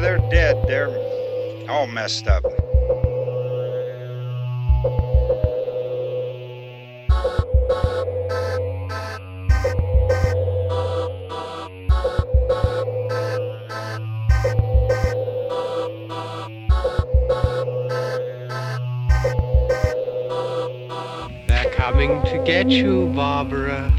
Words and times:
They're 0.00 0.16
dead. 0.30 0.56
They're 0.66 0.88
all 1.68 1.86
messed 1.86 2.26
up. 2.26 2.42
They're 21.46 21.70
coming 21.72 22.22
to 22.22 22.42
get 22.46 22.70
you, 22.70 23.12
Barbara. 23.14 23.92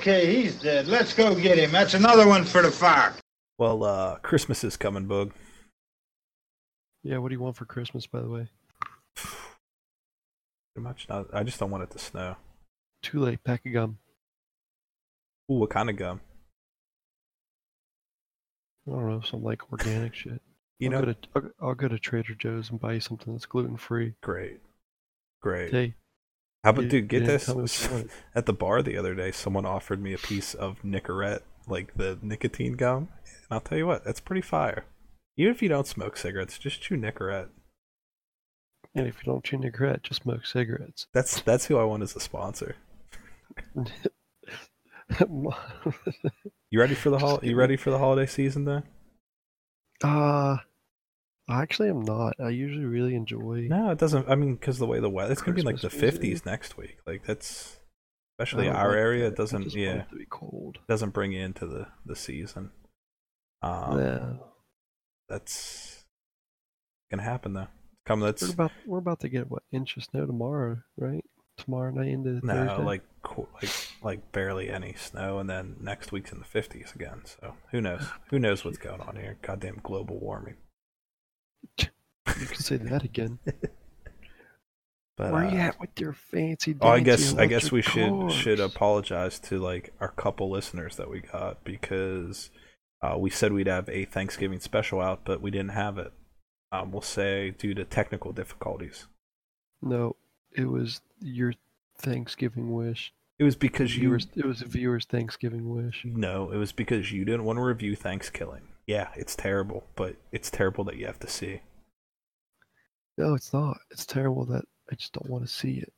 Okay, 0.00 0.34
he's 0.34 0.54
dead. 0.54 0.86
Let's 0.88 1.12
go 1.12 1.34
get 1.34 1.58
him. 1.58 1.72
That's 1.72 1.92
another 1.92 2.26
one 2.26 2.44
for 2.46 2.62
the 2.62 2.70
fire. 2.70 3.12
Well, 3.58 3.84
uh, 3.84 4.16
Christmas 4.20 4.64
is 4.64 4.78
coming, 4.78 5.06
Boog. 5.06 5.32
Yeah, 7.02 7.18
what 7.18 7.28
do 7.28 7.34
you 7.34 7.40
want 7.40 7.56
for 7.56 7.66
Christmas, 7.66 8.06
by 8.06 8.22
the 8.22 8.28
way? 8.30 8.48
Pretty 9.14 9.34
much. 10.78 11.06
Not, 11.10 11.26
I 11.34 11.42
just 11.42 11.60
don't 11.60 11.70
want 11.70 11.82
it 11.82 11.90
to 11.90 11.98
snow. 11.98 12.36
Too 13.02 13.20
late. 13.20 13.44
Pack 13.44 13.66
of 13.66 13.74
gum. 13.74 13.98
Ooh, 15.52 15.56
what 15.56 15.68
kind 15.68 15.90
of 15.90 15.96
gum? 15.96 16.22
I 18.88 18.92
don't 18.92 19.06
know, 19.06 19.20
some 19.20 19.42
like 19.44 19.70
organic 19.70 20.14
shit. 20.14 20.40
You 20.78 20.88
I'll 20.88 20.92
know, 20.92 21.00
go 21.00 21.12
to, 21.12 21.16
I'll, 21.36 21.68
I'll 21.68 21.74
go 21.74 21.88
to 21.88 21.98
Trader 21.98 22.34
Joe's 22.34 22.70
and 22.70 22.80
buy 22.80 22.94
you 22.94 23.00
something 23.00 23.34
that's 23.34 23.44
gluten 23.44 23.76
free. 23.76 24.14
great, 24.22 24.60
great. 25.42 25.70
Hey, 25.70 25.94
How 26.64 26.70
about, 26.70 26.88
dude, 26.88 27.08
get 27.08 27.24
this. 27.24 27.46
tell 27.46 27.54
me 27.56 27.62
what 27.62 27.82
you 27.84 27.90
wanted. 27.90 28.10
At 28.34 28.46
the 28.46 28.52
bar 28.52 28.82
the 28.82 28.96
other 28.98 29.14
day, 29.14 29.30
someone 29.32 29.64
offered 29.64 30.02
me 30.02 30.12
a 30.12 30.18
piece 30.18 30.52
of 30.54 30.82
Nicorette, 30.82 31.40
like 31.66 31.94
the 31.94 32.18
nicotine 32.22 32.74
gum. 32.74 33.08
And 33.24 33.46
I'll 33.50 33.60
tell 33.60 33.78
you 33.78 33.86
what, 33.86 34.04
that's 34.04 34.20
pretty 34.20 34.42
fire. 34.42 34.84
Even 35.38 35.52
if 35.54 35.62
you 35.62 35.68
don't 35.70 35.86
smoke 35.86 36.16
cigarettes, 36.18 36.58
just 36.58 36.82
chew 36.82 36.96
Nicorette. 36.96 37.48
and 38.94 39.06
if 39.06 39.16
you 39.24 39.32
don't 39.32 39.42
chew 39.42 39.56
Nicorette, 39.56 40.02
just 40.02 40.22
smoke 40.22 40.44
cigarettes. 40.44 41.06
That's 41.14 41.40
that's 41.40 41.66
who 41.66 41.78
I 41.78 41.84
want 41.84 42.02
as 42.02 42.14
a 42.14 42.20
sponsor. 42.20 42.76
You 46.70 46.78
ready 46.78 46.94
for 46.94 47.10
the 47.10 47.18
hol- 47.18 47.40
You 47.42 47.56
ready 47.56 47.76
for 47.76 47.90
the 47.90 47.98
holiday 47.98 48.26
season 48.30 48.64
then? 48.64 48.84
uh, 50.04 50.58
I 51.50 51.62
actually 51.62 51.88
am 51.88 52.02
not. 52.02 52.36
I 52.38 52.50
usually 52.50 52.84
really 52.84 53.14
enjoy. 53.16 53.66
No, 53.68 53.90
it 53.90 53.98
doesn't. 53.98 54.28
I 54.28 54.36
mean, 54.36 54.54
because 54.54 54.78
the 54.78 54.86
way 54.86 55.00
the 55.00 55.10
weather, 55.10 55.32
it's 55.32 55.42
gonna 55.42 55.56
be 55.56 55.62
like 55.62 55.80
the 55.80 55.90
fifties 55.90 56.46
next 56.46 56.76
week. 56.76 56.98
Like 57.06 57.24
that's, 57.26 57.80
especially 58.38 58.68
our 58.68 58.88
like 58.88 58.96
area, 58.96 59.26
it 59.26 59.36
doesn't. 59.36 59.74
Yeah, 59.74 60.02
it 60.02 60.10
to 60.10 60.16
be 60.16 60.26
cold. 60.30 60.78
doesn't 60.88 61.10
bring 61.10 61.32
you 61.32 61.42
into 61.42 61.66
the 61.66 61.88
the 62.06 62.14
season. 62.14 62.70
Um, 63.62 63.98
yeah, 63.98 64.32
that's 65.28 66.04
gonna 67.10 67.24
happen 67.24 67.54
though. 67.54 67.68
Come, 68.06 68.20
that's 68.20 68.42
we're 68.42 68.52
about 68.52 68.72
we're 68.86 68.98
about 68.98 69.20
to 69.20 69.28
get 69.28 69.50
what 69.50 69.64
inch 69.72 69.96
of 69.96 70.04
snow 70.04 70.26
tomorrow, 70.26 70.78
right? 70.96 71.24
Tomorrow 71.58 71.90
night 71.92 72.08
into 72.08 72.34
the. 72.34 72.46
no, 72.46 72.54
Thursday. 72.54 72.84
like 72.84 73.02
like 73.60 73.70
like 74.02 74.32
barely 74.32 74.70
any 74.70 74.94
snow, 74.94 75.40
and 75.40 75.50
then 75.50 75.76
next 75.80 76.12
week's 76.12 76.30
in 76.30 76.38
the 76.38 76.44
fifties 76.44 76.92
again. 76.94 77.22
So 77.24 77.54
who 77.72 77.80
knows? 77.80 78.06
Who 78.30 78.38
knows 78.38 78.64
what's 78.64 78.78
going 78.78 79.00
on 79.00 79.16
here? 79.16 79.36
Goddamn 79.42 79.80
global 79.82 80.18
warming. 80.18 80.56
You 81.78 82.46
can 82.46 82.56
say 82.56 82.76
that 82.76 83.04
again. 83.04 83.38
But 85.20 85.32
Where 85.34 85.44
uh, 85.44 85.52
you 85.52 85.58
at 85.58 85.78
with 85.78 86.00
your 86.00 86.14
fancy? 86.14 86.74
Oh, 86.80 86.88
I 86.88 87.00
guess 87.00 87.34
I 87.34 87.44
guess 87.44 87.70
we 87.70 87.80
electric 87.80 88.30
should 88.30 88.32
should 88.32 88.58
apologize 88.58 89.38
to 89.40 89.58
like 89.58 89.92
our 90.00 90.08
couple 90.08 90.48
listeners 90.48 90.96
that 90.96 91.10
we 91.10 91.20
got 91.20 91.62
because 91.62 92.48
uh, 93.02 93.18
we 93.18 93.28
said 93.28 93.52
we'd 93.52 93.66
have 93.66 93.86
a 93.90 94.06
Thanksgiving 94.06 94.60
special 94.60 94.98
out, 94.98 95.20
but 95.26 95.42
we 95.42 95.50
didn't 95.50 95.72
have 95.72 95.98
it. 95.98 96.14
Um, 96.72 96.90
we'll 96.90 97.02
say 97.02 97.50
due 97.50 97.74
to 97.74 97.84
technical 97.84 98.32
difficulties. 98.32 99.08
No, 99.82 100.16
it 100.52 100.70
was 100.70 101.02
your 101.20 101.52
Thanksgiving 101.98 102.72
wish. 102.72 103.12
It 103.38 103.44
was 103.44 103.56
because 103.56 103.94
you 103.96 104.00
Viewers, 104.00 104.26
it 104.36 104.46
was 104.46 104.62
a 104.62 104.66
viewer's 104.66 105.04
Thanksgiving 105.04 105.68
wish. 105.68 106.02
no, 106.02 106.50
it 106.50 106.56
was 106.56 106.72
because 106.72 107.12
you 107.12 107.26
didn't 107.26 107.44
want 107.44 107.58
to 107.58 107.62
review 107.62 107.94
Thanksgiving. 107.94 108.69
Yeah, 108.86 109.08
it's 109.16 109.36
terrible, 109.36 109.84
but 109.96 110.16
it's 110.32 110.50
terrible 110.50 110.84
that 110.84 110.96
you 110.96 111.06
have 111.06 111.20
to 111.20 111.28
see. 111.28 111.60
No, 113.16 113.34
it's 113.34 113.52
not. 113.52 113.78
It's 113.90 114.06
terrible 114.06 114.44
that 114.46 114.64
I 114.90 114.94
just 114.96 115.12
don't 115.12 115.30
want 115.30 115.46
to 115.46 115.52
see 115.52 115.78
it. 115.78 115.92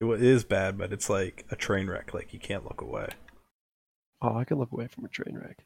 It 0.00 0.22
is 0.22 0.42
bad, 0.44 0.78
but 0.78 0.92
it's 0.92 1.08
like 1.08 1.44
a 1.50 1.56
train 1.56 1.88
wreck. 1.88 2.12
Like 2.12 2.32
you 2.32 2.40
can't 2.40 2.64
look 2.64 2.80
away. 2.80 3.08
Oh, 4.20 4.36
I 4.36 4.44
can 4.44 4.58
look 4.58 4.72
away 4.72 4.88
from 4.88 5.04
a 5.04 5.08
train 5.08 5.36
wreck. 5.38 5.64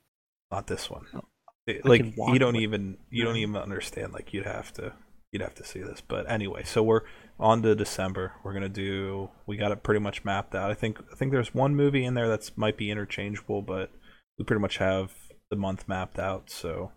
Not 0.51 0.67
this 0.67 0.91
one. 0.91 1.07
No, 1.15 1.25
It- 1.67 1.85
like 1.87 2.05
you 2.17 2.39
don't 2.39 2.55
away. 2.55 2.63
even 2.65 2.99
you 3.11 3.25
don't 3.25 3.37
even 3.37 3.57
understand. 3.57 4.13
Like 4.13 4.35
you'd 4.35 4.45
have 4.47 4.73
to 4.75 4.93
you'd 5.33 5.43
have 5.43 5.55
to 5.55 5.65
see 5.65 5.81
this. 5.81 6.03
But 6.07 6.31
anyway, 6.31 6.65
so 6.65 6.83
we're 6.83 7.03
on 7.41 7.63
to 7.63 7.75
December. 7.75 8.33
We're 8.45 8.53
gonna 8.53 8.69
do. 8.69 9.31
We 9.47 9.57
got 9.57 9.73
it 9.73 9.83
pretty 9.83 10.01
much 10.01 10.25
mapped 10.25 10.55
out. 10.55 10.71
I 10.71 10.75
think 10.75 10.99
I 11.13 11.17
think 11.17 11.33
there's 11.33 11.55
one 11.55 11.75
movie 11.75 12.05
in 12.05 12.13
there 12.15 12.29
that's 12.29 12.57
might 12.59 12.77
be 12.77 12.91
interchangeable, 12.91 13.63
but 13.63 13.91
we 14.39 14.45
pretty 14.45 14.61
much 14.61 14.77
have 14.79 15.13
the 15.51 15.57
month 15.57 15.87
mapped 15.89 16.19
out. 16.19 16.51
So 16.51 16.93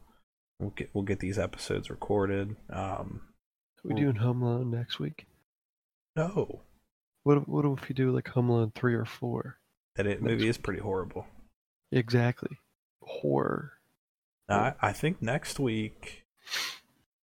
we'll 0.59 0.71
get 0.71 0.89
we'll 0.93 1.03
get 1.03 1.19
these 1.19 1.39
episodes 1.39 1.89
recorded. 1.89 2.55
Um, 2.71 3.21
Are 3.85 3.93
we 3.93 3.93
doing 3.95 4.15
Home 4.15 4.41
Alone 4.41 4.71
next 4.71 4.99
week? 4.99 5.25
no, 6.15 6.61
What 7.23 7.37
if- 7.37 7.47
what 7.47 7.65
if 7.65 7.87
we 7.87 7.93
do 7.95 8.11
like 8.11 8.27
Home 8.29 8.49
Alone 8.49 8.71
three 8.75 8.93
or 8.95 9.05
four? 9.05 9.57
that 9.95 10.05
it, 10.07 10.21
movie 10.21 10.47
is 10.47 10.57
pretty 10.57 10.79
horrible. 10.81 11.27
Exactly. 11.91 12.57
Horror. 13.01 13.73
I, 14.47 14.73
I 14.81 14.93
think 14.93 15.21
next 15.21 15.59
week. 15.59 16.23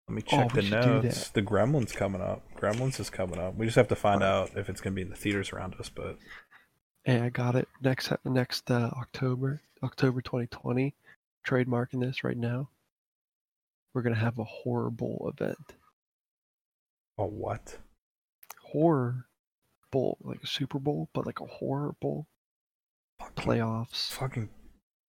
Let 0.08 0.14
me 0.14 0.22
Oh, 0.32 0.36
check 0.42 0.52
we 0.54 0.60
the 0.62 0.70
notes. 0.70 1.30
The 1.30 1.42
Gremlins 1.42 1.94
coming 1.94 2.20
up. 2.20 2.42
Gremlins 2.56 3.00
is 3.00 3.10
coming 3.10 3.38
up. 3.40 3.56
We 3.56 3.66
just 3.66 3.76
have 3.76 3.88
to 3.88 3.96
find 3.96 4.22
Alright. 4.22 4.50
out 4.52 4.58
if 4.58 4.68
it's 4.68 4.80
gonna 4.80 4.94
be 4.94 5.02
in 5.02 5.10
the 5.10 5.16
theaters 5.16 5.52
around 5.52 5.74
us. 5.80 5.88
But 5.88 6.18
Hey, 7.04 7.20
I 7.20 7.28
got 7.30 7.54
it. 7.56 7.68
Next 7.82 8.12
next 8.24 8.70
uh, 8.70 8.90
October, 8.96 9.62
October 9.82 10.20
2020. 10.20 10.94
Trademarking 11.46 12.00
this 12.00 12.24
right 12.24 12.36
now. 12.36 12.70
We're 13.94 14.02
gonna 14.02 14.16
have 14.16 14.38
a 14.38 14.44
horror 14.44 14.90
bowl 14.90 15.30
event. 15.32 15.74
oh, 17.18 17.26
what? 17.26 17.78
Horror 18.62 19.26
bowl, 19.90 20.18
like 20.22 20.42
a 20.42 20.46
Super 20.46 20.78
Bowl, 20.78 21.08
but 21.14 21.24
like 21.24 21.40
a 21.40 21.46
horror 21.46 21.94
bowl. 22.00 22.26
Fucking, 23.20 23.44
Playoffs. 23.44 24.10
fucking 24.12 24.50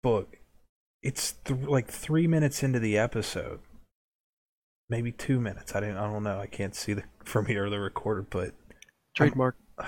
book. 0.03 0.37
It's 1.03 1.33
th- 1.43 1.59
like 1.67 1.89
three 1.89 2.27
minutes 2.27 2.63
into 2.63 2.79
the 2.79 2.97
episode, 2.97 3.59
maybe 4.89 5.11
two 5.11 5.41
minutes. 5.41 5.75
I 5.75 5.81
didn't. 5.81 5.97
I 5.97 6.05
don't 6.11 6.23
know. 6.23 6.39
I 6.39 6.47
can't 6.47 6.75
see 6.75 6.93
the 6.93 7.03
from 7.25 7.47
here 7.47 7.69
the 7.69 7.79
recorder, 7.79 8.21
but 8.21 8.53
Trademark. 9.15 9.57
I'm 9.79 9.87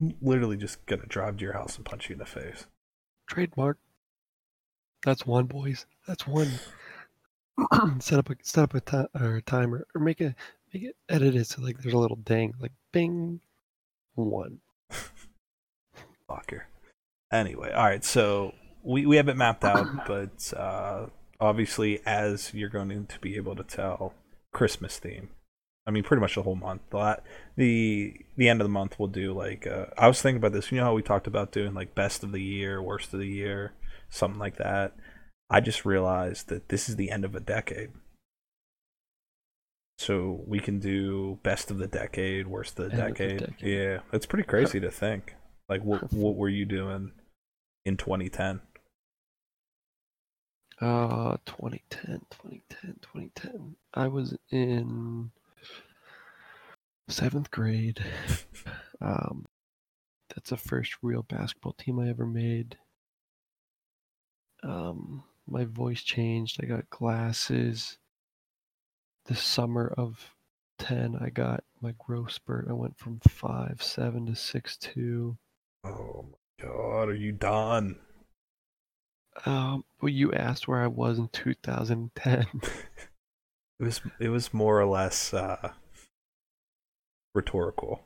literally 0.20 0.56
just 0.56 0.84
gonna 0.86 1.06
drive 1.06 1.36
to 1.36 1.44
your 1.44 1.52
house 1.52 1.76
and 1.76 1.84
punch 1.84 2.08
you 2.08 2.14
in 2.14 2.18
the 2.18 2.26
face. 2.26 2.66
Trademark. 3.28 3.78
That's 5.04 5.26
one, 5.26 5.46
boys. 5.46 5.86
That's 6.06 6.26
one. 6.26 6.50
set 8.00 8.18
up 8.18 8.30
a 8.30 8.36
set 8.42 8.64
up 8.64 8.74
a 8.74 8.80
ti- 8.80 9.20
or 9.20 9.36
a 9.36 9.42
timer 9.42 9.86
or 9.94 10.00
make 10.00 10.20
a 10.20 10.34
make 10.72 10.84
it 10.84 10.96
edit 11.08 11.34
it 11.34 11.46
so 11.46 11.60
like 11.60 11.78
there's 11.78 11.94
a 11.94 11.98
little 11.98 12.16
ding 12.16 12.54
like 12.60 12.72
bing 12.92 13.40
one. 14.14 14.60
Fucker. 16.30 16.62
Anyway, 17.32 17.70
all 17.72 17.84
right. 17.84 18.04
So 18.04 18.54
we 18.82 19.06
we 19.06 19.16
have 19.16 19.28
it 19.28 19.36
mapped 19.36 19.64
out, 19.64 19.86
but 20.06 20.52
uh, 20.56 21.06
obviously, 21.40 22.00
as 22.06 22.52
you're 22.54 22.68
going 22.68 23.06
to 23.06 23.18
be 23.20 23.36
able 23.36 23.56
to 23.56 23.64
tell, 23.64 24.14
Christmas 24.52 24.98
theme. 24.98 25.30
I 25.86 25.90
mean, 25.90 26.02
pretty 26.02 26.20
much 26.20 26.34
the 26.34 26.42
whole 26.42 26.54
month. 26.54 26.82
The 26.90 27.18
the 27.56 28.14
the 28.36 28.48
end 28.48 28.60
of 28.60 28.66
the 28.66 28.72
month, 28.72 28.96
we'll 28.98 29.08
do 29.08 29.32
like. 29.32 29.66
Uh, 29.66 29.86
I 29.96 30.08
was 30.08 30.20
thinking 30.20 30.36
about 30.36 30.52
this. 30.52 30.70
You 30.70 30.78
know 30.78 30.84
how 30.84 30.94
we 30.94 31.02
talked 31.02 31.26
about 31.26 31.52
doing 31.52 31.74
like 31.74 31.94
best 31.94 32.22
of 32.22 32.32
the 32.32 32.42
year, 32.42 32.82
worst 32.82 33.14
of 33.14 33.20
the 33.20 33.26
year, 33.26 33.72
something 34.10 34.38
like 34.40 34.56
that. 34.56 34.94
I 35.50 35.60
just 35.60 35.84
realized 35.84 36.48
that 36.48 36.68
this 36.68 36.88
is 36.88 36.96
the 36.96 37.10
end 37.10 37.24
of 37.24 37.34
a 37.34 37.40
decade. 37.40 37.90
So 39.98 40.44
we 40.46 40.60
can 40.60 40.78
do 40.78 41.38
best 41.42 41.70
of 41.70 41.78
the 41.78 41.88
decade, 41.88 42.46
worst 42.46 42.78
of 42.78 42.90
the 42.90 42.92
End 42.92 43.00
of 43.02 43.08
the 43.08 43.12
decade. 43.26 43.40
decade. 43.40 43.68
Yeah, 43.68 43.98
it's 44.12 44.26
pretty 44.26 44.44
crazy 44.46 44.78
to 44.80 44.90
think. 44.90 45.34
Like, 45.68 45.82
what 45.82 46.12
what 46.12 46.36
were 46.36 46.48
you 46.48 46.64
doing 46.64 47.12
in 47.84 47.96
2010? 47.96 48.60
Uh 50.80 51.36
2010, 51.46 52.20
2010, 52.30 52.94
2010. 53.02 53.74
I 53.94 54.06
was 54.06 54.36
in 54.50 55.30
seventh 57.08 57.50
grade. 57.50 58.02
Um 59.00 59.46
that's 60.34 60.50
the 60.50 60.56
first 60.56 60.96
real 61.02 61.22
basketball 61.22 61.72
team 61.74 62.00
I 62.00 62.08
ever 62.08 62.26
made. 62.26 62.76
Um, 64.62 65.24
my 65.46 65.64
voice 65.64 66.02
changed. 66.02 66.60
I 66.62 66.66
got 66.66 66.90
glasses. 66.90 67.98
The 69.26 69.34
summer 69.34 69.92
of 69.96 70.34
ten, 70.78 71.16
I 71.20 71.30
got 71.30 71.64
my 71.80 71.94
growth 71.98 72.32
spurt. 72.32 72.66
I 72.68 72.72
went 72.72 72.98
from 72.98 73.20
five 73.28 73.82
seven 73.82 74.26
to 74.26 74.34
six 74.34 74.76
two. 74.76 75.36
Oh 75.84 76.26
my 76.30 76.66
god, 76.66 77.08
are 77.08 77.14
you 77.14 77.32
done? 77.32 77.98
Um, 79.46 79.84
well, 80.00 80.08
you 80.08 80.32
asked 80.32 80.66
where 80.66 80.82
I 80.82 80.88
was 80.88 81.18
in 81.18 81.28
2010. 81.28 82.46
It 83.80 83.84
was 83.84 84.00
it 84.18 84.28
was 84.30 84.52
more 84.52 84.80
or 84.80 84.86
less 84.86 85.32
uh, 85.32 85.72
rhetorical. 87.32 88.00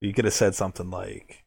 You 0.00 0.14
could 0.14 0.24
have 0.24 0.32
said 0.32 0.54
something 0.54 0.90
like, 0.90 1.44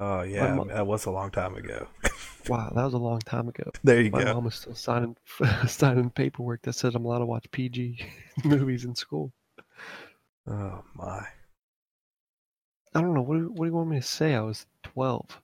"Oh 0.00 0.22
yeah, 0.22 0.54
mo- 0.54 0.64
that 0.64 0.86
was 0.86 1.04
a 1.06 1.10
long 1.10 1.30
time 1.30 1.54
ago." 1.56 1.88
wow, 2.48 2.70
that 2.74 2.84
was 2.84 2.94
a 2.94 2.98
long 2.98 3.20
time 3.20 3.48
ago. 3.48 3.70
there 3.84 4.00
you 4.00 4.10
My 4.10 4.20
go. 4.20 4.24
My 4.24 4.32
mom 4.34 4.44
was 4.44 4.54
still 4.56 4.74
signing 4.74 5.16
signing 5.66 6.10
paperwork 6.10 6.62
that 6.62 6.74
said 6.74 6.94
I'm 6.94 7.04
allowed 7.04 7.18
to 7.20 7.26
watch 7.26 7.50
PG 7.50 8.04
movies 8.44 8.84
in 8.84 8.94
school. 8.94 9.32
Oh 10.48 10.82
my. 10.94 11.26
I 12.94 13.00
don't 13.02 13.14
know. 13.14 13.22
What 13.22 13.36
do, 13.38 13.48
what 13.48 13.64
do 13.66 13.70
you 13.70 13.74
want 13.74 13.90
me 13.90 13.96
to 13.96 14.02
say? 14.02 14.34
I 14.34 14.40
was 14.40 14.64
12. 14.84 15.40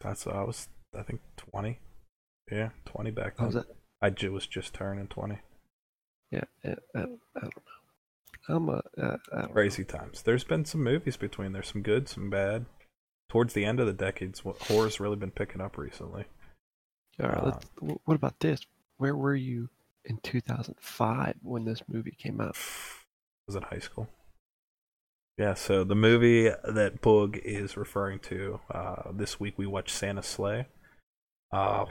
That's 0.00 0.26
I 0.26 0.42
was 0.42 0.68
I 0.96 1.02
think 1.02 1.20
twenty. 1.36 1.80
Yeah, 2.50 2.70
twenty 2.86 3.10
back 3.10 3.34
oh, 3.38 3.44
I 3.46 3.48
then. 3.48 3.54
was 3.54 3.56
at, 3.56 3.66
I 4.26 4.28
was 4.30 4.46
just 4.46 4.74
turning 4.74 5.06
twenty. 5.08 5.38
yeah, 6.30 6.44
I, 6.64 6.68
I, 6.68 6.72
I 6.94 7.00
don't 7.02 7.20
know. 7.42 7.50
I'm 8.48 8.68
a, 8.68 8.82
uh, 9.00 9.16
don't 9.32 9.52
Crazy 9.52 9.84
times. 9.84 10.22
There's 10.22 10.44
been 10.44 10.64
some 10.64 10.82
movies 10.82 11.16
between 11.16 11.52
there, 11.52 11.62
some 11.62 11.82
good, 11.82 12.08
some 12.08 12.30
bad. 12.30 12.66
Towards 13.28 13.52
the 13.52 13.64
end 13.64 13.78
of 13.78 13.86
the 13.86 13.92
decades, 13.92 14.44
what 14.44 14.56
horror's 14.62 15.00
really 15.00 15.16
been 15.16 15.30
picking 15.30 15.60
up 15.60 15.76
recently. 15.76 16.24
All 17.22 17.28
right, 17.28 17.38
uh, 17.38 17.44
let's, 17.46 17.98
what 18.04 18.14
about 18.14 18.40
this? 18.40 18.60
Where 18.96 19.14
were 19.14 19.34
you 19.34 19.68
in 20.04 20.18
2005 20.22 21.34
when 21.42 21.64
this 21.64 21.82
movie 21.88 22.16
came 22.18 22.40
out? 22.40 22.56
was 23.46 23.56
in 23.56 23.62
high 23.62 23.80
school. 23.80 24.08
Yeah, 25.36 25.54
so 25.54 25.84
the 25.84 25.94
movie 25.94 26.48
that 26.48 27.00
Boog 27.00 27.38
is 27.38 27.76
referring 27.76 28.18
to, 28.20 28.60
uh, 28.72 29.12
this 29.12 29.38
week 29.38 29.54
we 29.56 29.66
watched 29.66 29.94
Santa's 29.94 30.26
Slay. 30.26 30.66
Uh, 31.52 31.86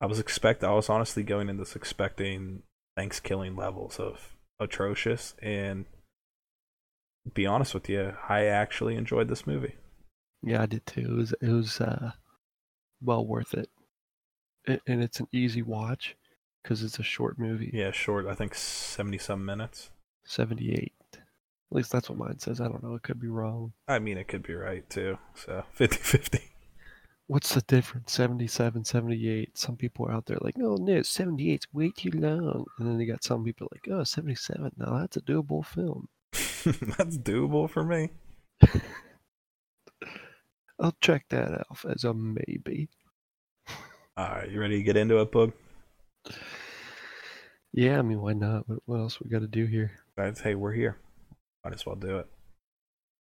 I 0.00 0.06
was 0.06 0.18
expect 0.18 0.62
I 0.62 0.72
was 0.72 0.88
honestly 0.88 1.22
going 1.22 1.48
into 1.48 1.62
this 1.62 1.76
expecting 1.76 2.62
Thanksgiving 2.96 3.56
levels 3.56 3.98
of 3.98 4.36
atrocious, 4.60 5.34
and 5.42 5.84
be 7.34 7.46
honest 7.46 7.74
with 7.74 7.88
you, 7.88 8.14
I 8.28 8.44
actually 8.44 8.96
enjoyed 8.96 9.28
this 9.28 9.46
movie. 9.46 9.74
Yeah, 10.42 10.62
I 10.62 10.66
did 10.66 10.86
too. 10.86 11.00
It 11.00 11.12
was 11.16 11.34
it 11.40 11.48
was 11.50 11.80
uh, 11.80 12.12
well 13.02 13.26
worth 13.26 13.54
it, 13.54 13.68
A- 14.68 14.80
and 14.86 15.02
it's 15.02 15.20
an 15.20 15.26
easy 15.32 15.62
watch 15.62 16.16
because 16.62 16.82
it's 16.82 16.98
a 16.98 17.02
short 17.04 17.38
movie. 17.38 17.70
Yeah, 17.72 17.90
short, 17.90 18.26
I 18.26 18.34
think 18.34 18.54
seventy 18.54 19.18
some 19.18 19.44
minutes. 19.44 19.90
78. 20.24 20.92
At 21.14 21.20
least 21.70 21.90
that's 21.90 22.08
what 22.10 22.18
mine 22.18 22.38
says. 22.38 22.60
I 22.60 22.68
don't 22.68 22.82
know. 22.82 22.94
It 22.94 23.02
could 23.02 23.18
be 23.20 23.28
wrong. 23.28 23.72
I 23.86 23.98
mean, 23.98 24.18
it 24.18 24.28
could 24.28 24.42
be 24.42 24.54
right 24.54 24.88
too. 24.90 25.18
So 25.34 25.64
50-50. 25.78 26.40
What's 27.28 27.54
the 27.54 27.60
difference? 27.62 28.12
77, 28.12 28.84
78. 28.86 29.56
Some 29.56 29.76
people 29.76 30.06
are 30.06 30.12
out 30.12 30.24
there 30.24 30.38
like, 30.40 30.56
oh 30.58 30.76
no, 30.76 31.00
78's 31.00 31.66
way 31.74 31.92
too 31.94 32.10
long. 32.14 32.64
And 32.78 32.88
then 32.88 32.96
they 32.96 33.04
got 33.04 33.22
some 33.22 33.44
people 33.44 33.68
like, 33.70 33.86
oh, 33.90 34.02
77. 34.02 34.72
Now 34.78 34.98
that's 34.98 35.18
a 35.18 35.20
doable 35.20 35.64
film. 35.64 36.08
That's 36.64 37.16
doable 37.16 37.70
for 37.70 37.82
me. 37.84 38.10
I'll 40.80 40.96
check 41.00 41.24
that 41.30 41.52
out 41.52 41.78
as 41.88 42.04
a 42.04 42.12
maybe. 42.12 42.88
All 44.16 44.28
right, 44.28 44.50
you 44.50 44.60
ready 44.60 44.78
to 44.78 44.82
get 44.82 44.96
into 44.96 45.20
it, 45.20 45.30
Boog? 45.32 45.52
Yeah, 47.72 47.98
I 47.98 48.02
mean, 48.02 48.20
why 48.20 48.32
not? 48.32 48.68
What, 48.68 48.80
what 48.86 48.98
else 48.98 49.20
we 49.20 49.30
got 49.30 49.40
to 49.40 49.46
do 49.46 49.66
here? 49.66 49.92
Guys, 50.16 50.40
hey, 50.40 50.54
we're 50.54 50.72
here. 50.72 50.98
Might 51.64 51.74
as 51.74 51.86
well 51.86 51.96
do 51.96 52.18
it. 52.18 52.26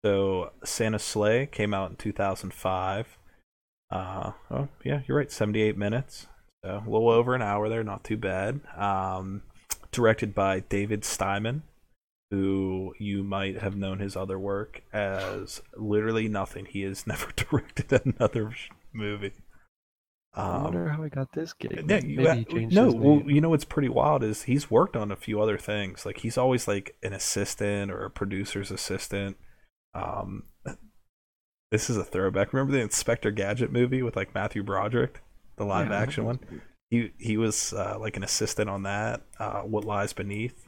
So, 0.03 0.51
Santa's 0.63 1.03
Slay 1.03 1.45
came 1.45 1.73
out 1.73 1.91
in 1.91 1.95
2005. 1.97 3.17
Uh, 3.89 4.31
oh, 4.51 4.67
yeah, 4.83 5.01
you're 5.07 5.17
right, 5.17 5.31
78 5.31 5.77
minutes. 5.77 6.27
So, 6.63 6.83
a 6.85 6.89
little 6.89 7.09
over 7.09 7.35
an 7.35 7.41
hour 7.41 7.69
there, 7.69 7.83
not 7.83 8.03
too 8.03 8.17
bad. 8.17 8.59
Um, 8.75 9.43
directed 9.91 10.35
by 10.35 10.59
David 10.61 11.01
Steiman, 11.01 11.61
who 12.31 12.93
you 12.99 13.23
might 13.23 13.59
have 13.61 13.75
known 13.75 13.99
his 13.99 14.15
other 14.15 14.37
work 14.37 14.81
as 14.91 15.61
literally 15.75 16.27
nothing. 16.27 16.65
He 16.65 16.81
has 16.81 17.07
never 17.07 17.31
directed 17.35 18.01
another 18.05 18.53
movie. 18.93 19.33
I 20.33 20.41
Um, 20.57 20.63
wonder 20.65 20.89
how 20.89 21.03
I 21.03 21.09
got 21.09 21.31
this 21.33 21.53
gig. 21.53 21.85
yeah, 21.89 22.33
you, 22.33 22.45
he 22.49 22.65
no. 22.67 22.91
Well, 22.91 23.23
you 23.25 23.41
know 23.41 23.49
what's 23.49 23.65
pretty 23.65 23.89
wild 23.89 24.23
is 24.23 24.43
he's 24.43 24.69
worked 24.69 24.95
on 24.95 25.11
a 25.11 25.15
few 25.15 25.41
other 25.41 25.57
things. 25.57 26.05
Like 26.05 26.17
he's 26.19 26.37
always 26.37 26.67
like 26.67 26.95
an 27.01 27.13
assistant 27.13 27.91
or 27.91 28.03
a 28.05 28.11
producer's 28.11 28.69
assistant. 28.69 29.37
Um, 29.95 30.43
this 31.71 31.89
is 31.89 31.97
a 31.97 32.03
throwback. 32.03 32.53
Remember 32.53 32.73
the 32.73 32.81
Inspector 32.81 33.29
Gadget 33.31 33.71
movie 33.71 34.01
with 34.01 34.15
like 34.15 34.33
Matthew 34.33 34.63
Broderick, 34.63 35.21
the 35.57 35.65
live 35.65 35.89
yeah, 35.89 35.99
action 35.99 36.25
one. 36.25 36.39
He 36.89 37.11
he 37.17 37.37
was 37.37 37.73
uh, 37.73 37.97
like 37.99 38.17
an 38.17 38.23
assistant 38.23 38.69
on 38.69 38.83
that. 38.83 39.21
Uh, 39.39 39.61
what 39.61 39.85
Lies 39.85 40.13
Beneath, 40.13 40.67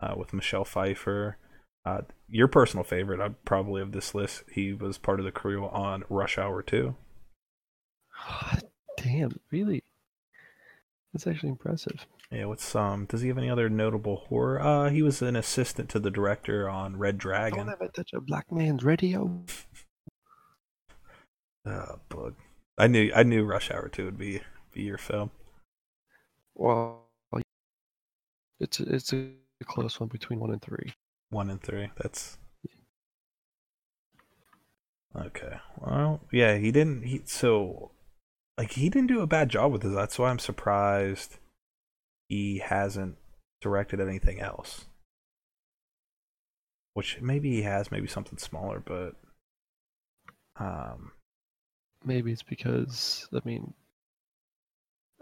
uh, 0.00 0.14
with 0.16 0.32
Michelle 0.32 0.64
Pfeiffer. 0.64 1.38
Uh, 1.86 2.00
your 2.30 2.48
personal 2.48 2.82
favorite, 2.82 3.20
uh, 3.20 3.28
probably 3.44 3.82
of 3.82 3.92
this 3.92 4.14
list. 4.14 4.44
He 4.50 4.72
was 4.72 4.96
part 4.96 5.20
of 5.20 5.26
the 5.26 5.32
crew 5.32 5.66
on 5.66 6.04
Rush 6.08 6.38
Hour 6.38 6.62
Two. 6.62 6.96
Oh, 8.26 8.52
Damn, 8.96 9.38
really? 9.50 9.82
That's 11.12 11.26
actually 11.26 11.50
impressive. 11.50 12.06
Yeah, 12.30 12.46
what's 12.46 12.74
um? 12.74 13.04
Does 13.04 13.20
he 13.20 13.28
have 13.28 13.38
any 13.38 13.50
other 13.50 13.68
notable 13.68 14.24
horror? 14.28 14.60
Uh, 14.60 14.90
he 14.90 15.02
was 15.02 15.22
an 15.22 15.36
assistant 15.36 15.88
to 15.90 16.00
the 16.00 16.10
director 16.10 16.68
on 16.68 16.96
Red 16.96 17.18
Dragon. 17.18 17.66
Don't 17.66 17.70
ever 17.70 17.88
touch 17.88 18.12
a 18.14 18.20
black 18.20 18.50
man's 18.50 18.82
radio. 18.82 19.44
Uh, 21.66 21.96
bug. 22.08 22.34
I 22.76 22.86
knew 22.86 23.12
I 23.14 23.22
knew 23.22 23.44
Rush 23.44 23.70
Hour 23.70 23.88
Two 23.88 24.04
would 24.04 24.18
be 24.18 24.40
be 24.72 24.82
your 24.82 24.98
film. 24.98 25.30
Well, 26.54 27.04
it's 28.60 28.80
a, 28.80 28.94
it's 28.94 29.12
a 29.12 29.30
close 29.64 29.98
one 29.98 30.08
between 30.08 30.40
one 30.40 30.52
and 30.52 30.62
three. 30.62 30.92
One 31.30 31.50
and 31.50 31.60
three. 31.60 31.90
That's 31.96 32.38
okay. 35.16 35.58
Well, 35.78 36.20
yeah, 36.30 36.56
he 36.56 36.70
didn't. 36.70 37.04
He 37.04 37.22
so 37.24 37.92
like 38.58 38.72
he 38.72 38.88
didn't 38.88 39.08
do 39.08 39.20
a 39.20 39.26
bad 39.26 39.48
job 39.48 39.72
with 39.72 39.82
this. 39.82 39.94
That's 39.94 40.18
why 40.18 40.30
I'm 40.30 40.38
surprised 40.38 41.38
he 42.28 42.58
hasn't 42.58 43.16
directed 43.60 44.00
anything 44.00 44.40
else. 44.40 44.86
Which 46.94 47.20
maybe 47.20 47.50
he 47.50 47.62
has, 47.62 47.90
maybe 47.90 48.06
something 48.06 48.38
smaller, 48.38 48.80
but 48.84 49.14
um, 50.56 51.10
Maybe 52.04 52.32
it's 52.32 52.42
because 52.42 53.28
I 53.32 53.40
mean, 53.44 53.72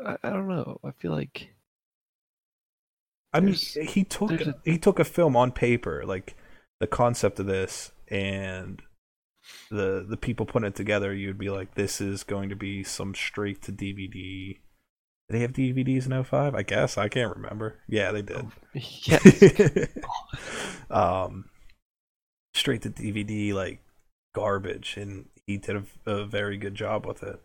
I, 0.04 0.16
I 0.22 0.30
don't 0.30 0.48
know. 0.48 0.80
I 0.84 0.90
feel 0.92 1.12
like 1.12 1.48
I 3.32 3.40
mean, 3.40 3.56
There's- 3.74 3.92
he 3.92 4.04
took 4.04 4.30
a- 4.32 4.60
he 4.64 4.78
took 4.78 4.98
a 4.98 5.04
film 5.04 5.36
on 5.36 5.52
paper, 5.52 6.04
like 6.04 6.36
the 6.80 6.86
concept 6.86 7.40
of 7.40 7.46
this, 7.46 7.92
and 8.08 8.82
the 9.70 10.04
the 10.08 10.16
people 10.16 10.44
putting 10.46 10.68
it 10.68 10.74
together. 10.74 11.14
You'd 11.14 11.38
be 11.38 11.50
like, 11.50 11.74
this 11.74 12.00
is 12.00 12.24
going 12.24 12.48
to 12.50 12.56
be 12.56 12.84
some 12.84 13.14
straight 13.14 13.62
to 13.62 13.72
DVD. 13.72 14.58
Did 15.28 15.36
they 15.36 15.40
have 15.40 15.52
DVDs 15.52 16.04
in 16.04 16.22
05? 16.24 16.54
I 16.54 16.62
guess 16.62 16.98
I 16.98 17.08
can't 17.08 17.34
remember. 17.34 17.78
Yeah, 17.88 18.12
they 18.12 18.22
did. 18.22 18.46
yes, 18.74 19.88
um, 20.90 21.46
straight 22.54 22.82
to 22.82 22.90
DVD 22.90 23.54
like 23.54 23.80
garbage, 24.34 24.96
and 24.98 25.26
he 25.52 25.58
did 25.58 25.76
a, 26.06 26.10
a 26.10 26.24
very 26.26 26.56
good 26.56 26.74
job 26.74 27.06
with 27.06 27.22
it 27.22 27.40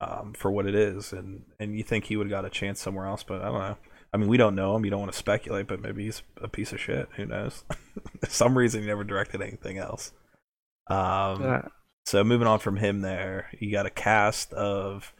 um, 0.00 0.32
for 0.32 0.50
what 0.50 0.66
it 0.66 0.74
is. 0.74 1.12
And 1.12 1.44
and 1.58 1.76
you 1.76 1.82
think 1.82 2.04
he 2.04 2.16
would 2.16 2.26
have 2.26 2.30
got 2.30 2.44
a 2.44 2.50
chance 2.50 2.80
somewhere 2.80 3.06
else, 3.06 3.22
but 3.22 3.42
I 3.42 3.46
don't 3.46 3.58
know. 3.60 3.76
I 4.12 4.16
mean, 4.16 4.28
we 4.28 4.36
don't 4.36 4.56
know 4.56 4.74
him. 4.74 4.84
You 4.84 4.90
don't 4.90 5.00
want 5.00 5.12
to 5.12 5.18
speculate, 5.18 5.68
but 5.68 5.80
maybe 5.80 6.04
he's 6.04 6.22
a 6.40 6.48
piece 6.48 6.72
of 6.72 6.80
shit. 6.80 7.08
Who 7.16 7.26
knows? 7.26 7.64
For 8.20 8.26
some 8.30 8.58
reason, 8.58 8.80
he 8.80 8.88
never 8.88 9.04
directed 9.04 9.40
anything 9.40 9.78
else. 9.78 10.12
Um, 10.88 11.42
Uh, 11.42 11.62
so 12.06 12.24
moving 12.24 12.48
on 12.48 12.58
from 12.58 12.78
him, 12.78 13.02
there 13.02 13.50
you 13.58 13.70
got 13.70 13.86
a 13.86 13.90
cast 13.90 14.52
of. 14.54 15.12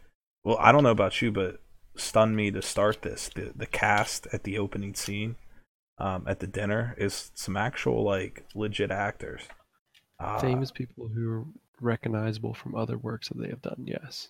Well, 0.43 0.57
I 0.59 0.73
don't 0.73 0.83
know 0.83 0.91
about 0.91 1.21
you, 1.23 1.31
but 1.31 1.61
stunned 1.97 2.35
me 2.35 2.51
to 2.51 2.63
start 2.63 3.03
this. 3.03 3.31
The 3.35 3.53
the 3.55 3.67
cast 3.67 4.27
at 4.33 4.43
the 4.45 4.59
opening 4.59 4.95
scene, 4.95 5.37
um, 5.99 6.25
at 6.27 6.41
the 6.41 6.47
dinner 6.47 6.95
is 6.99 7.31
some 7.35 7.57
actual 7.57 8.03
like 8.03 8.45
legit 8.55 8.91
actors. 8.91 9.43
Uh, 10.19 10.41
famous 10.41 10.71
people 10.73 11.09
who 11.09 11.31
are 11.31 11.45
recognizable 11.81 12.55
from 12.55 12.75
other 12.75 12.97
works 12.99 13.29
that 13.29 13.39
they 13.39 13.49
have 13.49 13.63
done. 13.63 13.85
Yes, 13.87 14.29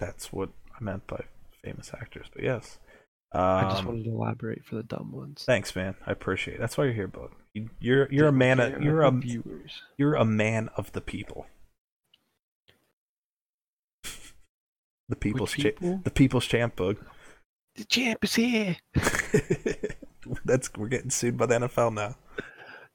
That's 0.00 0.32
what 0.32 0.50
I 0.78 0.82
meant 0.84 1.06
by 1.06 1.24
famous 1.64 1.90
actors. 1.94 2.26
But 2.32 2.42
yes, 2.44 2.78
I 3.32 3.62
just 3.68 3.80
Um, 3.80 3.86
wanted 3.86 4.04
to 4.04 4.10
elaborate 4.10 4.64
for 4.64 4.76
the 4.76 4.82
dumb 4.82 5.12
ones. 5.12 5.44
Thanks, 5.44 5.74
man. 5.74 5.96
I 6.06 6.12
appreciate 6.12 6.54
it. 6.54 6.60
That's 6.60 6.76
why 6.78 6.84
you're 6.84 6.92
here. 6.94 7.10
You- 7.54 7.70
You're 7.80 8.12
you're 8.12 8.28
a 8.28 8.32
man. 8.32 8.60
Of, 8.60 8.82
you're 8.82 9.02
a 9.02 9.10
viewers. 9.10 9.82
you're 9.96 10.14
a 10.14 10.24
man 10.24 10.68
of 10.76 10.92
the 10.92 11.00
people. 11.00 11.46
The 15.08 15.16
people's 15.16 15.52
cha- 15.52 15.70
the 15.80 16.10
people's 16.12 16.46
champ 16.46 16.76
book. 16.76 16.98
The 17.76 17.84
champ 17.84 18.24
is 18.24 18.34
here. 18.34 18.76
That's 20.44 20.72
we're 20.74 20.88
getting 20.88 21.10
sued 21.10 21.36
by 21.36 21.46
the 21.46 21.54
NFL 21.54 21.94
now. 21.94 22.16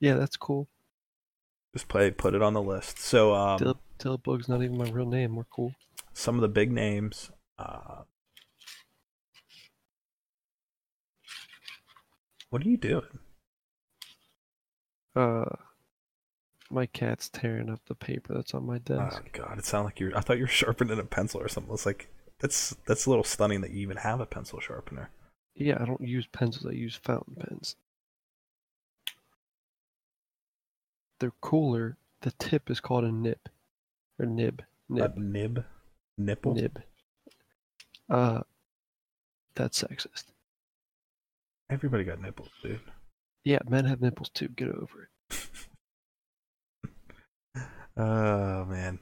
Yeah, 0.02 0.16
that's 0.16 0.36
cool. 0.36 0.68
Just 1.74 1.88
play 1.88 2.12
put 2.12 2.34
it 2.36 2.42
on 2.42 2.54
the 2.54 2.62
list. 2.62 3.00
So 3.00 3.34
um, 3.34 3.76
Dilla 4.02 4.22
Bug's 4.22 4.50
not 4.50 4.64
even 4.64 4.78
my 4.78 4.90
real 4.90 5.06
name. 5.06 5.36
We're 5.36 5.44
cool. 5.46 5.74
some 6.14 6.36
of 6.36 6.42
the 6.42 6.48
big 6.48 6.72
names. 6.72 7.32
Uh, 7.60 8.02
what 12.50 12.66
are 12.66 12.70
you 12.70 12.78
doing? 12.78 13.20
Uh, 15.16 15.46
my 16.72 16.86
cat's 16.88 17.30
tearing 17.30 17.70
up 17.70 17.82
the 17.88 17.96
paper 17.96 18.34
that's 18.34 18.54
on 18.54 18.66
my 18.66 18.80
desk. 18.80 19.22
Oh 19.24 19.30
god, 19.34 19.60
it 19.60 19.66
sounded 19.66 19.86
like 19.86 20.00
you're. 20.00 20.18
I 20.18 20.22
thought 20.22 20.38
you 20.38 20.46
were 20.46 20.48
sharpening 20.62 21.00
a 21.00 21.04
pencil 21.04 21.40
or 21.42 21.48
something. 21.48 21.74
It's 21.74 21.86
like 21.86 22.10
that's 22.40 22.76
that's 22.88 23.06
a 23.06 23.10
little 23.10 23.24
stunning 23.24 23.62
that 23.62 23.72
you 23.72 23.82
even 23.82 23.98
have 23.98 24.20
a 24.20 24.26
pencil 24.26 24.60
sharpener. 24.60 25.12
Yeah, 25.54 25.78
I 25.80 25.86
don't 25.86 26.02
use 26.02 26.26
pencils. 26.28 26.66
I 26.66 26.72
use 26.72 26.96
fountain 26.96 27.36
pens. 27.36 27.76
They're 31.20 31.34
cooler. 31.42 31.98
The 32.22 32.32
tip 32.32 32.72
is 32.72 32.80
called 32.80 33.04
a 33.04 33.12
nib, 33.12 33.40
or 34.22 34.26
nib, 34.28 34.62
nib, 34.90 35.14
A 35.18 35.20
nib, 35.20 35.66
nipple. 36.18 36.54
nib. 36.54 36.82
Uh, 38.10 38.42
that's 39.56 39.82
sexist. 39.84 40.26
Everybody 41.70 42.04
got 42.04 42.22
nipples, 42.22 42.50
dude. 42.62 42.80
Yeah, 43.44 43.60
men 43.68 43.86
have 43.86 44.02
nipples 44.02 44.30
too. 44.30 44.50
Get 44.50 44.70
over 44.70 45.10
it. 45.30 45.38
Oh 47.98 48.66
man. 48.66 49.00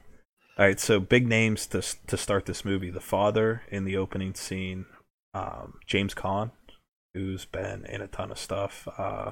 All 0.58 0.66
right, 0.66 0.80
so 0.80 1.00
big 1.00 1.28
names 1.28 1.68
to 1.68 1.82
to 2.08 2.18
start 2.18 2.46
this 2.46 2.66
movie. 2.66 2.90
The 2.90 3.00
father 3.00 3.62
in 3.70 3.86
the 3.86 3.96
opening 3.98 4.34
scene, 4.34 4.86
um, 5.34 5.76
James 5.86 6.14
Caan, 6.16 6.52
who's 7.14 7.46
been 7.46 7.86
in 7.86 8.02
a 8.02 8.08
ton 8.08 8.32
of 8.32 8.40
stuff. 8.40 8.88
Uh, 8.98 9.32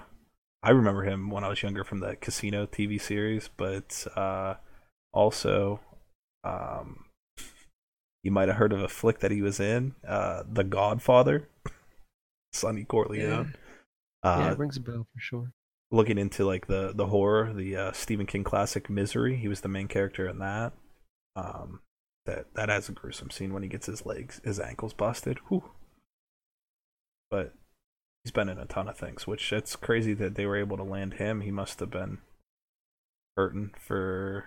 I 0.63 0.69
remember 0.69 1.03
him 1.03 1.29
when 1.29 1.43
I 1.43 1.49
was 1.49 1.63
younger 1.63 1.83
from 1.83 1.99
the 1.99 2.15
Casino 2.15 2.65
TV 2.65 3.01
series, 3.01 3.49
but 3.57 4.05
uh, 4.15 4.55
also, 5.17 5.79
um, 6.43 7.05
you 8.23 8.31
might 8.31 8.47
have 8.49 8.57
heard 8.57 8.71
of 8.71 8.81
a 8.83 8.87
flick 8.87 9.19
that 9.19 9.31
he 9.31 9.41
was 9.41 9.59
in, 9.59 9.95
uh, 10.07 10.43
The 10.47 10.63
Godfather, 10.63 11.49
Sonny 12.53 12.83
Corleone. 12.83 13.55
Uh, 14.23 14.37
yeah, 14.41 14.51
it 14.51 14.59
rings 14.59 14.77
a 14.77 14.81
bell 14.81 15.07
for 15.11 15.19
sure. 15.19 15.51
looking 15.91 16.17
into 16.17 16.45
like 16.45 16.67
the 16.67 16.91
the 16.93 17.07
horror, 17.07 17.51
the 17.53 17.75
uh, 17.75 17.91
Stephen 17.93 18.25
King 18.25 18.43
classic 18.43 18.89
Misery. 18.89 19.35
He 19.37 19.47
was 19.47 19.61
the 19.61 19.67
main 19.69 19.87
character 19.87 20.27
in 20.27 20.39
that. 20.39 20.73
Um, 21.35 21.81
that 22.25 22.53
that 22.55 22.69
has 22.69 22.89
a 22.89 22.91
gruesome 22.91 23.31
scene 23.31 23.53
when 23.53 23.63
he 23.63 23.69
gets 23.69 23.87
his 23.87 24.05
legs, 24.05 24.41
his 24.43 24.59
ankles 24.59 24.93
busted. 24.93 25.39
Whew. 25.49 25.71
But 27.31 27.53
he's 28.23 28.31
been 28.31 28.49
in 28.49 28.57
a 28.59 28.65
ton 28.65 28.87
of 28.87 28.97
things, 28.97 29.25
which 29.25 29.51
it's 29.51 29.75
crazy 29.75 30.13
that 30.15 30.35
they 30.35 30.45
were 30.45 30.57
able 30.57 30.77
to 30.77 30.83
land 30.83 31.15
him. 31.15 31.41
He 31.41 31.51
must 31.51 31.79
have 31.79 31.91
been 31.91 32.19
hurting 33.35 33.71
for 33.79 34.45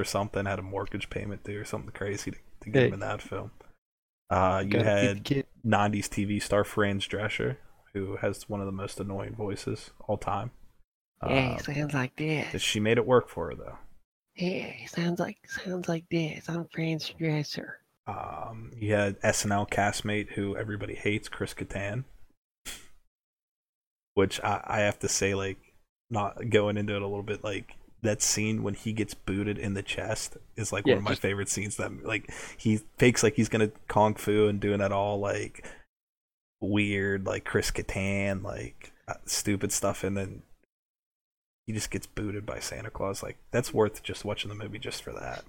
for 0.00 0.04
something, 0.04 0.46
had 0.46 0.58
a 0.58 0.62
mortgage 0.62 1.10
payment 1.10 1.44
due 1.44 1.60
or 1.60 1.64
something 1.64 1.92
crazy 1.92 2.30
to, 2.30 2.38
to 2.62 2.70
get 2.70 2.84
him 2.84 2.94
in 2.94 3.00
that 3.00 3.20
film. 3.20 3.50
Uh, 4.30 4.62
you 4.64 4.70
Gotta 4.70 4.84
feed 4.84 4.90
the 4.90 5.08
had 5.08 5.24
kid. 5.24 5.46
90s 5.66 6.08
TV 6.08 6.42
star 6.42 6.64
Fran 6.64 7.00
Drescher, 7.00 7.58
who 7.92 8.16
has 8.16 8.48
one 8.48 8.60
of 8.60 8.66
the 8.66 8.72
most 8.72 8.98
annoying 8.98 9.34
voices 9.34 9.90
all 10.08 10.16
time. 10.16 10.52
Yeah, 11.28 11.58
he 11.58 11.74
sounds 11.74 11.92
like 11.92 12.16
this. 12.16 12.62
she 12.62 12.80
made 12.80 12.96
it 12.96 13.04
work 13.04 13.28
for 13.28 13.50
her 13.50 13.54
though. 13.54 13.76
Yeah, 14.36 14.68
he 14.68 14.86
sounds 14.86 15.20
like 15.20 15.36
sounds 15.46 15.86
like 15.86 16.04
this. 16.10 16.48
I'm 16.48 16.66
Fran 16.72 16.98
Drescher. 16.98 17.72
Um, 18.06 18.70
you 18.74 18.94
had 18.94 19.20
SNL 19.20 19.68
castmate 19.68 20.30
who 20.30 20.56
everybody 20.56 20.94
hates, 20.94 21.28
Chris 21.28 21.52
Kattan, 21.52 22.04
which 24.14 24.40
I, 24.42 24.62
I 24.64 24.80
have 24.80 24.98
to 25.00 25.08
say, 25.08 25.34
like, 25.34 25.58
not 26.08 26.48
going 26.48 26.78
into 26.78 26.96
it 26.96 27.02
a 27.02 27.06
little 27.06 27.22
bit, 27.22 27.44
like 27.44 27.74
that 28.02 28.22
scene 28.22 28.62
when 28.62 28.74
he 28.74 28.92
gets 28.92 29.14
booted 29.14 29.58
in 29.58 29.74
the 29.74 29.82
chest 29.82 30.36
is 30.56 30.72
like 30.72 30.86
Yeah, 30.86 30.94
one 30.94 30.98
of 30.98 31.04
my 31.04 31.10
just- 31.12 31.22
favorite 31.22 31.48
scenes. 31.48 31.76
That 31.76 32.04
like 32.04 32.32
he 32.56 32.78
fakes 32.98 33.22
like 33.22 33.34
he's 33.34 33.48
gonna 33.48 33.70
kung 33.88 34.14
fu 34.14 34.46
and 34.48 34.60
doing 34.60 34.78
that 34.78 34.92
all 34.92 35.18
like 35.20 35.66
weird, 36.60 37.26
like 37.26 37.44
Chris 37.44 37.70
Kattan, 37.70 38.42
like 38.42 38.92
uh, 39.08 39.14
stupid 39.26 39.72
stuff, 39.72 40.04
and 40.04 40.16
then 40.16 40.42
he 41.66 41.72
just 41.72 41.90
gets 41.90 42.06
booted 42.06 42.44
by 42.46 42.58
Santa 42.58 42.90
Claus. 42.90 43.22
Like 43.22 43.36
that's 43.50 43.72
worth 43.72 44.02
just 44.02 44.24
watching 44.24 44.48
the 44.48 44.54
movie 44.54 44.78
just 44.78 45.02
for 45.02 45.12
that. 45.12 45.44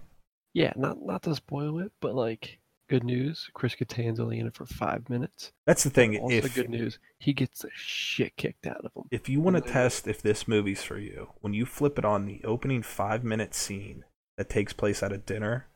Yeah, 0.54 0.74
not 0.76 1.02
not 1.02 1.24
to 1.24 1.36
spoil 1.36 1.80
it, 1.80 1.92
but 2.02 2.16
like 2.16 2.60
good 2.92 3.04
news, 3.06 3.50
Chris 3.54 3.74
Kattan's 3.74 4.20
only 4.20 4.38
in 4.38 4.48
it 4.48 4.54
for 4.54 4.66
five 4.66 5.10
minutes. 5.10 5.54
That's 5.66 5.86
the 5.86 5.90
thing. 5.90 6.18
Also 6.18 6.36
if 6.36 6.54
good 6.54 6.70
news, 6.70 7.00
he 7.20 7.32
gets 7.32 7.62
the 7.62 7.70
shit 7.74 8.36
kicked 8.36 8.68
out 8.68 8.84
of 8.84 8.92
him. 8.94 9.04
if 9.12 9.30
you 9.30 9.40
want 9.40 9.56
to 9.56 9.62
test 9.62 10.08
if 10.08 10.22
this 10.22 10.46
movie's 10.46 10.84
for 10.84 10.98
you, 10.98 11.30
when 11.40 11.54
you 11.54 11.66
flip 11.66 11.98
it 11.98 12.04
on 12.04 12.26
the 12.26 12.42
opening 12.44 12.84
five 12.84 13.24
minute 13.24 13.56
scene 13.56 14.04
that 14.38 14.50
takes 14.50 14.74
place 14.74 15.02
at 15.02 15.14
a 15.14 15.18
dinner, 15.18 15.68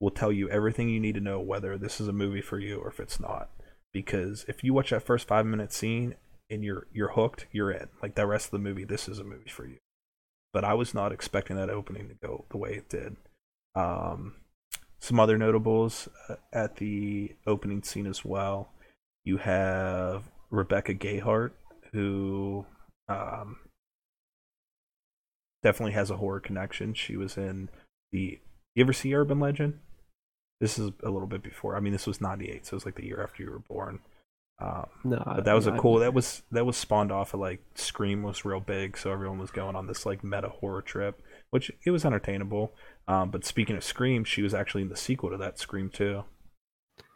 will 0.00 0.10
tell 0.10 0.32
you 0.32 0.48
everything 0.48 0.88
you 0.88 0.98
need 0.98 1.14
to 1.14 1.20
know 1.20 1.40
whether 1.40 1.76
this 1.76 2.00
is 2.00 2.08
a 2.08 2.12
movie 2.12 2.40
for 2.40 2.58
you 2.58 2.78
or 2.78 2.88
if 2.88 2.98
it's 2.98 3.20
not. 3.20 3.50
Because 3.92 4.46
if 4.48 4.64
you 4.64 4.72
watch 4.72 4.90
that 4.90 5.02
first 5.02 5.28
five 5.28 5.44
minute 5.44 5.74
scene 5.74 6.14
and 6.48 6.64
you're 6.64 6.86
you're 6.90 7.12
hooked, 7.12 7.48
you're 7.52 7.70
in. 7.70 7.88
Like 8.02 8.14
the 8.14 8.26
rest 8.26 8.46
of 8.46 8.52
the 8.52 8.58
movie, 8.60 8.84
this 8.84 9.08
is 9.08 9.18
a 9.18 9.24
movie 9.24 9.50
for 9.50 9.66
you. 9.66 9.76
But 10.54 10.64
I 10.64 10.72
was 10.72 10.94
not 10.94 11.12
expecting 11.12 11.56
that 11.56 11.68
opening 11.68 12.08
to 12.08 12.14
go 12.14 12.46
the 12.50 12.56
way 12.56 12.70
it 12.70 12.88
did. 12.88 13.16
Um, 13.74 14.36
some 15.02 15.18
other 15.18 15.36
notables 15.36 16.08
uh, 16.28 16.36
at 16.52 16.76
the 16.76 17.34
opening 17.44 17.82
scene 17.82 18.06
as 18.06 18.24
well. 18.24 18.70
You 19.24 19.38
have 19.38 20.30
Rebecca 20.50 20.94
Gayheart, 20.94 21.50
who 21.92 22.64
um, 23.08 23.56
definitely 25.62 25.92
has 25.92 26.08
a 26.10 26.16
horror 26.16 26.40
connection. 26.40 26.94
She 26.94 27.16
was 27.16 27.36
in 27.36 27.68
the. 28.12 28.38
You 28.74 28.84
ever 28.84 28.92
see 28.92 29.14
Urban 29.14 29.40
Legend? 29.40 29.80
This 30.60 30.78
is 30.78 30.92
a 31.02 31.10
little 31.10 31.26
bit 31.26 31.42
before. 31.42 31.76
I 31.76 31.80
mean, 31.80 31.92
this 31.92 32.06
was 32.06 32.20
'98, 32.20 32.64
so 32.64 32.74
it 32.74 32.76
was 32.76 32.86
like 32.86 32.94
the 32.94 33.04
year 33.04 33.22
after 33.22 33.42
you 33.42 33.50
were 33.50 33.58
born. 33.58 33.98
Um, 34.60 34.86
No, 35.02 35.22
but 35.26 35.44
that 35.44 35.54
was 35.54 35.66
a 35.66 35.72
cool. 35.72 35.98
That 35.98 36.14
was 36.14 36.42
that 36.52 36.64
was 36.64 36.76
spawned 36.76 37.10
off 37.10 37.34
of 37.34 37.40
like 37.40 37.60
Scream 37.74 38.22
was 38.22 38.44
real 38.44 38.60
big, 38.60 38.96
so 38.96 39.10
everyone 39.10 39.38
was 39.38 39.50
going 39.50 39.74
on 39.74 39.88
this 39.88 40.06
like 40.06 40.22
meta 40.22 40.48
horror 40.48 40.82
trip, 40.82 41.20
which 41.50 41.72
it 41.84 41.90
was 41.90 42.04
entertainable. 42.04 42.72
Um, 43.08 43.30
but 43.30 43.44
speaking 43.44 43.76
of 43.76 43.84
Scream, 43.84 44.24
she 44.24 44.42
was 44.42 44.54
actually 44.54 44.82
in 44.82 44.88
the 44.88 44.96
sequel 44.96 45.30
to 45.30 45.36
that 45.38 45.58
Scream 45.58 45.90
too. 45.90 46.24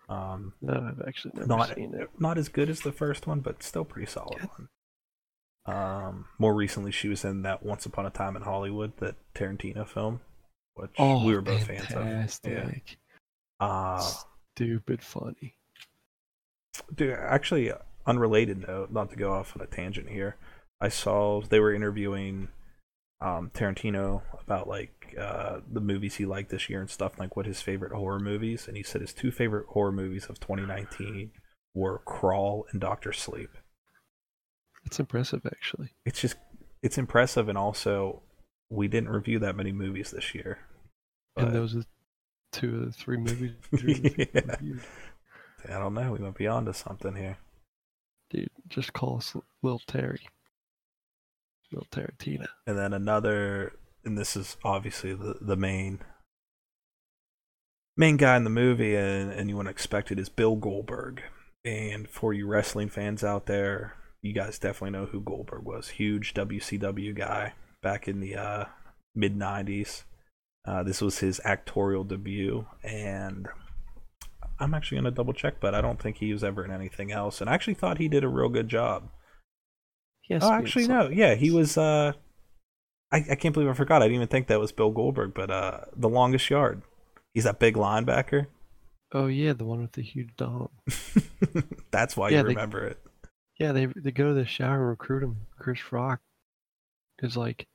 Um, 0.09 0.53
No, 0.61 0.73
I've 0.75 1.07
actually 1.07 1.33
never 1.35 1.47
not 1.47 1.75
seen 1.75 1.95
it. 1.95 2.09
not 2.19 2.39
as 2.39 2.49
good 2.49 2.69
as 2.69 2.81
the 2.81 2.93
first 2.93 3.27
one, 3.27 3.41
but 3.41 3.63
still 3.63 3.85
pretty 3.85 4.11
solid 4.11 4.39
Yeah. 4.41 4.47
one. 4.57 4.69
Um, 5.67 6.27
more 6.39 6.55
recently, 6.55 6.93
she 6.93 7.09
was 7.09 7.25
in 7.25 7.43
that 7.43 7.65
Once 7.65 7.87
Upon 7.87 8.07
a 8.07 8.11
Time 8.11 8.37
in 8.37 8.43
Hollywood, 8.43 8.97
that 8.99 9.17
Tarantino 9.35 9.87
film, 9.87 10.21
which 10.75 10.93
Oh, 10.99 11.25
we 11.25 11.35
were 11.35 11.41
both 11.41 11.65
fans 11.67 11.83
of. 11.87 11.89
fantastic. 11.89 12.99
Uh, 13.59 13.99
Stupid 14.55 15.03
funny. 15.03 15.57
dude, 16.95 17.15
actually, 17.15 17.73
unrelated 18.07 18.67
note, 18.69 18.93
not 18.93 19.11
to 19.11 19.17
go 19.17 19.33
off 19.33 19.57
on 19.57 19.63
a 19.63 19.67
tangent 19.67 20.09
here. 20.09 20.37
I 20.81 20.89
saw 20.89 21.41
they 21.41 21.59
were 21.59 21.75
interviewing 21.75 22.49
um, 23.21 23.51
Tarantino 23.53 24.23
about 24.41 24.69
like 24.69 24.96
uh, 25.19 25.61
the 25.71 25.81
movies 25.81 26.17
he 26.17 26.25
liked 26.27 26.51
this 26.51 26.69
year 26.69 26.81
and 26.81 26.91
stuff, 26.91 27.19
like 27.19 27.37
what 27.37 27.47
his 27.47 27.61
favorite 27.61 27.93
horror 27.93 28.19
movies, 28.21 28.67
and 28.69 28.77
he 28.77 28.83
said 28.83 29.01
his 29.01 29.13
two 29.13 29.31
favorite 29.31 29.67
horror 29.69 29.93
movies 29.93 30.27
of 30.27 30.41
2019 30.41 31.31
were 31.75 31.99
Crawl 32.05 32.67
and 32.71 32.81
Doctor 32.81 33.13
Sleep. 33.13 33.51
It's 34.85 35.01
impressive, 35.01 35.43
actually. 35.47 35.91
It's 36.05 36.21
just 36.21 36.37
it's 36.83 36.99
impressive, 36.99 37.49
and 37.49 37.59
also 37.59 38.23
we 38.71 38.89
didn't 38.89 39.11
review 39.11 39.39
that 39.41 39.57
many 39.57 39.73
movies 39.73 40.11
this 40.11 40.35
year. 40.35 40.59
But- 41.35 41.47
And 41.47 41.55
those 41.55 41.77
are 41.77 41.85
two 42.53 42.77
of 42.77 42.87
the 42.87 42.93
three 42.93 43.17
movies 43.17 43.53
Yeah. 43.73 44.57
I 45.69 45.79
don't 45.79 45.95
know. 45.95 46.13
We 46.13 46.19
might 46.21 46.37
be 46.37 46.47
onto 46.47 46.73
something 46.73 47.17
here. 47.17 47.39
Dude, 48.31 48.49
just 48.69 48.93
call 48.93 49.17
us 49.19 49.35
Lil 49.63 49.81
Terry. 49.87 50.21
Lil 51.73 51.87
Tarantino. 51.91 52.47
And 52.67 52.79
then 52.79 52.93
another, 52.93 53.73
and 54.07 54.17
this 54.17 54.37
is 54.37 54.57
obviously 54.65 55.13
the 55.15 55.35
the 55.41 55.57
main 55.57 56.01
main 57.97 58.17
guy 58.17 58.37
in 58.37 58.45
the 58.45 58.51
movie, 58.51 58.95
and 58.95 59.31
and 59.33 59.51
you 59.51 59.57
wouldn't 59.57 59.75
expect 59.75 60.11
it 60.11 60.19
is 60.19 60.29
Bill 60.29 60.57
Goldberg. 60.57 61.23
And 61.65 62.09
for 62.09 62.33
you 62.33 62.47
wrestling 62.47 62.89
fans 62.89 63.25
out 63.25 63.47
there, 63.47 63.95
you 64.23 64.33
guys 64.33 64.59
definitely 64.59 64.91
know 64.97 65.07
who 65.07 65.21
Goldberg 65.21 65.65
was. 65.65 65.89
Huge 65.89 66.33
WCW 66.33 67.15
guy 67.17 67.55
back 67.83 68.07
in 68.07 68.21
the 68.21 68.37
uh, 68.37 68.65
mid 69.15 69.37
'90s. 69.37 70.05
Uh, 70.65 70.83
this 70.83 71.01
was 71.01 71.19
his 71.19 71.41
actorial 71.45 72.07
debut, 72.07 72.67
and 72.85 73.49
I'm 74.61 74.75
actually 74.75 74.99
gonna 74.99 75.11
double 75.11 75.33
check, 75.33 75.61
but 75.61 75.75
I 75.75 75.81
don't 75.81 76.01
think 76.01 76.19
he 76.19 76.33
was 76.33 76.45
ever 76.45 76.65
in 76.65 76.71
anything 76.71 77.11
else. 77.13 77.41
And 77.41 77.51
I 77.51 77.55
actually 77.55 77.75
thought 77.75 77.99
he 77.99 78.09
did 78.09 78.25
a 78.25 78.29
real 78.29 78.49
good 78.49 78.69
job. 78.69 79.09
Has 80.31 80.43
Oh, 80.43 80.49
to 80.49 80.55
actually, 80.55 80.89
no. 80.89 81.09
Yeah, 81.09 81.35
he 81.35 81.51
was. 81.51 81.77
uh 81.79 82.13
I, 83.13 83.25
I 83.31 83.35
can't 83.37 83.55
believe 83.55 83.69
I 83.69 83.73
forgot. 83.75 84.03
I 84.03 84.07
didn't 84.07 84.17
even 84.17 84.29
think 84.29 84.49
that 84.49 84.61
was 84.61 84.73
Bill 84.73 84.91
Goldberg, 84.91 85.33
but 85.35 85.51
uh 85.51 85.81
the 85.97 86.09
longest 86.09 86.51
yard. 86.51 86.83
He's 87.35 87.45
that 87.45 87.59
big 87.61 87.75
linebacker. 87.75 88.47
Oh 89.13 89.27
yeah, 89.27 89.53
the 89.53 89.65
one 89.65 89.81
with 89.83 89.93
the 89.93 90.03
huge 90.03 90.31
dong. 90.37 90.71
That's 91.91 92.17
why 92.17 92.31
Yeah, 92.31 92.39
you 92.39 92.43
they- 92.45 92.49
remember 92.51 92.85
it. 92.85 92.99
Yeah, 93.59 93.73
they 93.73 93.87
they 93.87 94.11
go 94.11 94.29
to 94.29 94.35
the 94.35 94.45
shower 94.47 94.81
and 94.81 94.89
recruit 94.91 95.23
him. 95.23 95.37
Chris 95.59 95.91
Rock 95.91 96.21
is 97.23 97.37
like, 97.39 97.67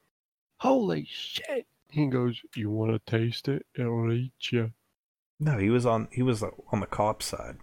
"Holy 0.60 1.08
shit!" 1.10 1.66
He 1.90 2.06
goes, 2.08 2.40
"You 2.56 2.70
want 2.70 2.92
to 2.92 3.00
taste 3.12 3.48
it? 3.48 3.66
It'll 3.76 4.12
eat 4.12 4.34
you." 4.52 4.72
No, 5.40 5.58
he 5.58 5.72
was 5.72 5.88
on. 5.88 6.08
He 6.12 6.22
was 6.22 6.44
uh, 6.44 6.50
on 6.72 6.82
the 6.82 6.86
cop 6.86 7.24
side. 7.24 7.58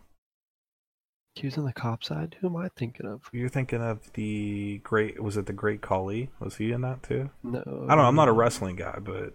He 1.39 1.47
was 1.47 1.57
on 1.57 1.65
the 1.65 1.73
cop 1.73 2.03
side. 2.03 2.37
Who 2.41 2.49
am 2.49 2.57
I 2.57 2.69
thinking 2.77 3.07
of? 3.07 3.23
You're 3.33 3.49
thinking 3.49 3.81
of 3.83 4.13
the 4.15 4.79
great. 4.83 5.23
Was 5.23 5.37
it 5.37 5.47
the 5.47 5.53
Great 5.53 5.81
Khali? 5.81 6.31
Was 6.41 6.57
he 6.57 6.73
in 6.73 6.81
that 6.83 7.03
too? 7.03 7.31
No, 7.43 7.61
I 7.61 7.63
don't 7.63 7.89
know. 7.99 8.05
I'm 8.05 8.15
not 8.17 8.29
a 8.29 8.33
wrestling 8.33 8.77
guy, 8.77 8.99
but 9.01 9.35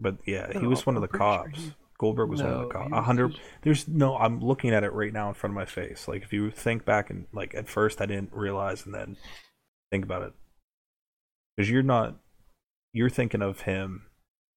but 0.00 0.16
yeah, 0.26 0.58
he 0.58 0.66
was 0.66 0.84
one 0.84 0.96
of 0.96 1.02
the 1.02 1.08
pretty 1.08 1.24
sure 1.24 1.44
cops. 1.44 1.58
he- 1.58 1.74
Goldberg 1.98 2.28
was 2.28 2.42
one 2.42 2.52
of 2.52 2.60
the 2.60 2.74
cops. 2.74 2.92
A 2.92 3.00
hundred. 3.00 3.32
he 3.32 3.40
There's 3.62 3.88
no. 3.88 4.16
I'm 4.18 4.40
looking 4.40 4.74
at 4.74 4.84
it 4.84 4.92
right 4.92 5.12
now 5.12 5.28
in 5.28 5.34
front 5.34 5.52
of 5.52 5.54
my 5.54 5.64
face. 5.64 6.06
Like 6.06 6.22
if 6.22 6.32
you 6.32 6.50
think 6.50 6.84
back 6.84 7.08
and 7.08 7.26
like 7.32 7.54
at 7.54 7.68
first 7.68 8.00
I 8.02 8.06
didn't 8.06 8.32
realize, 8.32 8.84
and 8.84 8.94
then 8.94 9.16
think 9.90 10.04
about 10.04 10.22
it, 10.22 10.32
because 11.56 11.70
you're 11.70 11.82
not. 11.82 12.16
You're 12.92 13.08
thinking 13.10 13.40
of 13.42 13.62
him 13.62 14.02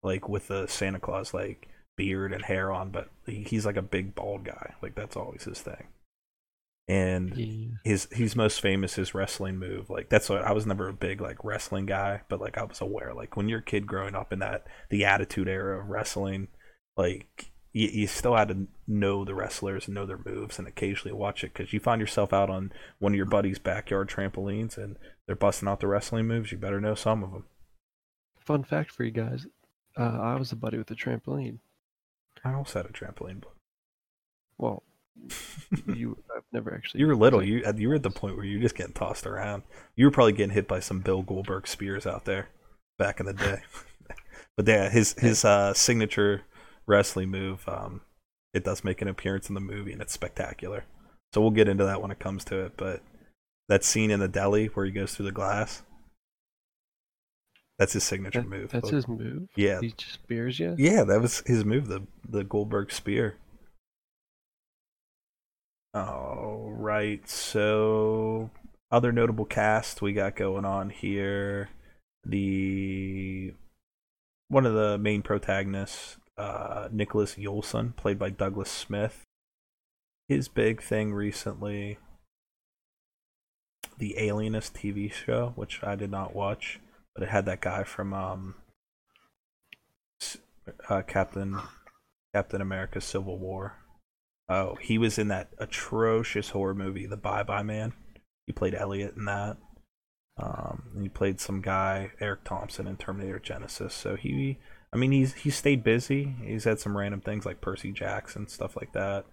like 0.04 0.28
with 0.28 0.48
the 0.48 0.68
Santa 0.68 1.00
Claus 1.00 1.34
like 1.34 1.68
beard 1.98 2.34
and 2.34 2.44
hair 2.44 2.72
on, 2.72 2.90
but 2.90 3.10
he, 3.26 3.44
he's 3.44 3.66
like 3.66 3.78
a 3.78 3.82
big 3.82 4.16
bald 4.16 4.44
guy. 4.44 4.74
Like 4.82 4.96
that's 4.96 5.16
always 5.16 5.44
his 5.44 5.62
thing. 5.62 5.88
And 6.90 7.38
Yeah. 7.38 7.68
his 7.86 8.08
he's 8.12 8.36
most 8.36 8.60
famous 8.62 8.96
his 8.96 9.14
wrestling 9.14 9.58
move 9.58 9.90
like 9.92 10.10
that's 10.10 10.28
what 10.28 10.44
i 10.44 10.52
was 10.52 10.66
never 10.66 10.90
a 10.90 10.94
big 10.94 11.22
like 11.22 11.44
wrestling 11.46 11.86
guy 11.86 12.22
but 12.30 12.42
like 12.42 12.58
i 12.58 12.64
was 12.64 12.82
aware 12.82 13.14
like 13.14 13.38
when 13.38 13.48
you're 13.48 13.60
a 13.60 13.64
kid 13.64 13.86
growing 13.88 14.16
up 14.16 14.34
in 14.34 14.40
that 14.40 14.66
the 14.90 15.06
attitude 15.06 15.48
era 15.48 15.80
of 15.80 15.88
wrestling 15.88 16.48
like 16.98 17.52
you, 17.74 17.88
you 17.90 18.08
still 18.08 18.36
had 18.36 18.48
to 18.48 18.68
know 18.88 19.24
the 19.24 19.36
wrestlers 19.36 19.86
and 19.86 19.94
know 19.94 20.08
their 20.08 20.20
moves 20.26 20.58
and 20.58 20.68
occasionally 20.68 21.14
watch 21.16 21.44
it 21.44 21.54
because 21.54 21.72
you 21.72 21.80
find 21.80 22.02
yourself 22.02 22.34
out 22.34 22.50
on 22.50 22.72
one 22.98 23.12
of 23.14 23.18
your 23.18 23.26
buddies 23.28 23.60
backyard 23.60 24.10
trampolines 24.10 24.76
and 24.76 24.98
they're 25.28 25.36
busting 25.36 25.70
out 25.70 25.80
the 25.82 25.88
wrestling 25.88 26.26
moves 26.28 26.52
you 26.52 26.58
better 26.58 26.82
know 26.82 26.96
some 26.96 27.24
of 27.24 27.32
them 27.32 27.46
Fun 28.40 28.64
fact 28.64 28.90
for 28.90 29.04
you 29.04 29.12
guys: 29.12 29.46
uh, 29.96 30.02
I 30.20 30.36
was 30.36 30.52
a 30.52 30.56
buddy 30.56 30.80
with 30.80 30.88
the 30.88 30.96
trampoline. 30.96 31.60
i 32.44 32.52
also 32.52 32.80
had 32.80 32.88
a 32.90 32.94
trampoline 32.94 33.40
but 33.42 33.54
Well, 34.58 34.82
you, 35.88 36.18
I've 36.36 36.44
never 36.52 36.74
actually. 36.74 37.02
you 37.02 37.08
were 37.08 37.16
little 37.16 37.44
you 37.44 37.64
you 37.78 37.90
were 37.90 37.96
at 37.96 38.04
the 38.04 38.10
point 38.10 38.36
where 38.36 38.46
you 38.46 38.58
were 38.58 38.62
just 38.64 38.76
getting 38.76 38.94
tossed 38.94 39.28
around 39.28 39.64
you 39.96 40.06
were 40.06 40.12
probably 40.12 40.32
getting 40.34 40.54
hit 40.54 40.68
by 40.68 40.80
some 40.80 41.02
bill 41.02 41.22
goldberg 41.22 41.68
spears 41.68 42.08
out 42.08 42.26
there 42.26 42.48
back 42.98 43.20
in 43.20 43.26
the 43.26 43.34
day 43.34 43.62
but 44.58 44.68
yeah 44.68 44.90
his 44.90 45.14
his 45.20 45.44
uh 45.46 45.74
signature 45.74 46.42
wrestling 46.88 47.30
move 47.30 47.68
um 47.68 48.02
it 48.54 48.64
does 48.64 48.84
make 48.84 49.02
an 49.02 49.08
appearance 49.08 49.50
in 49.50 49.56
the 49.56 49.62
movie 49.62 49.92
and 49.92 50.02
it's 50.02 50.14
spectacular 50.14 50.86
so 51.34 51.42
we'll 51.42 51.52
get 51.52 51.68
into 51.68 51.84
that 51.86 52.02
when 52.02 52.12
it 52.12 52.20
comes 52.20 52.44
to 52.46 52.58
it 52.66 52.74
but 52.78 53.02
that 53.68 53.84
scene 53.84 54.10
in 54.12 54.20
the 54.22 54.28
deli 54.28 54.68
where 54.68 54.86
he 54.86 54.92
goes 54.92 55.14
through 55.14 55.26
the 55.26 55.32
glass 55.32 55.84
that's 57.78 57.94
his 57.94 58.04
signature 58.04 58.42
That- 58.42 58.50
move 58.50 58.72
That's 58.72 58.90
But- 58.90 58.96
his 58.96 59.08
move. 59.08 59.48
Yeah. 59.56 59.80
He 59.80 59.94
just 59.96 60.14
spears 60.14 60.60
you. 60.60 60.76
yeah, 60.78 61.04
that 61.06 61.22
was 61.22 61.42
his 61.46 61.64
move, 61.64 61.88
the 61.88 62.02
the 62.28 62.44
Goldberg 62.44 62.92
spear. 62.92 63.38
All 65.92 66.72
right, 66.72 67.28
so 67.28 68.52
other 68.92 69.12
notable 69.12 69.46
cast 69.46 70.04
we 70.04 70.14
got 70.14 70.36
going 70.36 70.64
on 70.64 70.92
here. 70.92 71.70
The 72.24 73.54
one 74.50 74.68
of 74.68 74.76
the 74.76 75.00
main 75.00 75.24
protagonists, 75.24 76.18
uh, 76.38 76.90
Nicholas 76.92 77.36
Yuleson, 77.36 77.96
played 77.96 78.20
by 78.20 78.30
Douglas 78.30 78.70
Smith. 78.70 79.24
His 80.28 80.48
big 80.48 80.80
thing 80.80 81.12
recently, 81.12 81.98
the 83.98 84.16
Alienist 84.20 84.76
TV 84.76 85.12
show, 85.12 85.54
which 85.56 85.84
I 85.84 85.96
did 85.96 86.12
not 86.12 86.36
watch, 86.36 86.80
but 87.16 87.24
it 87.24 87.30
had 87.30 87.46
that 87.46 87.62
guy 87.62 87.84
from 87.84 88.14
um, 88.14 88.56
uh, 90.88 91.02
Captain 91.02 91.60
Captain 92.36 92.62
America: 92.62 93.02
Civil 93.02 93.40
War. 93.40 93.74
Oh, 94.50 94.78
he 94.82 94.98
was 94.98 95.20
in 95.20 95.28
that 95.28 95.50
atrocious 95.60 96.50
horror 96.50 96.74
movie, 96.74 97.06
The 97.06 97.18
Bye 97.18 97.44
Bye 97.44 97.64
Man. 97.64 97.94
He 98.48 98.54
played 98.54 98.74
Elliot 98.74 99.14
in 99.16 99.26
that. 99.26 99.58
Um, 100.42 100.84
he 101.02 101.10
played 101.10 101.40
some 101.40 101.62
guy, 101.62 102.12
Eric 102.20 102.46
Thompson, 102.46 102.88
in 102.88 102.98
Terminator 102.98 103.40
Genisys. 103.40 103.92
So 103.92 104.16
he, 104.16 104.58
I 104.94 104.98
mean, 104.98 105.12
he's 105.12 105.34
he 105.34 105.50
stayed 105.52 105.84
busy. 105.84 106.36
He's 106.44 106.64
had 106.64 106.80
some 106.80 106.98
random 106.98 107.22
things 107.22 107.46
like 107.46 107.62
Percy 107.62 107.92
Jackson 107.92 108.48
stuff 108.48 108.76
like 108.76 108.94
that, 108.94 109.26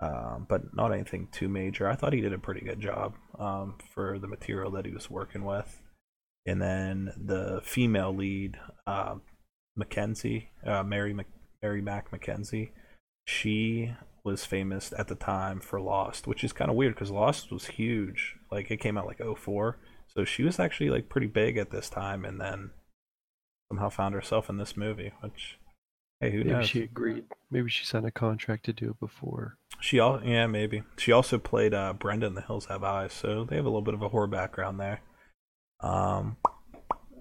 um, 0.00 0.46
but 0.48 0.74
not 0.74 0.92
anything 0.92 1.28
too 1.32 1.48
major. 1.48 1.86
I 1.86 1.96
thought 1.96 2.12
he 2.14 2.20
did 2.20 2.32
a 2.32 2.38
pretty 2.38 2.62
good 2.62 2.80
job 2.80 3.14
um, 3.38 3.76
for 3.92 4.18
the 4.18 4.28
material 4.28 4.70
that 4.70 4.86
he 4.86 4.92
was 4.92 5.10
working 5.10 5.44
with. 5.44 5.82
And 6.46 6.62
then 6.62 7.12
the 7.16 7.60
female 7.62 8.14
lead, 8.14 8.58
uh, 8.86 9.16
Mackenzie, 9.76 10.50
uh, 10.66 10.82
Mary 10.82 11.12
Mc, 11.12 11.26
Mary 11.62 11.82
Mac 11.82 12.10
Mackenzie, 12.10 12.72
she 13.26 13.92
was 14.24 14.44
famous 14.44 14.92
at 14.96 15.08
the 15.08 15.14
time 15.14 15.60
for 15.60 15.80
Lost, 15.80 16.26
which 16.26 16.44
is 16.44 16.52
kind 16.52 16.70
of 16.70 16.76
weird 16.76 16.94
because 16.94 17.10
Lost 17.10 17.50
was 17.50 17.66
huge. 17.66 18.36
Like 18.50 18.70
it 18.70 18.78
came 18.78 18.96
out 18.96 19.06
like 19.06 19.20
04. 19.20 19.78
So 20.08 20.24
she 20.24 20.42
was 20.42 20.60
actually 20.60 20.90
like 20.90 21.08
pretty 21.08 21.26
big 21.26 21.56
at 21.56 21.70
this 21.70 21.88
time 21.88 22.24
and 22.24 22.40
then 22.40 22.70
somehow 23.68 23.88
found 23.88 24.14
herself 24.14 24.48
in 24.50 24.58
this 24.58 24.76
movie, 24.76 25.12
which 25.20 25.58
hey, 26.20 26.30
who 26.30 26.38
Maybe 26.38 26.50
knows? 26.50 26.68
she 26.68 26.82
agreed. 26.82 27.24
Maybe 27.50 27.70
she 27.70 27.84
signed 27.84 28.06
a 28.06 28.10
contract 28.10 28.64
to 28.66 28.72
do 28.72 28.90
it 28.90 29.00
before. 29.00 29.58
She 29.80 29.98
all 29.98 30.20
yeah, 30.22 30.46
maybe. 30.46 30.82
She 30.98 31.10
also 31.10 31.38
played 31.38 31.74
uh 31.74 31.94
Brenda 31.94 32.26
in 32.26 32.34
The 32.34 32.42
Hills 32.42 32.66
Have 32.66 32.84
Eyes, 32.84 33.12
so 33.12 33.44
they 33.44 33.56
have 33.56 33.64
a 33.64 33.68
little 33.68 33.82
bit 33.82 33.94
of 33.94 34.02
a 34.02 34.08
horror 34.08 34.26
background 34.28 34.78
there. 34.78 35.00
Um 35.80 36.36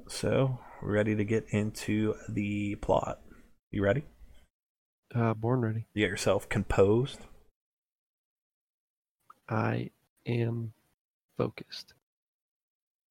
so 0.08 0.60
we're 0.82 0.92
ready 0.94 1.16
to 1.16 1.24
get 1.24 1.46
into 1.50 2.16
the 2.30 2.76
plot. 2.76 3.22
You 3.72 3.82
ready? 3.84 4.04
Uh, 5.14 5.34
born 5.34 5.62
ready. 5.62 5.86
You 5.94 6.06
get 6.06 6.10
yourself 6.10 6.48
composed. 6.48 7.20
I 9.50 9.90
am 10.26 10.74
focused. 11.38 11.94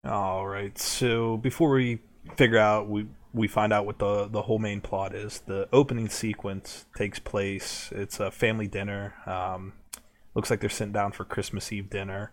All 0.04 0.46
right. 0.46 0.78
So 0.78 1.36
before 1.36 1.70
we 1.70 2.00
figure 2.36 2.58
out, 2.58 2.88
we 2.88 3.06
we 3.32 3.46
find 3.46 3.72
out 3.72 3.86
what 3.86 3.98
the 3.98 4.28
the 4.28 4.42
whole 4.42 4.58
main 4.58 4.80
plot 4.80 5.14
is. 5.14 5.40
The 5.40 5.68
opening 5.72 6.08
sequence 6.08 6.86
takes 6.96 7.18
place. 7.18 7.90
It's 7.92 8.18
a 8.18 8.30
family 8.30 8.66
dinner. 8.66 9.14
Um, 9.26 9.74
looks 10.34 10.50
like 10.50 10.60
they're 10.60 10.70
sitting 10.70 10.92
down 10.92 11.12
for 11.12 11.24
Christmas 11.24 11.70
Eve 11.70 11.90
dinner. 11.90 12.32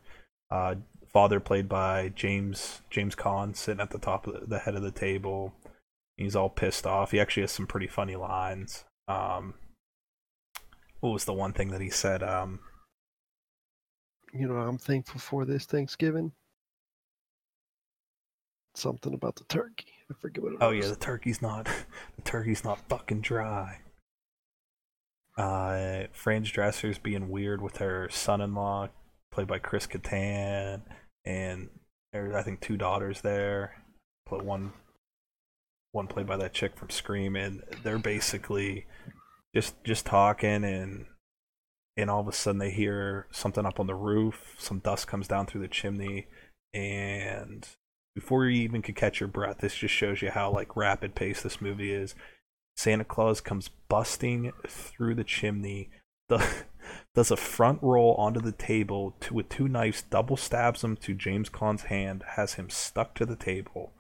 Uh, 0.49 0.75
father 1.12 1.39
played 1.39 1.67
by 1.67 2.10
James 2.10 2.82
James 2.89 3.15
Caan 3.15 3.56
sitting 3.56 3.82
at 3.82 3.89
the 3.89 3.99
top 3.99 4.27
of 4.27 4.34
the, 4.34 4.45
the 4.47 4.60
head 4.60 4.75
of 4.75 4.82
the 4.82 4.91
table. 4.91 5.53
He's 6.15 6.36
all 6.36 6.49
pissed 6.49 6.88
off. 6.88 7.12
He 7.12 7.19
actually 7.19 7.43
has 7.43 7.51
some 7.51 7.67
pretty 7.67 7.88
funny 7.88 8.15
lines. 8.15 8.86
Um, 9.08 9.54
what 11.00 11.12
was 11.12 11.26
the 11.26 11.34
one 11.34 11.54
thing 11.54 11.70
that 11.70 11.82
he 11.82 11.89
said? 11.89 12.24
Um, 12.24 12.60
You 14.34 14.48
know, 14.48 14.58
I'm 14.58 14.78
thankful 14.78 15.20
for 15.20 15.46
this 15.46 15.65
Thanksgiving. 15.65 16.34
Something 18.76 19.13
about 19.13 19.36
the 19.36 19.43
turkey. 19.46 19.93
I 20.10 20.13
forget 20.13 20.43
what 20.43 20.54
it 20.54 20.60
was. 20.60 20.63
Oh 20.63 20.76
was. 20.76 20.86
yeah, 20.86 20.91
the 20.91 21.00
turkey's 21.00 21.41
not 21.41 21.65
the 22.15 22.22
turkey's 22.24 22.63
not 22.63 22.88
fucking 22.89 23.22
dry. 23.22 23.80
Uh, 25.36 26.08
Fran 26.13 26.43
Drescher's 26.43 26.98
being 26.98 27.30
weird 27.30 27.62
with 27.62 27.78
her 27.78 28.10
son-in-law, 28.10 28.89
played 29.32 29.48
by 29.48 29.60
Chris 29.60 29.86
Kattan, 29.86 30.82
and 31.26 31.70
there's 32.12 32.34
I 32.36 32.41
think 32.43 32.60
two 32.60 32.78
daughters 32.78 33.22
there. 33.22 33.84
Put 34.26 34.43
one, 34.43 34.74
one 35.97 36.07
played 36.07 36.27
by 36.27 36.38
that 36.38 36.53
chick 36.53 36.77
from 36.77 36.89
Scream, 36.89 37.36
and 37.36 37.63
they're 37.83 37.99
basically 37.99 38.86
just 39.53 39.75
just 39.83 40.05
talking, 40.05 40.63
and 40.63 41.07
and 41.97 42.10
all 42.10 42.21
of 42.21 42.27
a 42.27 42.31
sudden 42.31 42.60
they 42.60 42.71
hear 42.71 43.27
something 43.31 43.65
up 43.65 43.79
on 43.79 43.88
the 43.88 43.95
roof. 43.95 44.55
Some 44.57 44.79
dust 44.79 45.07
comes 45.07 45.27
down 45.27 45.47
through 45.47 45.62
the 45.62 45.67
chimney, 45.67 46.27
and 46.73 47.67
before 48.15 48.45
you 48.45 48.62
even 48.62 48.81
could 48.81 48.95
catch 48.95 49.19
your 49.19 49.27
breath, 49.27 49.57
this 49.60 49.75
just 49.75 49.93
shows 49.93 50.21
you 50.21 50.31
how 50.31 50.51
like 50.51 50.77
rapid 50.77 51.15
pace 51.15 51.41
this 51.41 51.60
movie 51.60 51.91
is. 51.91 52.15
Santa 52.75 53.03
Claus 53.03 53.41
comes 53.41 53.71
busting 53.89 54.51
through 54.67 55.15
the 55.15 55.23
chimney, 55.23 55.89
does 57.15 57.31
a 57.31 57.36
front 57.38 57.79
roll 57.81 58.13
onto 58.15 58.39
the 58.39 58.51
table 58.51 59.15
to, 59.21 59.33
with 59.33 59.49
two 59.49 59.67
knives, 59.67 60.03
double 60.03 60.38
stabs 60.38 60.83
him 60.83 60.95
to 60.97 61.15
James 61.15 61.49
Caan's 61.49 61.83
hand, 61.83 62.23
has 62.36 62.53
him 62.53 62.69
stuck 62.69 63.15
to 63.15 63.25
the 63.25 63.36
table, 63.36 63.93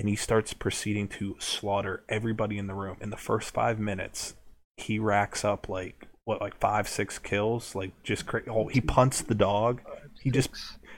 and 0.00 0.08
he 0.08 0.16
starts 0.16 0.54
proceeding 0.54 1.06
to 1.06 1.36
slaughter 1.38 2.04
everybody 2.08 2.56
in 2.56 2.66
the 2.66 2.74
room. 2.74 2.96
In 3.02 3.10
the 3.10 3.18
first 3.18 3.50
five 3.50 3.78
minutes, 3.78 4.34
he 4.78 4.98
racks 4.98 5.44
up 5.44 5.68
like 5.68 6.08
what, 6.24 6.40
like 6.40 6.58
five, 6.58 6.88
six 6.88 7.18
kills, 7.18 7.74
like 7.74 7.92
just 8.02 8.24
cra- 8.24 8.50
oh, 8.50 8.68
he 8.68 8.80
punts 8.80 9.20
the 9.20 9.34
dog. 9.34 9.82
He 10.22 10.30
just 10.30 10.48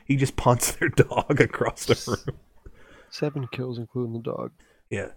he 0.07 0.15
just 0.15 0.37
punts 0.37 0.71
their 0.77 0.89
dog 0.89 1.41
across 1.41 1.85
the 1.87 2.01
room. 2.07 2.39
Seven 3.11 3.49
kills, 3.51 3.77
including 3.77 4.13
the 4.13 4.23
dog. 4.23 4.53
Yeah. 4.89 5.09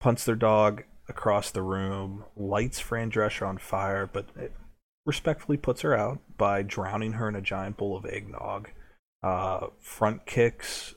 Punts 0.00 0.24
their 0.24 0.34
dog 0.34 0.84
across 1.06 1.50
the 1.50 1.62
room, 1.62 2.24
lights 2.34 2.80
Fran 2.80 3.10
Drescher 3.10 3.46
on 3.46 3.58
fire, 3.58 4.08
but 4.10 4.28
it 4.34 4.52
respectfully 5.04 5.58
puts 5.58 5.82
her 5.82 5.94
out 5.94 6.20
by 6.38 6.62
drowning 6.62 7.12
her 7.12 7.28
in 7.28 7.36
a 7.36 7.42
giant 7.42 7.76
bowl 7.76 7.98
of 7.98 8.06
eggnog. 8.06 8.70
Uh, 9.22 9.66
front 9.78 10.24
kicks 10.24 10.94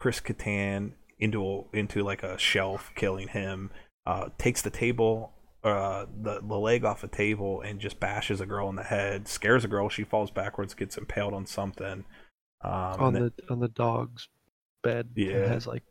Chris 0.00 0.20
Kattan 0.20 0.92
into 1.18 1.44
a, 1.44 1.76
into 1.76 2.02
like 2.02 2.22
a 2.22 2.38
shelf, 2.38 2.92
killing 2.94 3.28
him. 3.28 3.70
Uh, 4.06 4.28
takes 4.38 4.62
the 4.62 4.70
table, 4.70 5.32
uh, 5.64 6.06
the 6.22 6.40
the 6.42 6.56
leg 6.56 6.84
off 6.84 7.04
a 7.04 7.08
table, 7.08 7.60
and 7.60 7.80
just 7.80 8.00
bashes 8.00 8.40
a 8.40 8.46
girl 8.46 8.68
in 8.68 8.76
the 8.76 8.84
head. 8.84 9.28
Scares 9.28 9.64
a 9.64 9.68
girl. 9.68 9.88
She 9.88 10.04
falls 10.04 10.30
backwards, 10.30 10.74
gets 10.74 10.96
impaled 10.96 11.34
on 11.34 11.46
something. 11.46 12.04
Um, 12.62 12.72
on 12.72 13.12
the 13.12 13.32
on 13.50 13.60
the 13.60 13.68
dog's 13.68 14.28
bed. 14.82 15.10
Yeah. 15.14 15.46
Has 15.48 15.66
like 15.66 15.82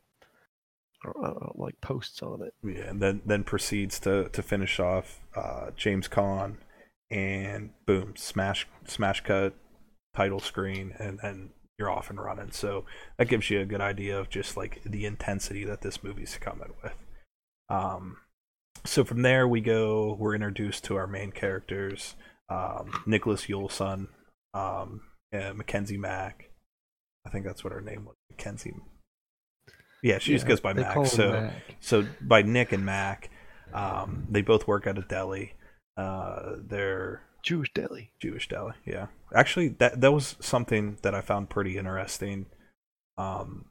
I 1.04 1.12
don't 1.12 1.22
know, 1.22 1.54
like 1.56 1.80
posts 1.82 2.22
on 2.24 2.41
it. 2.41 2.54
Yeah, 2.63 2.89
and 2.89 3.02
then 3.02 3.22
then 3.26 3.43
proceeds 3.43 4.00
to 4.02 4.30
to 4.30 4.41
finish 4.41 4.80
off 4.80 5.20
uh, 5.36 5.72
James 5.76 6.08
Caan, 6.08 6.58
and 7.12 7.72
boom, 7.86 8.15
smash 8.15 8.67
smash 8.86 9.22
cut, 9.22 9.54
title 10.15 10.39
screen, 10.39 10.96
and 10.98 11.20
then 11.22 11.52
you're 11.77 11.91
off 11.91 12.09
and 12.09 12.19
running. 12.19 12.51
So 12.51 12.85
that 13.17 13.27
gives 13.27 13.49
you 13.49 13.61
a 13.61 13.65
good 13.65 13.81
idea 13.81 14.19
of 14.19 14.29
just 14.29 14.57
like 14.57 14.81
the 14.83 15.05
intensity 15.05 15.63
that 15.65 15.81
this 15.81 16.03
movie's 16.03 16.37
coming 16.39 16.73
with. 16.83 16.93
Um, 17.69 18.17
so 18.85 19.03
from 19.03 19.21
there 19.21 19.47
we 19.47 19.61
go. 19.61 20.15
We're 20.19 20.35
introduced 20.35 20.83
to 20.85 20.95
our 20.95 21.07
main 21.07 21.31
characters, 21.31 22.15
um, 22.49 23.03
Nicholas 23.05 23.45
Yuleson, 23.45 24.07
um, 24.53 25.01
and 25.31 25.57
Mackenzie 25.57 25.97
Mack. 25.97 26.49
I 27.25 27.29
think 27.29 27.45
that's 27.45 27.63
what 27.63 27.73
her 27.73 27.81
name 27.81 28.05
was, 28.05 28.15
Mackenzie. 28.31 28.73
Yeah, 30.01 30.19
she 30.19 30.31
just 30.31 30.47
goes 30.47 30.61
by 30.61 30.73
Mac. 30.73 31.05
So 31.07 31.31
Mac. 31.31 31.53
so 31.79 32.05
by 32.21 32.41
Nick 32.41 32.71
and 32.71 32.85
Mac, 32.85 33.29
um, 33.73 34.27
they 34.29 34.41
both 34.41 34.67
work 34.67 34.87
at 34.87 34.97
a 34.97 35.01
deli. 35.01 35.53
Uh, 35.97 36.53
they're 36.65 37.23
Jewish 37.47 37.71
deli. 37.73 38.12
Jewish 38.19 38.49
deli. 38.49 38.73
Yeah, 38.86 39.07
actually, 39.33 39.69
that 39.79 40.01
that 40.01 40.12
was 40.12 40.36
something 40.41 40.97
that 41.01 41.15
I 41.15 41.21
found 41.21 41.49
pretty 41.49 41.77
interesting. 41.77 42.47
Um, 43.17 43.65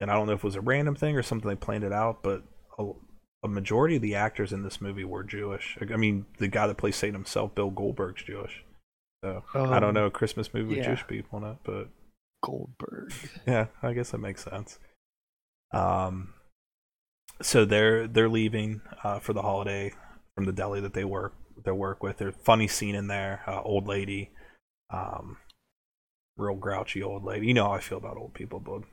and 0.00 0.10
I 0.10 0.14
don't 0.14 0.26
know 0.26 0.32
if 0.32 0.40
it 0.40 0.44
was 0.44 0.56
a 0.56 0.60
random 0.62 0.94
thing 0.94 1.16
or 1.16 1.22
something 1.22 1.48
they 1.48 1.54
planned 1.54 1.84
it 1.84 1.92
out, 1.92 2.22
but 2.22 2.42
a, 2.78 2.90
a 3.44 3.48
majority 3.48 3.96
of 3.96 4.02
the 4.02 4.14
actors 4.14 4.52
in 4.52 4.62
this 4.62 4.80
movie 4.80 5.04
were 5.04 5.22
Jewish. 5.22 5.76
I 5.80 5.96
mean, 5.96 6.24
the 6.38 6.48
guy 6.48 6.66
that 6.66 6.78
plays 6.78 6.96
Satan 6.96 7.14
himself, 7.14 7.54
Bill 7.54 7.70
Goldberg's 7.70 8.22
Jewish. 8.24 8.64
So 9.22 9.44
I 9.54 9.58
don't 9.78 9.84
Um, 9.90 9.94
know 9.94 10.06
a 10.06 10.10
Christmas 10.10 10.52
movie 10.54 10.76
with. 10.76 10.84
Jewish 10.84 11.06
people 11.06 11.38
in 11.38 11.44
it, 11.44 11.58
but 11.62 11.88
Goldberg. 12.42 13.12
yeah, 13.46 13.66
I 13.82 13.92
guess 13.92 14.10
that 14.10 14.18
makes 14.18 14.42
sense. 14.44 14.78
Um, 15.72 16.32
so 17.42 17.64
they're 17.64 18.08
they're 18.08 18.28
leaving 18.28 18.80
uh, 19.04 19.18
for 19.20 19.32
the 19.34 19.42
holiday 19.42 19.92
from 20.34 20.46
the 20.46 20.52
deli 20.52 20.80
that 20.80 20.94
they 20.94 21.04
work 21.04 21.34
they 21.64 21.72
work 21.72 22.02
with. 22.02 22.18
There's 22.18 22.34
funny 22.42 22.68
scene 22.68 22.94
in 22.94 23.06
there. 23.06 23.42
Uh, 23.46 23.62
old 23.62 23.86
lady, 23.86 24.30
um, 24.90 25.38
real 26.36 26.56
grouchy 26.56 27.02
old 27.02 27.24
lady. 27.24 27.46
You 27.46 27.54
know 27.54 27.64
how 27.64 27.72
I 27.72 27.80
feel 27.80 27.98
about 27.98 28.16
old 28.16 28.34
people, 28.34 28.60
bud. 28.60 28.84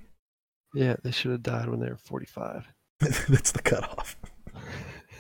Yeah, 0.74 0.96
they 1.04 1.12
should 1.12 1.32
have 1.32 1.44
died 1.44 1.70
when 1.70 1.80
they 1.80 1.90
were 1.90 1.98
45. 1.98 2.68
That's 3.00 3.52
the 3.52 3.62
cutoff. 3.62 4.16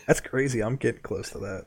That's 0.07 0.21
crazy. 0.21 0.61
I'm 0.61 0.75
getting 0.75 1.01
close 1.01 1.31
to 1.31 1.39
that. 1.39 1.65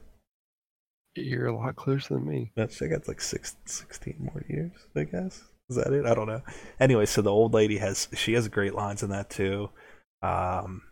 You're 1.14 1.48
a 1.48 1.56
lot 1.56 1.76
closer 1.76 2.14
than 2.14 2.26
me. 2.26 2.52
That's 2.56 2.80
I 2.80 2.86
got 2.86 3.06
like 3.06 3.20
six, 3.20 3.56
16 3.66 4.16
more 4.18 4.44
years, 4.48 4.72
I 4.96 5.04
guess. 5.04 5.42
Is 5.68 5.76
that 5.76 5.92
it? 5.92 6.06
I 6.06 6.14
don't 6.14 6.26
know. 6.26 6.42
Anyway, 6.80 7.06
so 7.06 7.22
the 7.22 7.30
old 7.30 7.54
lady 7.54 7.78
has 7.78 8.08
she 8.14 8.32
has 8.34 8.48
great 8.48 8.74
lines 8.74 9.02
in 9.02 9.10
that 9.10 9.30
too. 9.30 9.70
Um, 10.22 10.82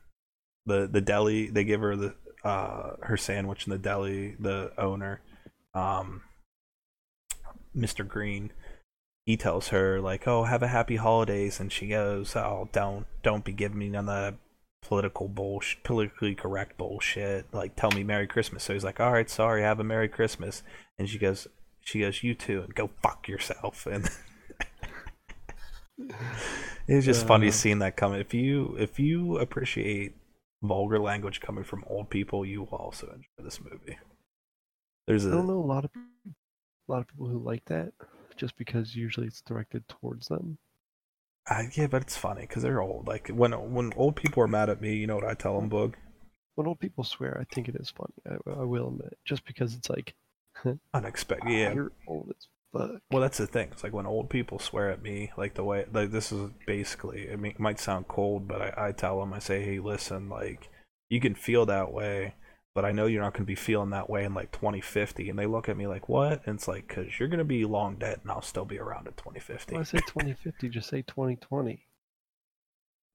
the 0.66 0.88
the 0.90 1.00
deli 1.00 1.50
they 1.50 1.64
give 1.64 1.80
her 1.80 1.96
the 1.96 2.14
uh 2.44 2.92
her 3.02 3.16
sandwich 3.16 3.66
in 3.66 3.70
the 3.70 3.78
deli. 3.78 4.36
The 4.38 4.72
owner, 4.78 5.20
um, 5.74 6.22
Mr. 7.76 8.06
Green, 8.06 8.52
he 9.26 9.36
tells 9.36 9.68
her 9.68 10.00
like, 10.00 10.26
"Oh, 10.26 10.44
have 10.44 10.62
a 10.62 10.68
happy 10.68 10.96
holidays," 10.96 11.60
and 11.60 11.70
she 11.72 11.88
goes, 11.88 12.34
"Oh, 12.36 12.68
don't 12.72 13.06
don't 13.22 13.44
be 13.44 13.52
giving 13.52 13.78
me 13.78 13.88
none 13.88 14.08
of 14.08 14.14
that 14.32 14.38
political 14.82 15.28
bullshit, 15.28 15.84
politically 15.84 16.34
correct 16.34 16.78
bullshit. 16.78 17.52
Like, 17.52 17.76
tell 17.76 17.90
me 17.90 18.02
Merry 18.02 18.26
Christmas." 18.26 18.64
So 18.64 18.72
he's 18.72 18.84
like, 18.84 19.00
"All 19.00 19.12
right, 19.12 19.28
sorry, 19.30 19.62
have 19.62 19.78
a 19.80 19.84
Merry 19.84 20.08
Christmas," 20.08 20.62
and 20.98 21.08
she 21.08 21.18
goes, 21.18 21.46
she 21.82 22.00
goes, 22.00 22.22
"You 22.22 22.34
too," 22.34 22.62
and 22.62 22.74
go 22.74 22.90
fuck 23.02 23.28
yourself. 23.28 23.86
And 25.98 26.08
it's 26.88 27.04
just 27.06 27.26
funny 27.26 27.48
Uh. 27.48 27.52
seeing 27.52 27.80
that 27.80 27.96
coming. 27.96 28.20
If 28.20 28.32
you 28.32 28.74
if 28.78 28.98
you 28.98 29.38
appreciate 29.38 30.14
vulgar 30.62 30.98
language 30.98 31.40
coming 31.40 31.64
from 31.64 31.84
old 31.88 32.10
people, 32.10 32.44
you 32.44 32.60
will 32.62 32.78
also 32.78 33.06
enjoy 33.08 33.44
this 33.44 33.60
movie. 33.60 33.98
There's 35.06 35.26
I 35.30 35.30
a 35.30 35.30
don't 35.36 35.46
know 35.46 35.58
a 35.60 35.64
lot 35.66 35.84
of 35.84 35.90
a 35.96 36.92
lot 36.92 37.00
of 37.00 37.08
people 37.08 37.26
who 37.28 37.38
like 37.38 37.64
that, 37.66 37.92
just 38.36 38.56
because 38.56 38.94
usually 38.96 39.26
it's 39.26 39.40
directed 39.42 39.88
towards 39.88 40.28
them. 40.28 40.58
uh, 41.50 41.64
yeah, 41.74 41.86
but 41.86 42.02
it's 42.02 42.16
funny 42.16 42.42
because 42.42 42.62
they're 42.62 42.80
old. 42.80 43.06
Like 43.06 43.28
when 43.28 43.52
when 43.74 43.92
old 43.96 44.16
people 44.16 44.42
are 44.42 44.48
mad 44.48 44.70
at 44.70 44.80
me, 44.80 44.94
you 44.96 45.06
know 45.06 45.16
what 45.16 45.24
I 45.26 45.34
tell 45.34 45.60
them, 45.60 45.68
Boog? 45.70 45.94
When 46.54 46.66
old 46.66 46.78
people 46.80 47.04
swear, 47.04 47.38
I 47.40 47.44
think 47.52 47.68
it 47.68 47.76
is 47.76 47.90
funny. 47.90 48.14
I, 48.46 48.60
I 48.60 48.64
will 48.64 48.88
admit, 48.88 49.18
just 49.24 49.44
because 49.44 49.74
it's 49.74 49.90
like, 49.90 50.14
Unexpected. 50.94 51.48
"Ah, 51.48 51.50
Yeah. 51.50 51.74
you're 51.74 51.92
old 52.06 52.30
as 52.36 52.46
fuck. 52.72 52.90
Well, 53.10 53.20
that's 53.20 53.38
the 53.38 53.46
thing. 53.46 53.68
It's 53.72 53.82
like 53.82 53.92
when 53.92 54.06
old 54.06 54.30
people 54.30 54.58
swear 54.58 54.90
at 54.90 55.02
me, 55.02 55.32
like 55.36 55.54
the 55.54 55.64
way, 55.64 55.86
like 55.92 56.10
this 56.10 56.32
is 56.32 56.50
basically. 56.66 57.22
It 57.22 57.58
might 57.58 57.80
sound 57.80 58.08
cold, 58.08 58.48
but 58.48 58.60
I, 58.60 58.88
I 58.88 58.92
tell 58.92 59.20
them, 59.20 59.32
I 59.32 59.38
say, 59.38 59.62
hey, 59.62 59.78
listen, 59.78 60.28
like 60.28 60.68
you 61.08 61.20
can 61.20 61.34
feel 61.34 61.66
that 61.66 61.92
way, 61.92 62.34
but 62.74 62.84
I 62.84 62.92
know 62.92 63.06
you're 63.06 63.22
not 63.22 63.34
going 63.34 63.44
to 63.44 63.50
be 63.50 63.56
feeling 63.56 63.90
that 63.90 64.08
way 64.08 64.24
in 64.24 64.34
like 64.34 64.52
2050. 64.52 65.28
And 65.28 65.38
they 65.38 65.46
look 65.46 65.68
at 65.68 65.76
me 65.76 65.86
like, 65.86 66.08
what? 66.08 66.42
And 66.46 66.56
it's 66.56 66.68
like, 66.68 66.88
because 66.88 67.18
you're 67.18 67.28
going 67.28 67.38
to 67.38 67.44
be 67.44 67.64
long 67.64 67.96
dead, 67.96 68.20
and 68.22 68.30
I'll 68.30 68.42
still 68.42 68.64
be 68.64 68.78
around 68.78 69.06
in 69.06 69.14
2050. 69.14 69.74
When 69.74 69.80
I 69.80 69.84
say 69.84 69.98
2050, 70.06 70.68
just 70.68 70.88
say 70.88 71.02
2020. 71.02 71.86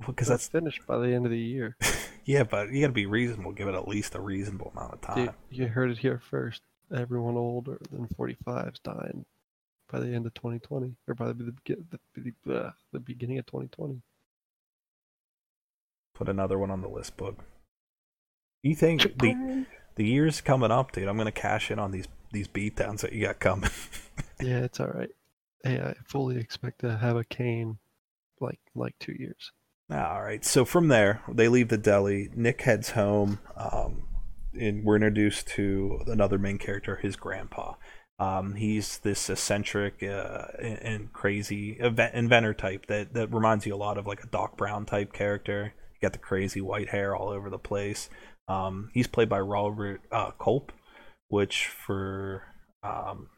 Because 0.06 0.28
That's 0.28 0.50
that's 0.50 0.52
finished 0.52 0.86
by 0.86 0.98
the 0.98 1.13
end 1.13 1.26
of 1.26 1.32
the 1.32 1.39
year. 1.39 1.78
yeah, 2.26 2.44
but 2.44 2.70
you 2.70 2.82
got 2.82 2.88
to 2.88 2.94
be 2.94 3.06
reasonable. 3.06 3.54
Give 3.54 3.70
it 3.70 3.76
at 3.76 3.88
least 3.88 4.13
a 4.15 4.20
reasonable 4.20 4.74
amount 4.76 4.94
of 4.94 5.02
time. 5.02 5.26
Dude, 5.26 5.34
you 5.50 5.68
heard 5.68 5.89
it 5.89 6.00
here 6.00 6.22
first. 6.30 6.62
Everyone 6.94 7.38
older 7.38 7.80
than 7.91 8.08
45 8.10 8.74
is 8.74 8.80
dying 8.84 9.26
by 9.96 10.02
the 10.02 10.14
end 10.14 10.26
of 10.26 10.34
2020, 10.34 10.96
or 11.08 11.16
by 11.16 11.28
the, 11.28 11.34
begi- 11.34 11.84
the, 11.90 12.34
the, 12.46 12.54
uh, 12.54 12.72
the 12.92 13.00
beginning 13.00 13.38
of 13.38 13.46
2020. 13.46 14.02
Put 16.14 16.28
another 16.28 16.60
one 16.60 16.70
on 16.70 16.82
the 16.82 16.90
list, 16.90 17.16
book. 17.16 17.38
You 18.62 18.76
think 18.76 19.04
the 19.20 19.66
the 19.96 20.06
years 20.06 20.42
coming 20.42 20.72
up, 20.72 20.92
dude? 20.92 21.08
I'm 21.08 21.18
going 21.18 21.28
to 21.28 21.32
cash 21.32 21.70
in 21.72 21.78
on 21.78 21.92
these 21.92 22.08
these 22.32 22.48
beatdowns 22.48 23.02
that 23.02 23.14
you 23.14 23.26
got 23.26 23.40
coming. 23.40 23.70
Yeah, 24.42 24.60
it's 24.60 24.82
all 24.82 24.88
right. 24.88 25.10
Hey, 25.64 25.80
I 25.80 25.94
fully 26.06 26.38
expect 26.38 26.80
to 26.82 26.98
have 26.98 27.16
a 27.16 27.24
cane 27.24 27.78
like 28.42 28.60
like 28.76 28.96
two 29.00 29.16
years. 29.18 29.52
All 29.90 30.22
right. 30.22 30.44
So 30.44 30.66
from 30.66 30.90
there, 30.90 31.22
they 31.32 31.48
leave 31.48 31.70
the 31.70 31.78
deli. 31.78 32.30
Nick 32.36 32.62
heads 32.62 32.92
home, 32.92 33.40
um, 33.56 34.08
and 34.54 34.84
we're 34.84 34.96
introduced 34.96 35.48
to 35.50 36.02
another 36.08 36.38
main 36.38 36.58
character, 36.58 36.98
his 36.98 37.16
grandpa. 37.16 37.76
Um, 38.17 38.56
he's 38.56 38.99
this 38.99 39.30
eccentric 39.30 40.01
uh, 40.01 40.45
and, 40.58 40.80
and 40.80 41.13
crazy 41.13 41.71
event, 41.73 42.15
inventor 42.15 42.54
type 42.54 42.86
that, 42.88 43.13
that 43.13 43.34
reminds 43.34 43.65
you 43.65 43.75
a 43.75 43.78
lot 43.78 43.97
of 43.97 44.08
like 44.08 44.23
a 44.23 44.28
Doc 44.28 44.56
Brown 44.56 44.86
type 44.86 45.12
character. 45.12 45.73
You 45.93 45.99
got 46.01 46.13
the 46.13 46.19
crazy 46.19 46.62
white 46.62 46.89
hair 46.89 47.15
all 47.15 47.30
over 47.30 47.49
the 47.49 47.60
place. 47.60 48.10
Um, 48.47 48.89
he's 48.93 49.08
played 49.08 49.28
by 49.28 49.39
Robert 49.39 50.01
uh, 50.12 50.32
Culp, 50.32 50.71
which 51.28 51.67
for 51.67 52.43
um, 52.84 53.30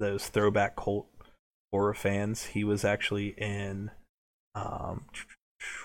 those 0.00 0.28
throwback 0.28 0.76
cult 0.76 1.06
horror 1.72 1.94
fans, 1.94 2.46
he 2.46 2.64
was 2.64 2.84
actually 2.84 3.34
in. 3.38 3.90
Um, 4.54 5.04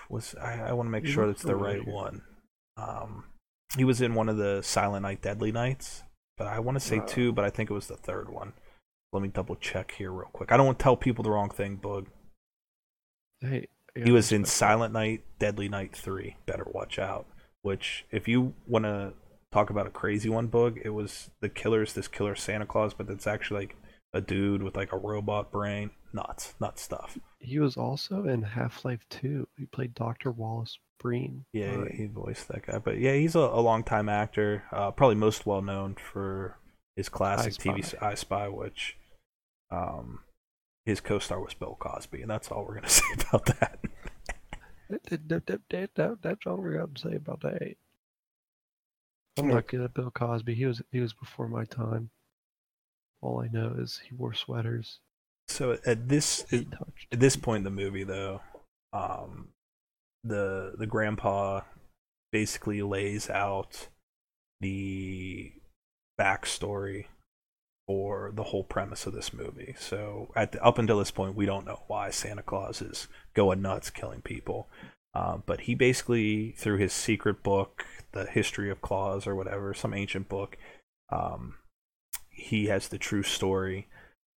was 0.08 0.34
I, 0.40 0.68
I 0.68 0.72
want 0.72 0.86
to 0.86 0.90
make 0.90 1.06
sure 1.06 1.26
that's 1.26 1.42
the 1.42 1.54
right 1.54 1.86
one. 1.86 2.22
Um, 2.76 3.24
he 3.76 3.84
was 3.84 4.00
in 4.00 4.14
one 4.14 4.28
of 4.28 4.36
the 4.36 4.62
Silent 4.62 5.02
Night 5.02 5.22
Deadly 5.22 5.52
Nights, 5.52 6.02
but 6.36 6.46
I 6.46 6.58
want 6.58 6.76
to 6.76 6.80
say 6.80 6.98
Uh. 6.98 7.06
two, 7.06 7.32
but 7.32 7.44
I 7.44 7.50
think 7.50 7.70
it 7.70 7.74
was 7.74 7.86
the 7.88 7.96
third 7.96 8.28
one. 8.28 8.52
Let 9.12 9.22
me 9.22 9.28
double 9.28 9.56
check 9.56 9.92
here 9.92 10.10
real 10.10 10.28
quick. 10.32 10.52
I 10.52 10.56
don't 10.56 10.66
want 10.66 10.78
to 10.78 10.82
tell 10.82 10.96
people 10.96 11.22
the 11.24 11.30
wrong 11.30 11.50
thing, 11.50 11.76
Bug. 11.76 12.08
Hey, 13.40 13.68
He 13.94 14.10
was 14.10 14.30
in. 14.32 14.44
Silent 14.44 14.92
Night 14.92 15.24
Deadly 15.38 15.68
Night 15.68 15.94
3. 15.96 16.36
Better 16.46 16.66
watch 16.70 16.98
out. 16.98 17.26
Which, 17.62 18.04
if 18.10 18.28
you 18.28 18.54
want 18.66 18.84
to 18.84 19.14
talk 19.52 19.70
about 19.70 19.86
a 19.86 19.90
crazy 19.90 20.28
one, 20.28 20.48
Bug, 20.48 20.78
it 20.84 20.90
was 20.90 21.30
the 21.40 21.48
killer's 21.48 21.94
this 21.94 22.08
killer 22.08 22.34
Santa 22.34 22.66
Claus, 22.66 22.92
but 22.94 23.08
it's 23.08 23.26
actually 23.26 23.60
like 23.60 23.76
a 24.12 24.20
dude 24.20 24.62
with 24.62 24.76
like 24.76 24.92
a 24.92 24.98
robot 24.98 25.50
brain. 25.50 25.90
Nuts, 26.12 26.54
nuts 26.60 26.82
stuff. 26.82 27.18
He 27.40 27.58
was 27.58 27.76
also 27.76 28.24
in 28.26 28.42
Half 28.42 28.84
Life 28.84 29.04
2. 29.10 29.48
He 29.58 29.66
played 29.66 29.94
Dr. 29.94 30.30
Wallace 30.30 30.78
Breen. 31.06 31.44
Yeah, 31.52 31.70
Alright. 31.70 31.92
he, 31.92 32.02
he 32.02 32.06
voiced 32.06 32.48
that 32.48 32.66
guy. 32.66 32.78
But 32.78 32.98
yeah, 32.98 33.14
he's 33.14 33.36
a, 33.36 33.38
a 33.38 33.60
long 33.60 33.84
time 33.84 34.08
actor. 34.08 34.64
Uh, 34.72 34.90
probably 34.90 35.14
most 35.14 35.46
well 35.46 35.62
known 35.62 35.94
for 35.94 36.58
his 36.96 37.08
classic 37.08 37.54
I 37.60 37.70
TV 37.70 37.84
Spy. 37.84 37.96
s- 37.96 38.02
I 38.02 38.14
Spy, 38.14 38.48
which 38.48 38.96
um, 39.70 40.20
his 40.84 41.00
co-star 41.00 41.40
was 41.40 41.54
Bill 41.54 41.76
Cosby, 41.78 42.22
and 42.22 42.30
that's 42.30 42.50
all 42.50 42.64
we're 42.64 42.74
gonna 42.74 42.88
say 43.00 43.04
about 43.20 43.46
that. 43.46 43.78
That, 44.90 45.02
that, 45.04 45.28
that, 45.28 45.46
that, 45.46 45.60
that, 45.70 45.90
that, 45.94 46.18
that's 46.22 46.46
all 46.46 46.56
we 46.56 46.74
got 46.74 46.92
to 46.92 47.00
say 47.00 47.14
about 47.14 47.40
that. 47.42 47.76
I'm 49.38 49.48
not 49.48 49.68
good 49.68 49.82
at 49.82 49.94
Bill 49.94 50.10
Cosby. 50.10 50.54
He 50.54 50.64
was 50.66 50.82
he 50.90 51.00
was 51.00 51.12
before 51.12 51.46
my 51.48 51.64
time. 51.64 52.10
All 53.20 53.40
I 53.40 53.48
know 53.48 53.76
is 53.78 54.00
he 54.08 54.14
wore 54.14 54.34
sweaters. 54.34 54.98
So 55.48 55.78
at 55.86 56.08
this 56.08 56.44
at 56.52 57.20
this 57.20 57.36
point 57.36 57.58
in 57.58 57.64
the 57.64 57.70
movie 57.82 58.04
though 58.04 58.40
um 58.92 59.48
the 60.28 60.74
the 60.78 60.86
grandpa 60.86 61.60
basically 62.32 62.82
lays 62.82 63.30
out 63.30 63.88
the 64.60 65.52
backstory 66.18 67.06
for 67.86 68.32
the 68.34 68.42
whole 68.44 68.64
premise 68.64 69.06
of 69.06 69.12
this 69.12 69.32
movie. 69.32 69.74
So 69.78 70.32
at 70.34 70.52
the, 70.52 70.64
up 70.64 70.78
until 70.78 70.98
this 70.98 71.10
point 71.10 71.36
we 71.36 71.46
don't 71.46 71.66
know 71.66 71.82
why 71.86 72.10
santa 72.10 72.42
claus 72.42 72.82
is 72.82 73.08
going 73.34 73.62
nuts 73.62 73.90
killing 73.90 74.22
people. 74.22 74.68
Uh, 75.14 75.38
but 75.46 75.62
he 75.62 75.74
basically 75.74 76.52
through 76.58 76.78
his 76.78 76.92
secret 76.92 77.42
book 77.42 77.86
the 78.12 78.26
history 78.26 78.70
of 78.70 78.82
claus 78.82 79.26
or 79.26 79.34
whatever 79.34 79.72
some 79.72 79.94
ancient 79.94 80.28
book 80.28 80.58
um, 81.10 81.54
he 82.30 82.66
has 82.66 82.88
the 82.88 82.98
true 82.98 83.22
story 83.22 83.88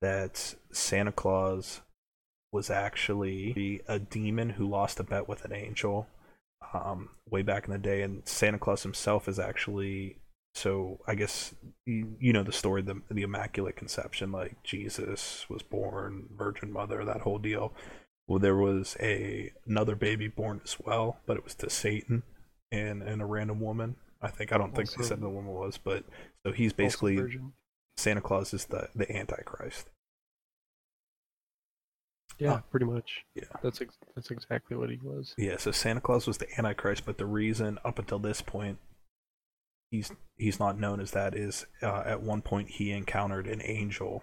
that 0.00 0.54
santa 0.70 1.10
claus 1.10 1.80
was 2.52 2.70
actually 2.70 3.82
a 3.86 3.98
demon 3.98 4.50
who 4.50 4.68
lost 4.68 5.00
a 5.00 5.04
bet 5.04 5.28
with 5.28 5.44
an 5.44 5.52
angel 5.52 6.06
um, 6.72 7.10
way 7.28 7.42
back 7.42 7.66
in 7.66 7.72
the 7.72 7.78
day, 7.78 8.02
and 8.02 8.26
Santa 8.26 8.58
Claus 8.58 8.82
himself 8.82 9.28
is 9.28 9.38
actually. 9.38 10.16
So 10.54 10.98
I 11.06 11.14
guess 11.14 11.54
you, 11.86 12.16
you 12.18 12.32
know 12.32 12.42
the 12.42 12.52
story, 12.52 12.82
the 12.82 13.00
the 13.10 13.22
Immaculate 13.22 13.76
Conception, 13.76 14.32
like 14.32 14.62
Jesus 14.64 15.46
was 15.48 15.62
born, 15.62 16.28
Virgin 16.36 16.72
Mother, 16.72 17.04
that 17.04 17.20
whole 17.20 17.38
deal. 17.38 17.72
Well, 18.26 18.38
there 18.38 18.56
was 18.56 18.96
a 19.00 19.52
another 19.66 19.94
baby 19.94 20.28
born 20.28 20.60
as 20.64 20.76
well, 20.80 21.18
but 21.26 21.36
it 21.36 21.44
was 21.44 21.54
to 21.56 21.70
Satan 21.70 22.22
and 22.72 23.02
and 23.02 23.22
a 23.22 23.26
random 23.26 23.60
woman. 23.60 23.96
I 24.20 24.28
think 24.28 24.52
I 24.52 24.58
don't 24.58 24.74
think 24.74 24.92
they 24.92 25.04
said 25.04 25.20
the 25.20 25.28
woman 25.28 25.52
was, 25.52 25.78
but 25.78 26.04
so 26.44 26.52
he's 26.52 26.72
basically. 26.72 27.40
Santa 27.96 28.20
Claus 28.20 28.54
is 28.54 28.66
the 28.66 28.88
the 28.94 29.10
Antichrist. 29.14 29.90
Yeah, 32.38 32.54
Uh, 32.54 32.60
pretty 32.70 32.86
much. 32.86 33.24
yeah. 33.34 33.44
That's 33.62 33.80
ex- 33.80 33.98
that's 34.14 34.30
exactly 34.30 34.76
what 34.76 34.90
he 34.90 34.98
was. 35.02 35.34
Yeah, 35.36 35.56
so 35.56 35.70
Santa 35.72 36.00
Claus 36.00 36.26
was 36.26 36.38
the 36.38 36.46
Antichrist, 36.58 37.04
but 37.04 37.18
the 37.18 37.26
reason 37.26 37.78
up 37.84 37.98
until 37.98 38.18
this 38.18 38.42
point 38.42 38.78
he's 39.90 40.12
he's 40.36 40.60
not 40.60 40.78
known 40.78 41.00
as 41.00 41.12
that 41.12 41.34
is 41.34 41.66
uh, 41.82 42.02
at 42.04 42.22
one 42.22 42.42
point 42.42 42.68
he 42.70 42.92
encountered 42.92 43.46
an 43.46 43.62
angel 43.64 44.22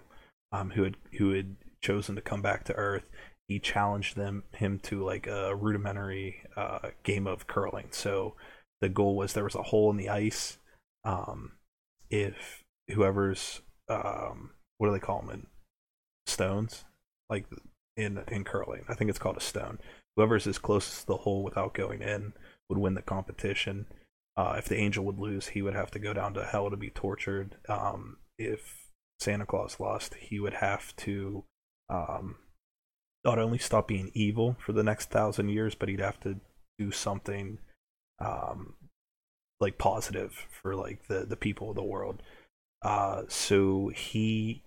um, 0.52 0.70
who 0.70 0.84
had 0.84 0.96
who 1.18 1.32
had 1.32 1.56
chosen 1.82 2.14
to 2.14 2.22
come 2.22 2.40
back 2.42 2.64
to 2.64 2.74
Earth. 2.74 3.04
He 3.48 3.58
challenged 3.58 4.16
them 4.16 4.44
him 4.54 4.78
to 4.80 5.04
like 5.04 5.26
a 5.26 5.54
rudimentary 5.54 6.42
uh, 6.56 6.90
game 7.02 7.26
of 7.26 7.46
curling. 7.46 7.88
So 7.90 8.34
the 8.80 8.88
goal 8.88 9.16
was 9.16 9.32
there 9.32 9.44
was 9.44 9.54
a 9.54 9.62
hole 9.62 9.90
in 9.90 9.96
the 9.96 10.08
ice. 10.08 10.58
Um, 11.04 11.52
if 12.10 12.64
whoever's 12.90 13.60
um, 13.88 14.50
what 14.78 14.88
do 14.88 14.92
they 14.92 14.98
call 15.00 15.20
them 15.22 15.30
in 15.30 15.46
stones 16.26 16.84
like 17.30 17.46
in 17.96 18.22
in 18.28 18.44
curling, 18.44 18.84
I 18.88 18.94
think 18.94 19.10
it's 19.10 19.18
called 19.18 19.36
a 19.36 19.40
stone 19.40 19.78
whoever's 20.16 20.46
as 20.46 20.58
closest 20.58 21.02
to 21.02 21.06
the 21.06 21.16
hole 21.18 21.44
without 21.44 21.74
going 21.74 22.02
in 22.02 22.32
would 22.68 22.78
win 22.78 22.94
the 22.94 23.02
competition. 23.02 23.86
Uh, 24.36 24.56
if 24.58 24.66
the 24.66 24.76
angel 24.76 25.04
would 25.04 25.18
lose, 25.18 25.48
he 25.48 25.62
would 25.62 25.74
have 25.74 25.90
to 25.90 25.98
go 25.98 26.12
down 26.12 26.34
to 26.34 26.44
hell 26.44 26.70
to 26.70 26.76
be 26.76 26.90
tortured. 26.90 27.56
Um, 27.68 28.18
if 28.38 28.88
Santa 29.20 29.46
Claus 29.46 29.78
lost, 29.78 30.14
he 30.14 30.40
would 30.40 30.54
have 30.54 30.94
to 30.96 31.44
um, 31.88 32.36
not 33.24 33.38
only 33.38 33.58
stop 33.58 33.88
being 33.88 34.10
evil 34.14 34.56
for 34.58 34.72
the 34.72 34.82
next 34.82 35.10
thousand 35.10 35.50
years, 35.50 35.74
but 35.74 35.88
he'd 35.88 36.00
have 36.00 36.20
to 36.20 36.40
do 36.78 36.90
something 36.90 37.58
um, 38.18 38.74
like 39.60 39.78
positive 39.78 40.46
for 40.50 40.74
like 40.74 41.06
the 41.08 41.24
the 41.24 41.36
people 41.36 41.70
of 41.70 41.76
the 41.76 41.82
world. 41.82 42.22
Uh, 42.82 43.22
so 43.28 43.90
he 43.94 44.62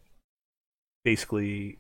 basically 1.04 1.80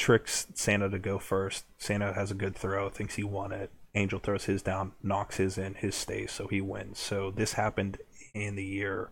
tricks 0.00 0.46
Santa 0.54 0.88
to 0.88 0.98
go 0.98 1.18
first. 1.18 1.66
Santa 1.78 2.14
has 2.14 2.30
a 2.30 2.34
good 2.34 2.56
throw, 2.56 2.88
thinks 2.88 3.16
he 3.16 3.22
won 3.22 3.52
it. 3.52 3.70
Angel 3.94 4.18
throws 4.18 4.44
his 4.44 4.62
down, 4.62 4.92
knocks 5.02 5.36
his 5.36 5.58
in, 5.58 5.74
his 5.74 5.94
stays, 5.94 6.32
so 6.32 6.46
he 6.46 6.60
wins. 6.60 6.98
So 6.98 7.30
this 7.30 7.52
happened 7.52 7.98
in 8.34 8.56
the 8.56 8.64
year 8.64 9.10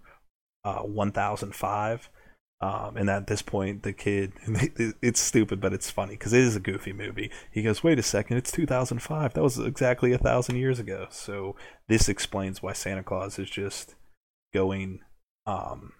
uh, 0.65 0.81
1005. 0.81 2.09
Um, 2.61 2.97
and 2.97 3.09
at 3.09 3.29
this 3.29 3.43
point, 3.43 3.83
the 3.83 3.93
kid, 3.93 4.33
it's 5.03 5.21
stupid, 5.21 5.61
but 5.61 5.73
it's 5.73 5.91
funny 5.91 6.15
because 6.15 6.33
it 6.33 6.41
is 6.41 6.57
a 6.57 6.61
goofy 6.61 6.93
movie. 6.93 7.31
He 7.53 7.63
goes, 7.63 7.85
Wait 7.85 7.99
a 7.99 8.03
second, 8.03 8.37
it's 8.39 8.51
2005. 8.51 9.35
That 9.35 9.43
was 9.43 9.59
exactly 9.59 10.13
a 10.13 10.19
thousand 10.19 10.57
years 10.57 10.81
ago. 10.81 11.07
So 11.11 11.55
this 11.89 12.09
explains 12.09 12.63
why 12.63 12.73
Santa 12.73 13.03
Claus 13.03 13.39
is 13.39 13.51
just 13.51 13.95
going. 14.53 15.01
Um, 15.47 15.93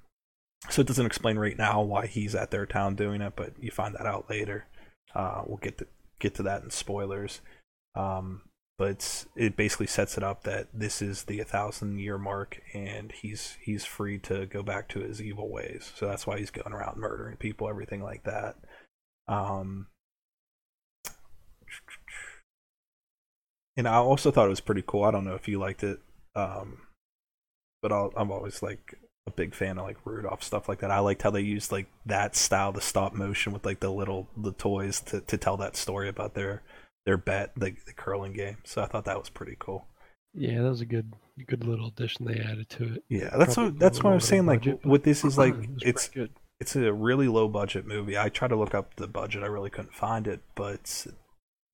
so 0.71 0.81
it 0.81 0.89
doesn't 0.89 1.07
explain 1.07 1.39
right 1.39 1.57
now 1.57 1.81
why 1.83 2.07
he's 2.07 2.35
at 2.35 2.51
their 2.51 2.67
town 2.67 2.97
doing 2.97 3.21
it, 3.21 3.35
but 3.37 3.53
you 3.61 3.71
find 3.71 3.95
that 3.95 4.07
out 4.07 4.29
later. 4.29 4.67
Uh, 5.15 5.43
we'll 5.47 5.59
get 5.59 5.79
to 5.79 5.87
get 6.19 6.35
to 6.35 6.43
that 6.45 6.63
in 6.63 6.71
spoilers. 6.71 7.41
Um, 7.95 8.43
but 8.79 9.27
it 9.35 9.57
basically 9.57 9.89
sets 9.89 10.17
it 10.17 10.23
up 10.23 10.45
that 10.45 10.69
this 10.73 11.03
is 11.03 11.25
the 11.25 11.43
thousand 11.43 11.99
year 11.99 12.17
mark, 12.17 12.61
and 12.73 13.11
he's 13.11 13.57
he's 13.61 13.85
free 13.85 14.19
to 14.21 14.47
go 14.47 14.63
back 14.63 14.89
to 14.91 15.01
his 15.01 15.21
evil 15.21 15.51
ways. 15.51 15.93
So 15.97 16.07
that's 16.07 16.27
why 16.27 16.39
he's 16.39 16.51
going 16.51 16.73
around 16.73 16.99
murdering 16.99 17.37
people, 17.37 17.69
everything 17.69 18.03
like 18.03 18.23
that. 18.23 18.57
Um, 19.27 19.89
and 23.77 23.89
I 23.89 23.97
also 23.97 24.31
thought 24.31 24.47
it 24.47 24.51
was 24.51 24.61
pretty 24.61 24.85
cool. 24.87 25.05
I 25.05 25.11
don't 25.11 25.25
know 25.25 25.35
if 25.35 25.49
you 25.49 25.59
liked 25.59 25.83
it, 25.83 25.99
um, 26.37 26.83
but 27.83 27.93
I'll, 27.93 28.13
I'm 28.17 28.31
always 28.31 28.63
like 28.63 28.99
a 29.29 29.31
big 29.31 29.55
fan 29.55 29.79
of 29.79 29.85
like 29.85 29.99
Rudolph 30.05 30.43
stuff 30.43 30.69
like 30.69 30.81
that. 30.81 30.91
I 30.91 30.99
liked 30.99 31.23
how 31.23 31.31
they 31.31 31.41
used 31.41 31.71
like 31.71 31.87
that 32.07 32.35
style, 32.35 32.73
the 32.73 32.81
stop 32.81 33.15
motion 33.15 33.53
with 33.53 33.65
like 33.65 33.81
the 33.81 33.91
little 33.91 34.29
the 34.37 34.53
toys 34.53 35.01
to, 35.03 35.21
to 35.21 35.39
tell 35.39 35.57
that 35.59 35.77
story 35.77 36.09
about 36.09 36.35
their 36.35 36.63
their 37.07 37.17
bet, 37.17 37.53
the, 37.57 37.75
the 37.87 37.93
curling 37.93 38.33
game. 38.33 38.59
So 38.65 38.83
I 38.83 38.87
thought 38.87 39.05
that 39.07 39.19
was 39.19 39.31
pretty 39.31 39.57
cool. 39.59 39.87
Yeah, 40.35 40.63
that 40.63 40.69
was 40.69 40.81
a 40.81 40.87
good 40.87 41.13
good 41.47 41.65
little 41.65 41.89
addition 41.89 42.27
they 42.27 42.41
added 42.41 42.69
to 42.71 42.95
it. 42.95 43.05
Yeah, 43.09 43.31
that's 43.39 43.55
Probably 43.55 43.73
what 43.73 43.79
that's 43.79 44.03
what 44.03 44.11
I 44.11 44.15
little 44.15 44.15
was 44.15 44.25
saying. 44.25 44.43
over 44.43 44.47
Like 44.47 44.61
budget, 44.61 44.81
what 44.85 45.05
this 45.05 45.25
is 45.25 45.39
like, 45.39 45.55
It 45.55 45.71
it's 45.81 46.09
good. 46.09 46.31
it's 46.61 46.77
a 46.77 46.93
really 46.93 47.29
low 47.29 47.49
budget 47.49 47.87
movie. 47.87 48.19
I 48.19 48.29
tried 48.29 48.49
to 48.49 48.57
look 48.57 48.75
up 48.75 48.97
the 48.97 49.07
budget, 49.09 49.43
I 49.43 49.47
really 49.47 49.71
couldn't 49.71 49.95
find 49.95 50.27
it, 50.27 50.41
but 50.55 51.07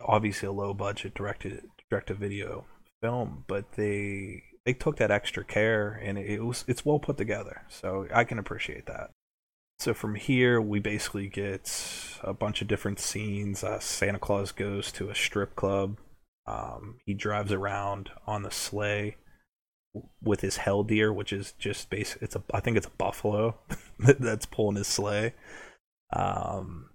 obviously 0.01 0.47
a 0.49 0.53
low 0.53 0.75
budget 0.75 1.14
directed 1.14 1.62
direct 1.90 2.09
to 2.09 2.14
video 2.14 2.67
film. 3.03 3.45
But 3.47 3.73
they 3.73 4.43
they 4.64 4.72
took 4.72 4.96
that 4.96 5.11
extra 5.11 5.44
care, 5.44 6.00
and 6.03 6.18
it 6.18 6.42
was 6.42 6.64
it's 6.66 6.85
well 6.85 6.98
put 6.98 7.16
together. 7.16 7.62
So 7.68 8.07
I 8.12 8.24
can 8.24 8.38
appreciate 8.38 8.87
that. 8.87 9.11
So 9.79 9.92
from 9.92 10.14
here, 10.14 10.61
we 10.61 10.81
basically 10.81 11.29
get 11.29 12.18
a 12.22 12.33
bunch 12.33 12.62
of 12.62 12.68
different 12.68 13.00
scenes. 13.00 13.64
Uh, 13.64 13.81
Santa 13.81 14.18
Claus 14.18 14.53
goes 14.53 14.92
to 14.92 15.11
a 15.11 15.14
strip 15.14 15.57
club. 15.57 15.98
Um, 16.46 16.98
he 17.05 17.14
drives 17.14 17.53
around 17.53 18.11
on 18.27 18.42
the 18.42 18.50
sleigh 18.50 19.16
with 20.22 20.40
his 20.40 20.59
hell 20.59 20.83
deer, 20.83 21.12
which 21.12 21.33
is 21.33 21.53
just 21.59 21.90
base. 21.90 22.16
It's 22.20 22.37
a 22.37 22.42
I 22.53 22.61
think 22.61 22.77
it's 22.77 22.87
a 22.87 22.90
buffalo 22.90 23.59
that's 23.98 24.46
pulling 24.46 24.77
his 24.77 24.87
sleigh. 24.87 25.35
Um, 26.12 26.90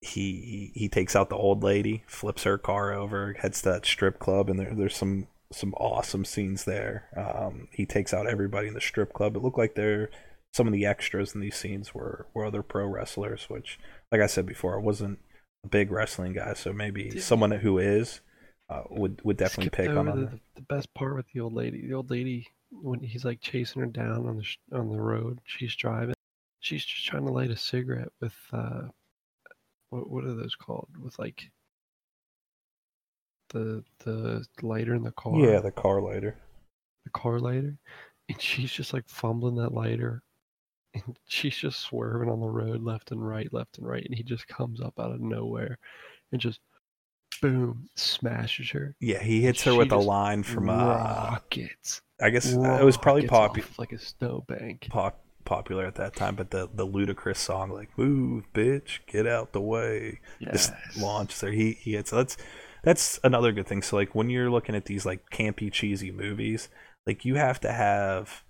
he 0.00 0.72
he 0.74 0.88
takes 0.88 1.16
out 1.16 1.30
the 1.30 1.36
old 1.36 1.62
lady, 1.62 2.04
flips 2.06 2.42
her 2.44 2.58
car 2.58 2.92
over, 2.92 3.34
heads 3.34 3.62
to 3.62 3.70
that 3.70 3.86
strip 3.86 4.18
club, 4.18 4.50
and 4.50 4.58
there 4.58 4.74
there's 4.74 4.96
some 4.96 5.28
some 5.54 5.72
awesome 5.74 6.24
scenes 6.24 6.64
there. 6.64 7.08
Um, 7.16 7.68
he 7.72 7.86
takes 7.86 8.12
out 8.12 8.26
everybody 8.26 8.68
in 8.68 8.74
the 8.74 8.80
strip 8.80 9.12
club. 9.12 9.36
It 9.36 9.42
looked 9.42 9.58
like 9.58 9.74
they're 9.74 10.10
some 10.52 10.66
of 10.68 10.72
the 10.72 10.86
extras 10.86 11.34
in 11.34 11.40
these 11.40 11.56
scenes 11.56 11.94
were 11.94 12.26
were 12.34 12.44
other 12.44 12.62
pro 12.62 12.86
wrestlers, 12.86 13.44
which, 13.48 13.78
like 14.12 14.20
I 14.20 14.26
said 14.26 14.46
before, 14.46 14.76
I 14.78 14.82
wasn't 14.82 15.18
a 15.64 15.68
big 15.68 15.90
wrestling 15.90 16.34
guy, 16.34 16.54
so 16.54 16.72
maybe 16.72 17.10
Did- 17.10 17.22
someone 17.22 17.50
who 17.50 17.78
is 17.78 18.20
uh, 18.68 18.82
would 18.90 19.20
would 19.24 19.36
definitely 19.36 19.64
Skipped 19.66 19.76
pick 19.88 19.96
on 19.96 20.06
the, 20.06 20.12
that. 20.12 20.40
the 20.54 20.62
best 20.62 20.92
part 20.94 21.16
with 21.16 21.26
the 21.32 21.40
old 21.40 21.54
lady. 21.54 21.86
The 21.86 21.94
old 21.94 22.10
lady 22.10 22.46
when 22.70 23.00
he's 23.00 23.24
like 23.24 23.40
chasing 23.40 23.80
her 23.80 23.86
down 23.86 24.26
on 24.26 24.36
the 24.38 24.44
sh- 24.44 24.58
on 24.72 24.90
the 24.90 25.00
road, 25.00 25.40
she's 25.44 25.74
driving. 25.74 26.14
She's 26.60 26.84
just 26.84 27.06
trying 27.06 27.26
to 27.26 27.32
light 27.32 27.50
a 27.50 27.56
cigarette 27.56 28.08
with 28.20 28.34
uh, 28.52 28.82
what 29.90 30.08
what 30.10 30.24
are 30.24 30.34
those 30.34 30.54
called? 30.54 30.88
With 30.98 31.18
like 31.18 31.50
the 33.54 33.84
the 34.04 34.46
lighter 34.62 34.94
in 34.94 35.04
the 35.04 35.12
car. 35.12 35.40
Yeah, 35.40 35.60
the 35.60 35.70
car 35.72 36.00
lighter. 36.00 36.38
the 37.04 37.10
car 37.10 37.38
lighter, 37.38 37.78
and 38.28 38.40
she's 38.40 38.72
just 38.72 38.92
like 38.92 39.08
fumbling 39.08 39.56
that 39.56 39.72
lighter, 39.74 40.22
and 40.94 41.18
she's 41.26 41.56
just 41.56 41.80
swerving 41.80 42.30
on 42.30 42.40
the 42.40 42.48
road 42.50 42.82
left 42.82 43.12
and 43.12 43.26
right, 43.26 43.52
left 43.52 43.78
and 43.78 43.86
right, 43.88 44.04
and 44.04 44.14
he 44.14 44.22
just 44.24 44.48
comes 44.48 44.80
up 44.82 44.98
out 45.00 45.12
of 45.12 45.20
nowhere, 45.22 45.78
and 46.32 46.40
just 46.40 46.60
boom 47.42 47.88
smashes 47.96 48.70
her. 48.72 48.96
Yeah, 49.00 49.22
he 49.22 49.42
hits 49.42 49.62
her 49.64 49.74
with 49.74 49.92
a 49.92 49.98
line 49.98 50.42
from 50.42 50.68
uh, 50.70 50.98
rockets. 50.98 52.02
I 52.20 52.30
guess 52.30 52.58
uh, 52.64 52.78
it 52.80 52.84
was 52.84 52.96
probably 52.96 53.22
popular, 53.22 53.68
like 53.78 53.92
a 53.92 53.98
snowbank. 53.98 54.88
Pop, 54.88 55.20
popular 55.44 55.84
at 55.86 55.94
that 55.96 56.16
time, 56.16 56.36
but 56.36 56.50
the 56.50 56.68
the 56.72 56.86
Ludacris 56.86 57.36
song 57.36 57.70
like 57.70 57.96
"Move, 57.98 58.44
bitch, 58.54 59.00
get 59.06 59.26
out 59.26 59.52
the 59.52 59.60
way" 59.60 60.20
just 60.50 60.72
Yes. 60.72 60.72
launched 60.94 61.40
there. 61.40 61.52
He 61.52 61.72
he 61.72 61.94
had 61.94 62.06
so 62.08 62.24
that's 62.84 63.18
another 63.24 63.52
good 63.52 63.66
thing. 63.66 63.82
So 63.82 63.96
like 63.96 64.14
when 64.14 64.30
you're 64.30 64.50
looking 64.50 64.74
at 64.74 64.84
these 64.84 65.04
like 65.06 65.30
campy, 65.30 65.72
cheesy 65.72 66.10
movies, 66.10 66.68
like 67.06 67.24
you 67.24 67.36
have 67.36 67.60
to 67.60 67.72
have 67.72 68.44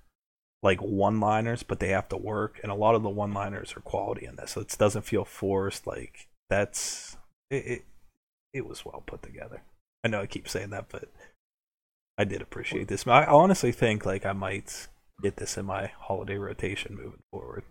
like 0.63 0.81
one 0.81 1.21
liners, 1.21 1.63
but 1.63 1.79
they 1.79 1.89
have 1.89 2.09
to 2.09 2.17
work, 2.17 2.59
and 2.63 2.73
a 2.73 2.77
lot 2.77 2.95
of 2.95 3.03
the 3.03 3.11
one 3.11 3.35
liners 3.35 3.75
are 3.77 3.81
quality 3.81 4.27
in 4.27 4.37
this, 4.37 4.53
so 4.53 4.63
it 4.63 4.75
doesn't 4.79 5.03
feel 5.03 5.25
forced. 5.25 5.87
Like 5.87 6.29
that's 6.49 7.17
it. 7.51 7.67
It, 7.67 7.85
it 8.53 8.67
was 8.67 8.85
well 8.85 9.03
put 9.07 9.23
together. 9.23 9.63
I 10.05 10.09
know 10.09 10.21
I 10.21 10.27
keep 10.27 10.49
saying 10.49 10.71
that, 10.71 10.87
but 10.89 11.11
I 12.17 12.25
did 12.25 12.41
appreciate 12.41 12.89
this. 12.89 13.07
I 13.07 13.25
honestly 13.25 13.73
think 13.73 14.07
like 14.07 14.25
I 14.25 14.33
might 14.33 14.89
get 15.23 15.37
this 15.37 15.57
in 15.57 15.67
my 15.67 15.91
holiday 15.99 16.37
rotation 16.37 16.95
moving 16.95 17.23
forward. 17.31 17.65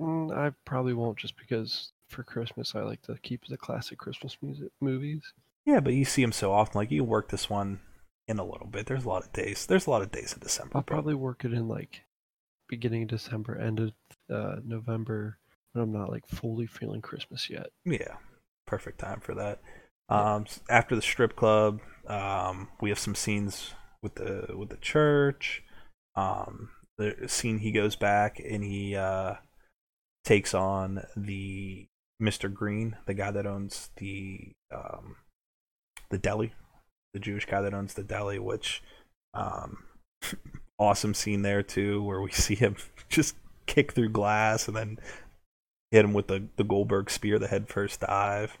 Mm, 0.00 0.36
I 0.36 0.52
probably 0.64 0.94
won't 0.94 1.18
just 1.18 1.36
because 1.36 1.92
for 2.08 2.22
Christmas 2.22 2.74
I 2.74 2.80
like 2.82 3.02
to 3.02 3.16
keep 3.22 3.46
the 3.46 3.56
classic 3.56 3.98
Christmas 3.98 4.36
music 4.42 4.70
movies. 4.80 5.22
Yeah, 5.64 5.80
but 5.80 5.94
you 5.94 6.04
see 6.04 6.22
them 6.22 6.32
so 6.32 6.52
often. 6.52 6.78
Like 6.78 6.90
you 6.90 7.04
work 7.04 7.28
this 7.28 7.50
one 7.50 7.80
in 8.26 8.38
a 8.38 8.44
little 8.44 8.66
bit. 8.66 8.86
There's 8.86 9.04
a 9.04 9.08
lot 9.08 9.24
of 9.24 9.32
days. 9.32 9.66
There's 9.66 9.86
a 9.86 9.90
lot 9.90 10.02
of 10.02 10.10
days 10.10 10.32
in 10.32 10.40
December. 10.40 10.72
I'll 10.76 10.82
bro. 10.82 10.96
probably 10.96 11.14
work 11.14 11.44
it 11.44 11.52
in 11.52 11.68
like 11.68 12.02
beginning 12.68 13.02
of 13.04 13.08
December, 13.08 13.56
end 13.58 13.80
of 13.80 13.92
uh, 14.30 14.56
November 14.64 15.38
when 15.72 15.82
I'm 15.82 15.92
not 15.92 16.10
like 16.10 16.26
fully 16.26 16.66
feeling 16.66 17.00
Christmas 17.02 17.48
yet. 17.50 17.68
Yeah, 17.84 18.16
perfect 18.66 18.98
time 18.98 19.20
for 19.20 19.34
that. 19.34 19.60
Um, 20.08 20.44
s- 20.46 20.60
after 20.70 20.96
the 20.96 21.02
strip 21.02 21.36
club, 21.36 21.80
um, 22.06 22.68
we 22.80 22.88
have 22.88 22.98
some 22.98 23.14
scenes 23.14 23.74
with 24.02 24.14
the 24.14 24.54
with 24.56 24.70
the 24.70 24.76
church. 24.76 25.62
Um, 26.14 26.70
the 26.96 27.28
scene 27.28 27.58
he 27.58 27.72
goes 27.72 27.94
back 27.94 28.40
and 28.40 28.64
he 28.64 28.96
uh, 28.96 29.34
takes 30.24 30.54
on 30.54 31.04
the 31.16 31.88
Mr. 32.20 32.52
Green, 32.52 32.96
the 33.06 33.14
guy 33.14 33.30
that 33.30 33.46
owns 33.46 33.90
the 33.96 34.52
um, 34.74 35.16
the 36.10 36.18
deli, 36.18 36.52
the 37.12 37.20
Jewish 37.20 37.46
guy 37.46 37.60
that 37.60 37.74
owns 37.74 37.94
the 37.94 38.02
deli. 38.02 38.38
Which 38.38 38.82
um, 39.34 39.84
awesome 40.78 41.14
scene 41.14 41.42
there 41.42 41.62
too, 41.62 42.02
where 42.02 42.20
we 42.20 42.30
see 42.32 42.54
him 42.54 42.76
just 43.08 43.36
kick 43.66 43.92
through 43.92 44.10
glass 44.10 44.66
and 44.66 44.76
then 44.76 44.98
hit 45.90 46.04
him 46.04 46.12
with 46.12 46.26
the, 46.26 46.48
the 46.56 46.64
Goldberg 46.64 47.10
spear, 47.10 47.38
the 47.38 47.48
head 47.48 47.68
first 47.68 48.00
dive. 48.00 48.58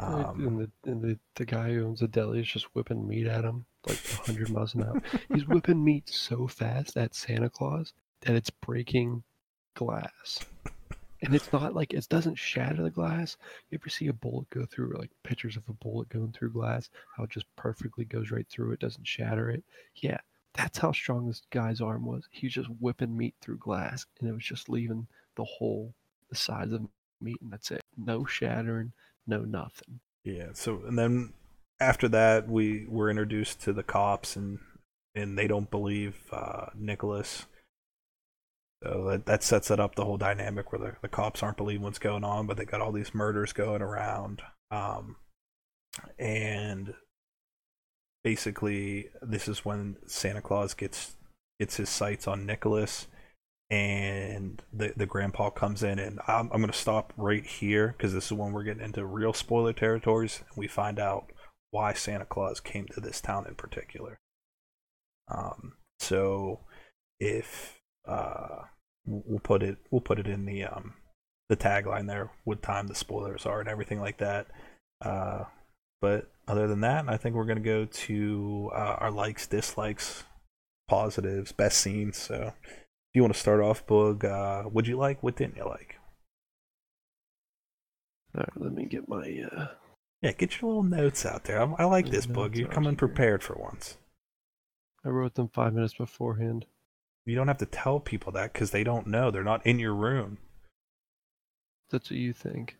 Um, 0.00 0.46
and 0.46 0.60
the 0.60 0.90
and 0.90 1.02
the, 1.02 1.18
the 1.34 1.44
guy 1.44 1.70
who 1.70 1.86
owns 1.86 2.00
the 2.00 2.08
deli 2.08 2.40
is 2.40 2.46
just 2.46 2.74
whipping 2.74 3.08
meat 3.08 3.26
at 3.26 3.44
him 3.44 3.66
like 3.86 3.98
100 3.98 4.50
miles 4.50 4.74
an 4.74 4.84
hour. 4.84 5.02
He's 5.32 5.46
whipping 5.48 5.82
meat 5.82 6.08
so 6.08 6.46
fast 6.46 6.96
at 6.96 7.14
Santa 7.14 7.50
Claus 7.50 7.92
that 8.22 8.36
it's 8.36 8.50
breaking 8.50 9.22
glass. 9.74 10.40
And 11.22 11.34
it's 11.34 11.52
not 11.52 11.74
like 11.74 11.92
it 11.92 12.06
doesn't 12.08 12.36
shatter 12.36 12.82
the 12.82 12.90
glass. 12.90 13.36
You 13.70 13.78
ever 13.82 13.88
see 13.88 14.06
a 14.06 14.12
bullet 14.12 14.48
go 14.50 14.64
through, 14.66 14.96
like 14.98 15.10
pictures 15.24 15.56
of 15.56 15.64
a 15.68 15.72
bullet 15.72 16.08
going 16.08 16.32
through 16.32 16.52
glass, 16.52 16.90
how 17.16 17.24
it 17.24 17.30
just 17.30 17.46
perfectly 17.56 18.04
goes 18.04 18.30
right 18.30 18.46
through 18.48 18.72
it, 18.72 18.80
doesn't 18.80 19.06
shatter 19.06 19.50
it? 19.50 19.64
Yeah, 19.96 20.18
that's 20.54 20.78
how 20.78 20.92
strong 20.92 21.26
this 21.26 21.42
guy's 21.50 21.80
arm 21.80 22.04
was. 22.06 22.28
He 22.30 22.46
was 22.46 22.54
just 22.54 22.68
whipping 22.80 23.16
meat 23.16 23.34
through 23.40 23.58
glass, 23.58 24.06
and 24.20 24.28
it 24.28 24.32
was 24.32 24.44
just 24.44 24.68
leaving 24.68 25.06
the 25.36 25.44
hole 25.44 25.92
the 26.30 26.36
size 26.36 26.72
of 26.72 26.82
meat, 27.20 27.38
and 27.40 27.52
that's 27.52 27.70
it. 27.70 27.82
No 27.96 28.24
shattering, 28.24 28.92
no 29.26 29.40
nothing. 29.40 30.00
yeah. 30.24 30.48
So 30.52 30.82
and 30.86 30.98
then 30.98 31.32
after 31.80 32.08
that, 32.08 32.48
we 32.48 32.86
were 32.88 33.10
introduced 33.10 33.60
to 33.62 33.72
the 33.72 33.82
cops, 33.82 34.36
and 34.36 34.58
and 35.14 35.36
they 35.38 35.46
don't 35.48 35.70
believe 35.70 36.16
uh, 36.32 36.66
Nicholas. 36.76 37.46
So 38.82 39.06
that, 39.08 39.26
that 39.26 39.42
sets 39.42 39.70
it 39.70 39.80
up 39.80 39.94
the 39.94 40.04
whole 40.04 40.18
dynamic 40.18 40.70
where 40.70 40.78
the, 40.78 40.96
the 41.02 41.08
cops 41.08 41.42
aren't 41.42 41.56
believing 41.56 41.82
what's 41.82 41.98
going 41.98 42.22
on, 42.24 42.46
but 42.46 42.56
they 42.56 42.64
got 42.64 42.80
all 42.80 42.92
these 42.92 43.14
murders 43.14 43.52
going 43.52 43.82
around. 43.82 44.42
Um, 44.70 45.16
and 46.18 46.94
basically, 48.22 49.08
this 49.20 49.48
is 49.48 49.64
when 49.64 49.96
Santa 50.06 50.40
Claus 50.40 50.74
gets 50.74 51.16
gets 51.58 51.76
his 51.76 51.88
sights 51.88 52.28
on 52.28 52.46
Nicholas, 52.46 53.08
and 53.68 54.62
the 54.72 54.92
the 54.96 55.06
grandpa 55.06 55.50
comes 55.50 55.82
in, 55.82 55.98
and 55.98 56.20
I'm 56.28 56.48
I'm 56.52 56.60
gonna 56.60 56.72
stop 56.72 57.12
right 57.16 57.44
here 57.44 57.94
because 57.96 58.12
this 58.12 58.26
is 58.26 58.32
when 58.32 58.52
we're 58.52 58.62
getting 58.62 58.84
into 58.84 59.04
real 59.04 59.32
spoiler 59.32 59.72
territories, 59.72 60.42
and 60.48 60.56
we 60.56 60.68
find 60.68 61.00
out 61.00 61.32
why 61.70 61.92
Santa 61.94 62.24
Claus 62.26 62.60
came 62.60 62.86
to 62.88 63.00
this 63.00 63.20
town 63.20 63.46
in 63.46 63.54
particular. 63.54 64.18
Um, 65.28 65.74
so 65.98 66.60
if 67.20 67.77
uh, 68.06 68.62
we'll 69.06 69.40
put 69.40 69.62
it 69.62 69.78
we'll 69.90 70.00
put 70.00 70.18
it 70.18 70.26
in 70.26 70.44
the 70.44 70.64
um 70.64 70.94
the 71.48 71.56
tagline 71.56 72.06
there 72.06 72.30
what 72.44 72.62
time 72.62 72.86
the 72.88 72.94
spoilers 72.94 73.46
are 73.46 73.60
and 73.60 73.68
everything 73.68 74.00
like 74.00 74.18
that. 74.18 74.46
Uh, 75.02 75.44
but 76.00 76.30
other 76.46 76.66
than 76.68 76.80
that, 76.80 77.08
I 77.08 77.16
think 77.16 77.34
we're 77.34 77.44
gonna 77.44 77.60
go 77.60 77.84
to 77.84 78.70
uh, 78.74 78.96
our 79.00 79.10
likes, 79.10 79.46
dislikes, 79.46 80.24
positives, 80.88 81.52
best 81.52 81.78
scenes. 81.78 82.16
So 82.16 82.52
if 82.64 83.14
you 83.14 83.22
want 83.22 83.34
to 83.34 83.40
start 83.40 83.60
off, 83.60 83.86
Boog, 83.86 84.24
uh, 84.24 84.68
what'd 84.68 84.88
you 84.88 84.96
like? 84.96 85.22
What 85.22 85.36
didn't 85.36 85.56
you 85.56 85.64
like? 85.64 85.96
All 88.34 88.40
right, 88.42 88.62
let 88.62 88.72
me 88.72 88.84
get 88.84 89.08
my. 89.08 89.42
Uh, 89.50 89.68
Yeah, 90.22 90.32
get 90.32 90.60
your 90.60 90.68
little 90.68 90.82
notes 90.82 91.24
out 91.24 91.44
there. 91.44 91.60
I, 91.62 91.74
I 91.78 91.84
like 91.84 92.10
this, 92.10 92.26
Boog. 92.26 92.56
You're 92.56 92.68
coming 92.68 92.96
prepared 92.96 93.42
for 93.42 93.54
once. 93.54 93.96
I 95.04 95.08
wrote 95.08 95.34
them 95.34 95.48
five 95.48 95.72
minutes 95.72 95.94
beforehand. 95.94 96.66
You 97.28 97.36
don't 97.36 97.48
have 97.48 97.58
to 97.58 97.66
tell 97.66 98.00
people 98.00 98.32
that 98.32 98.52
because 98.54 98.70
they 98.70 98.82
don't 98.82 99.06
know. 99.06 99.30
They're 99.30 99.44
not 99.44 99.66
in 99.66 99.78
your 99.78 99.94
room. 99.94 100.38
That's 101.90 102.10
what 102.10 102.18
you 102.18 102.32
think. 102.32 102.76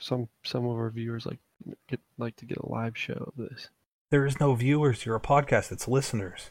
Some 0.00 0.28
some 0.44 0.64
of 0.64 0.76
our 0.76 0.90
viewers 0.90 1.26
like 1.26 1.40
get 1.88 1.98
like 2.18 2.36
to 2.36 2.46
get 2.46 2.58
a 2.58 2.68
live 2.68 2.96
show 2.96 3.32
of 3.36 3.48
this. 3.48 3.68
There 4.10 4.26
is 4.26 4.38
no 4.38 4.54
viewers. 4.54 5.04
You're 5.04 5.16
a 5.16 5.20
podcast. 5.20 5.72
It's 5.72 5.88
listeners. 5.88 6.50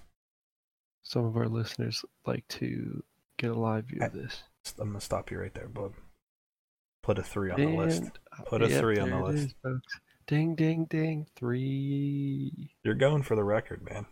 Some 1.03 1.23
of 1.25 1.37
our 1.37 1.47
listeners 1.47 2.03
like 2.25 2.45
to 2.49 3.01
get 3.37 3.51
a 3.51 3.59
live 3.59 3.85
view 3.85 4.01
of 4.01 4.11
this. 4.11 4.43
I'm 4.77 4.89
gonna 4.89 4.99
stop 4.99 5.31
you 5.31 5.39
right 5.39 5.53
there, 5.53 5.69
Boog. 5.69 5.93
Put 7.03 7.19
a 7.19 7.23
three 7.23 7.51
on 7.51 7.59
the 7.59 7.67
list. 7.67 8.03
Uh, 8.37 8.43
Put 8.43 8.61
a 8.61 8.69
yep, 8.69 8.81
three 8.81 8.97
on 8.99 9.09
the 9.09 9.23
list. 9.23 9.55
is. 9.63 9.81
Ding 10.27 10.55
ding 10.55 10.85
ding. 10.89 11.27
Three. 11.37 12.75
You're 12.83 12.95
going 12.95 13.23
for 13.23 13.35
the 13.37 13.43
record, 13.45 13.81
man. 13.89 14.05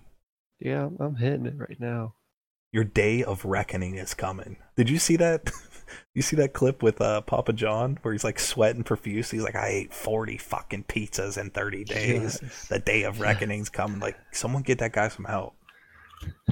Yeah, 0.60 0.89
I'm, 1.00 1.15
hitting 1.15 1.46
it 1.46 1.58
right 1.58 1.80
now. 1.80 2.15
Your 2.72 2.84
day 2.84 3.24
of 3.24 3.46
reckoning 3.46 3.96
is 3.96 4.13
coming. 4.13 4.58
Did 4.76 4.89
you 4.89 5.00
see 5.00 5.15
that? 5.17 5.52
you 6.15 6.22
see 6.22 6.36
that 6.38 6.54
clip 6.54 6.84
with 6.84 7.00
uh, 7.00 7.22
Papa 7.22 7.54
John 7.54 7.98
where 8.02 8.13
he's 8.13 8.24
like 8.24 8.39
sweating 8.39 8.84
profuse? 8.84 9.32
He's 9.32 9.43
like, 9.43 9.56
I 9.56 9.67
ate 9.67 9.93
40 9.93 10.38
fucking 10.38 10.86
pizzas 10.86 11.38
in 11.38 11.52
30 11.52 11.84
days. 11.86 12.39
Yes. 12.41 12.67
The 12.67 12.80
day 12.80 13.04
of 13.04 13.20
reckoning's 13.20 13.70
coming. 13.70 14.00
Like, 14.00 14.17
someone 14.32 14.63
get 14.63 14.80
that 14.80 14.93
guy 14.93 15.08
some 15.08 15.26
help. 15.26 15.56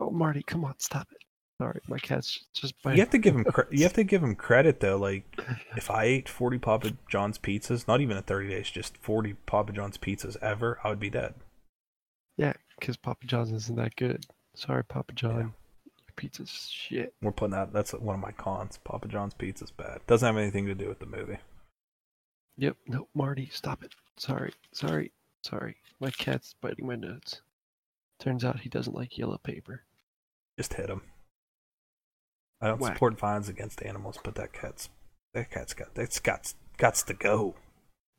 oh, 0.00 0.10
Marty, 0.10 0.42
come 0.42 0.64
on, 0.64 0.74
stop 0.78 1.08
it. 1.10 1.18
Sorry, 1.62 1.80
my 1.86 1.98
cat's 1.98 2.44
just 2.52 2.74
You 2.84 2.96
have 2.96 3.10
to 3.10 3.18
give 3.18 3.36
him 3.36 3.44
cre- 3.44 3.70
you 3.70 3.84
have 3.84 3.92
to 3.92 4.02
give 4.02 4.20
him 4.20 4.34
credit 4.34 4.80
though. 4.80 4.96
Like 4.96 5.24
if 5.76 5.90
I 5.90 6.04
ate 6.04 6.28
40 6.28 6.58
Papa 6.58 6.92
John's 7.08 7.38
pizzas, 7.38 7.86
not 7.86 8.00
even 8.00 8.16
in 8.16 8.22
30 8.24 8.48
days, 8.48 8.68
just 8.68 8.96
40 8.96 9.34
Papa 9.46 9.72
John's 9.72 9.96
pizzas 9.96 10.36
ever, 10.42 10.80
I 10.82 10.88
would 10.88 10.98
be 10.98 11.10
dead. 11.10 11.34
Yeah, 12.36 12.52
because 12.78 12.96
Papa 12.96 13.26
John's 13.26 13.52
isn't 13.52 13.76
that 13.76 13.96
good. 13.96 14.26
Sorry, 14.54 14.84
Papa 14.84 15.12
John. 15.12 15.54
Your 15.86 16.12
pizza's 16.16 16.50
shit. 16.50 17.14
We're 17.22 17.32
putting 17.32 17.52
that. 17.52 17.72
That's 17.72 17.92
one 17.92 18.14
of 18.14 18.20
my 18.20 18.32
cons. 18.32 18.78
Papa 18.84 19.08
John's 19.08 19.34
pizza's 19.34 19.70
bad. 19.70 20.00
Doesn't 20.06 20.26
have 20.26 20.36
anything 20.36 20.66
to 20.66 20.74
do 20.74 20.88
with 20.88 20.98
the 20.98 21.06
movie. 21.06 21.38
Yep. 22.58 22.76
No, 22.86 23.08
Marty, 23.14 23.48
stop 23.52 23.82
it. 23.82 23.94
Sorry, 24.18 24.52
sorry, 24.72 25.12
sorry. 25.42 25.76
My 26.00 26.10
cat's 26.10 26.54
biting 26.60 26.86
my 26.86 26.96
notes. 26.96 27.40
Turns 28.20 28.44
out 28.44 28.60
he 28.60 28.68
doesn't 28.68 28.94
like 28.94 29.16
yellow 29.18 29.38
paper. 29.38 29.82
Just 30.58 30.74
hit 30.74 30.90
him. 30.90 31.02
I 32.60 32.68
don't 32.68 32.80
Whack. 32.80 32.94
support 32.94 33.18
violence 33.18 33.48
against 33.48 33.82
animals, 33.82 34.18
but 34.22 34.34
that 34.36 34.52
cat's 34.52 34.88
that 35.34 35.50
cat's 35.50 35.74
got 35.74 35.94
that's 35.94 36.20
got 36.20 36.54
got 36.76 36.94
to 36.94 37.14
go. 37.14 37.54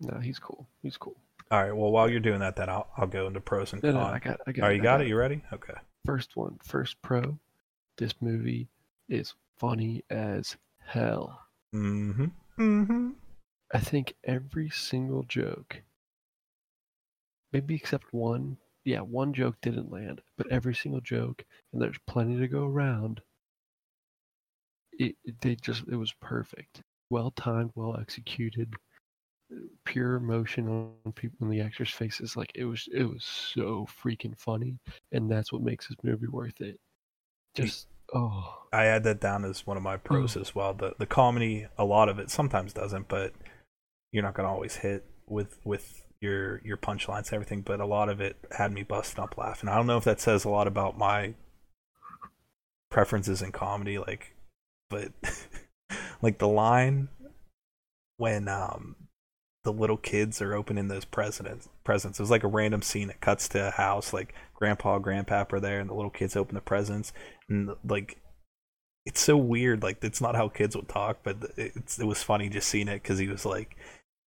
No, 0.01 0.19
he's 0.19 0.39
cool. 0.39 0.67
He's 0.81 0.97
cool. 0.97 1.15
All 1.53 1.61
right. 1.63 1.71
Well, 1.75 1.91
while 1.91 2.09
you're 2.09 2.19
doing 2.19 2.39
that, 2.39 2.55
then 2.55 2.67
I'll 2.67 2.87
I'll 2.97 3.05
go 3.05 3.27
into 3.27 3.39
pros 3.39 3.73
and 3.73 3.83
No, 3.83 3.91
cons. 3.91 4.01
no, 4.01 4.09
I 4.11 4.17
got, 4.19 4.39
I 4.47 4.51
got. 4.51 4.71
It, 4.71 4.75
you 4.75 4.81
I 4.81 4.83
got 4.83 5.01
it. 5.01 5.07
You 5.07 5.15
ready? 5.15 5.43
Okay. 5.53 5.75
First 6.03 6.35
one, 6.35 6.57
first 6.63 6.99
pro. 7.03 7.37
This 7.97 8.15
movie 8.21 8.69
is 9.07 9.35
funny 9.59 10.03
as 10.09 10.57
hell. 10.83 11.39
Mm-hmm. 11.75 12.25
Mm-hmm. 12.59 13.09
I 13.71 13.77
think 13.79 14.15
every 14.23 14.71
single 14.71 15.21
joke, 15.23 15.83
maybe 17.51 17.75
except 17.75 18.11
one, 18.11 18.57
yeah, 18.83 19.01
one 19.01 19.31
joke 19.31 19.57
didn't 19.61 19.91
land, 19.91 20.21
but 20.35 20.47
every 20.51 20.73
single 20.73 21.01
joke, 21.01 21.45
and 21.71 21.79
there's 21.79 21.99
plenty 22.07 22.39
to 22.39 22.47
go 22.47 22.65
around. 22.65 23.21
It, 24.93 25.15
it- 25.23 25.39
they 25.41 25.53
just, 25.55 25.83
it 25.87 25.95
was 25.97 26.13
perfect, 26.19 26.81
well 27.11 27.29
timed, 27.29 27.73
well 27.75 27.95
executed. 27.99 28.73
Pure 29.85 30.15
emotion 30.15 30.67
on 31.05 31.11
people 31.13 31.37
in 31.41 31.49
the 31.49 31.61
actors' 31.61 31.91
faces. 31.91 32.35
Like 32.35 32.51
it 32.55 32.65
was, 32.65 32.87
it 32.93 33.03
was 33.03 33.23
so 33.23 33.87
freaking 34.03 34.37
funny, 34.37 34.79
and 35.11 35.29
that's 35.29 35.51
what 35.51 35.61
makes 35.61 35.87
this 35.87 35.97
movie 36.03 36.27
worth 36.27 36.61
it. 36.61 36.79
Just 37.55 37.87
oh, 38.13 38.63
I 38.71 38.85
add 38.85 39.03
that 39.03 39.19
down 39.21 39.45
as 39.45 39.65
one 39.65 39.77
of 39.77 39.83
my 39.83 39.97
pros 39.97 40.37
as 40.37 40.55
well. 40.55 40.73
The 40.73 40.93
the 40.97 41.05
comedy, 41.05 41.67
a 41.77 41.85
lot 41.85 42.09
of 42.09 42.19
it 42.19 42.29
sometimes 42.29 42.73
doesn't, 42.73 43.07
but 43.07 43.33
you're 44.11 44.23
not 44.23 44.33
gonna 44.33 44.51
always 44.51 44.77
hit 44.77 45.05
with 45.27 45.59
with 45.63 46.05
your 46.21 46.61
your 46.63 46.77
punchlines 46.77 47.27
and 47.27 47.33
everything. 47.33 47.61
But 47.61 47.79
a 47.79 47.85
lot 47.85 48.09
of 48.09 48.21
it 48.21 48.37
had 48.57 48.71
me 48.71 48.83
busting 48.83 49.23
up 49.23 49.37
laughing. 49.37 49.69
I 49.69 49.75
don't 49.75 49.87
know 49.87 49.97
if 49.97 50.03
that 50.05 50.21
says 50.21 50.45
a 50.45 50.49
lot 50.49 50.67
about 50.67 50.97
my 50.97 51.33
preferences 52.89 53.41
in 53.41 53.51
comedy, 53.51 53.97
like, 53.97 54.35
but 54.89 55.11
like 56.21 56.37
the 56.37 56.47
line 56.47 57.09
when 58.17 58.47
um 58.47 58.95
the 59.63 59.71
little 59.71 59.97
kids 59.97 60.41
are 60.41 60.53
opening 60.53 60.87
those 60.87 61.05
presents 61.05 61.69
presents. 61.83 62.19
It 62.19 62.23
was 62.23 62.31
like 62.31 62.43
a 62.43 62.47
random 62.49 62.81
scene. 62.81 63.09
It 63.09 63.21
cuts 63.21 63.47
to 63.49 63.69
a 63.69 63.71
house, 63.71 64.13
like 64.13 64.33
grandpa, 64.53 64.99
grandpap 64.99 65.53
are 65.53 65.59
there, 65.59 65.79
and 65.79 65.89
the 65.89 65.93
little 65.93 66.11
kids 66.11 66.35
open 66.35 66.55
the 66.55 66.61
presents, 66.61 67.13
and 67.49 67.71
like 67.87 68.17
it's 69.05 69.21
so 69.21 69.37
weird. 69.37 69.81
Like 69.81 70.03
it's 70.03 70.21
not 70.21 70.35
how 70.35 70.49
kids 70.49 70.75
would 70.75 70.89
talk, 70.89 71.19
but 71.23 71.37
it 71.57 71.73
was 71.99 72.23
funny 72.23 72.49
just 72.49 72.67
seeing 72.67 72.87
it 72.89 73.01
because 73.01 73.19
he 73.19 73.27
was 73.27 73.45
like, 73.45 73.77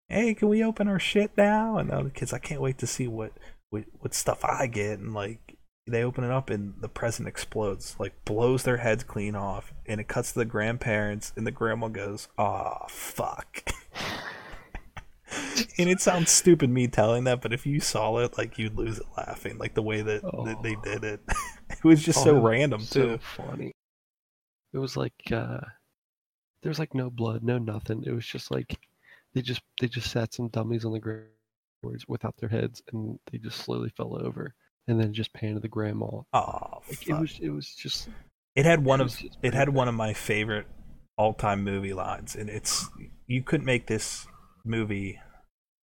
"Hey, 0.08 0.34
can 0.34 0.48
we 0.48 0.62
open 0.62 0.88
our 0.88 1.00
shit 1.00 1.32
now?" 1.36 1.78
And 1.78 1.90
the 1.90 1.96
other 1.96 2.10
kids, 2.10 2.32
I 2.32 2.38
can't 2.38 2.62
wait 2.62 2.78
to 2.78 2.86
see 2.86 3.08
what 3.08 3.32
what, 3.70 3.84
what 3.98 4.14
stuff 4.14 4.44
I 4.44 4.68
get, 4.68 5.00
and 5.00 5.14
like 5.14 5.56
they 5.86 6.02
open 6.02 6.24
it 6.24 6.30
up 6.30 6.48
and 6.48 6.74
the 6.80 6.88
present 6.88 7.28
explodes, 7.28 7.96
like 7.98 8.24
blows 8.24 8.62
their 8.62 8.78
heads 8.78 9.02
clean 9.02 9.34
off, 9.34 9.72
and 9.86 10.00
it 10.00 10.08
cuts 10.08 10.32
to 10.32 10.38
the 10.38 10.44
grandparents, 10.44 11.32
and 11.36 11.44
the 11.46 11.50
grandma 11.50 11.88
goes, 11.88 12.28
"Ah, 12.38 12.86
fuck." 12.88 13.68
and 15.78 15.88
it 15.88 16.00
sounds 16.00 16.30
stupid 16.30 16.70
me 16.70 16.88
telling 16.88 17.24
that, 17.24 17.40
but 17.42 17.52
if 17.52 17.66
you 17.66 17.80
saw 17.80 18.18
it, 18.18 18.36
like 18.38 18.58
you'd 18.58 18.76
lose 18.76 18.98
it 18.98 19.06
laughing, 19.16 19.58
like 19.58 19.74
the 19.74 19.82
way 19.82 20.02
that, 20.02 20.24
Oh. 20.24 20.44
that 20.44 20.62
they 20.62 20.74
did 20.76 21.04
it. 21.04 21.20
it 21.70 21.84
was 21.84 22.02
just 22.02 22.18
Oh, 22.18 22.24
so 22.24 22.34
random 22.34 22.80
so 22.80 22.88
too. 22.88 23.18
funny. 23.18 23.72
It 24.74 24.78
was 24.78 24.94
like 24.94 25.14
uh 25.32 25.60
there 26.62 26.70
was 26.70 26.80
like 26.80 26.94
no 26.94 27.10
blood, 27.10 27.44
no 27.44 27.58
nothing. 27.58 28.02
It 28.04 28.10
was 28.12 28.26
just 28.26 28.50
like 28.50 28.76
they 29.34 29.42
just 29.42 29.62
they 29.80 29.88
just 29.88 30.10
sat 30.10 30.34
some 30.34 30.48
dummies 30.48 30.84
on 30.84 30.92
the 30.92 31.00
ground 31.00 31.28
without 32.08 32.36
their 32.38 32.48
heads, 32.48 32.82
and 32.92 33.18
they 33.30 33.38
just 33.38 33.58
slowly 33.60 33.90
fell 33.90 34.16
over, 34.16 34.54
and 34.88 35.00
then 35.00 35.12
just 35.14 35.32
panned 35.32 35.56
to 35.56 35.60
the 35.60 35.68
grandma. 35.68 36.22
Oh, 36.32 36.82
Like, 36.88 37.06
it 37.08 37.14
was 37.14 37.38
it 37.40 37.50
was 37.50 37.74
just 37.74 38.08
It 38.56 38.64
had 38.66 38.84
one 38.84 39.00
it 39.00 39.00
of 39.00 39.16
it 39.42 39.54
had 39.54 39.68
perfect. 39.68 39.74
one 39.74 39.88
of 39.88 39.94
my 39.94 40.12
favorite 40.12 40.66
all-time 41.16 41.62
movie 41.64 41.92
lines, 41.94 42.34
and 42.34 42.48
it's 42.50 42.90
you 43.26 43.42
couldn't 43.42 43.66
make 43.66 43.86
this 43.86 44.26
movie 44.64 45.20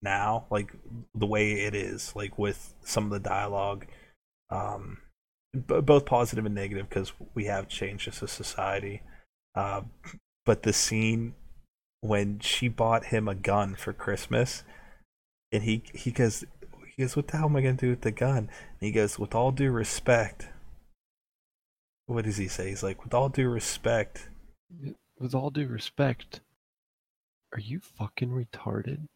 now 0.02 0.46
like 0.50 0.72
the 1.14 1.26
way 1.26 1.52
it 1.52 1.74
is, 1.74 2.14
like 2.16 2.38
with 2.38 2.74
some 2.82 3.04
of 3.04 3.10
the 3.10 3.28
dialogue, 3.28 3.86
um, 4.50 4.98
b- 5.54 5.80
both 5.80 6.06
positive 6.06 6.46
and 6.46 6.54
negative 6.54 6.88
because 6.88 7.12
we 7.34 7.44
have 7.44 7.68
changed 7.68 8.08
as 8.08 8.22
a 8.22 8.28
society. 8.28 9.02
Uh, 9.54 9.82
but 10.46 10.62
the 10.62 10.72
scene 10.72 11.34
when 12.00 12.38
she 12.40 12.68
bought 12.68 13.06
him 13.06 13.28
a 13.28 13.34
gun 13.34 13.74
for 13.74 13.92
Christmas, 13.92 14.64
and 15.52 15.64
he 15.64 15.82
he 15.92 16.10
goes 16.10 16.44
he 16.96 17.02
goes, 17.02 17.16
"What 17.16 17.28
the 17.28 17.36
hell 17.36 17.46
am 17.46 17.56
I 17.56 17.60
gonna 17.62 17.74
do 17.74 17.90
with 17.90 18.02
the 18.02 18.10
gun?" 18.10 18.38
And 18.38 18.48
he 18.80 18.92
goes, 18.92 19.18
"With 19.18 19.34
all 19.34 19.52
due 19.52 19.70
respect." 19.70 20.48
what 22.10 22.24
does 22.24 22.36
he 22.36 22.48
say? 22.48 22.70
He's 22.70 22.82
like, 22.82 23.04
with 23.04 23.14
all 23.14 23.28
due 23.28 23.48
respect, 23.48 24.28
with 25.18 25.34
all 25.34 25.50
due 25.50 25.68
respect, 25.68 26.40
are 27.52 27.60
you 27.60 27.80
fucking 27.80 28.30
retarded? 28.30 29.06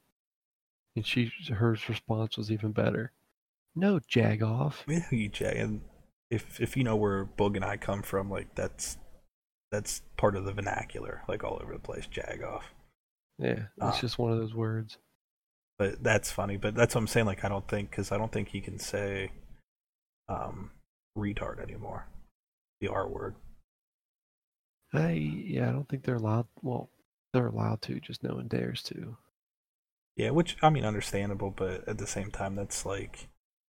And 0.97 1.07
she 1.07 1.31
her 1.53 1.77
response 1.89 2.37
was 2.37 2.51
even 2.51 2.73
better. 2.73 3.13
No, 3.75 4.01
jag 4.07 4.43
off. 4.43 4.85
yeah, 4.87 5.01
you 5.11 5.31
and 5.43 5.81
if 6.31 6.61
if 6.61 6.77
you 6.77 6.85
know 6.85 6.97
where 6.97 7.25
Boog 7.25 7.57
and 7.57 7.65
I 7.65 7.77
come 7.77 8.03
from, 8.03 8.31
like 8.31 8.55
that's 8.55 8.97
that's 9.73 10.03
part 10.17 10.37
of 10.37 10.45
the 10.45 10.53
vernacular, 10.53 11.23
like 11.29 11.43
all 11.43 11.59
over 11.61 11.73
the 11.73 11.79
place. 11.81 12.07
Jag 12.07 12.43
off, 12.45 12.73
Yeah, 13.39 13.65
it's 13.77 13.81
Ah. 13.81 13.99
just 14.01 14.19
one 14.19 14.31
of 14.33 14.39
those 14.39 14.55
words. 14.55 14.99
but 15.79 16.01
that's 16.05 16.31
funny. 16.31 16.57
But 16.57 16.77
that's 16.77 16.95
what 16.95 17.01
I'm 17.01 17.07
saying. 17.09 17.27
Like 17.27 17.45
I 17.45 17.49
don't 17.49 17.67
think 17.67 17.91
because 17.91 18.13
I 18.13 18.17
don't 18.19 18.31
think 18.31 18.49
he 18.51 18.61
can 18.61 18.79
say 18.79 19.33
um 20.29 20.71
retard 21.19 21.61
anymore, 21.61 22.07
the 22.81 22.89
R 22.89 23.09
word. 23.09 23.35
I 24.93 25.11
yeah, 25.13 25.69
I 25.69 25.73
don't 25.73 25.89
think 25.89 26.05
they're 26.05 26.15
allowed. 26.15 26.47
Well, 26.63 26.89
they're 27.35 27.49
allowed 27.49 27.83
to, 27.83 28.01
just 28.01 28.23
no 28.23 28.37
one 28.37 28.49
dares 28.49 28.83
to. 28.85 29.19
Yeah, 30.17 30.31
which 30.31 30.57
I 30.63 30.71
mean, 30.71 30.85
understandable, 30.85 31.53
but 31.55 31.87
at 31.89 31.99
the 31.99 32.07
same 32.07 32.31
time, 32.31 32.55
that's 32.55 32.87
like 32.87 33.29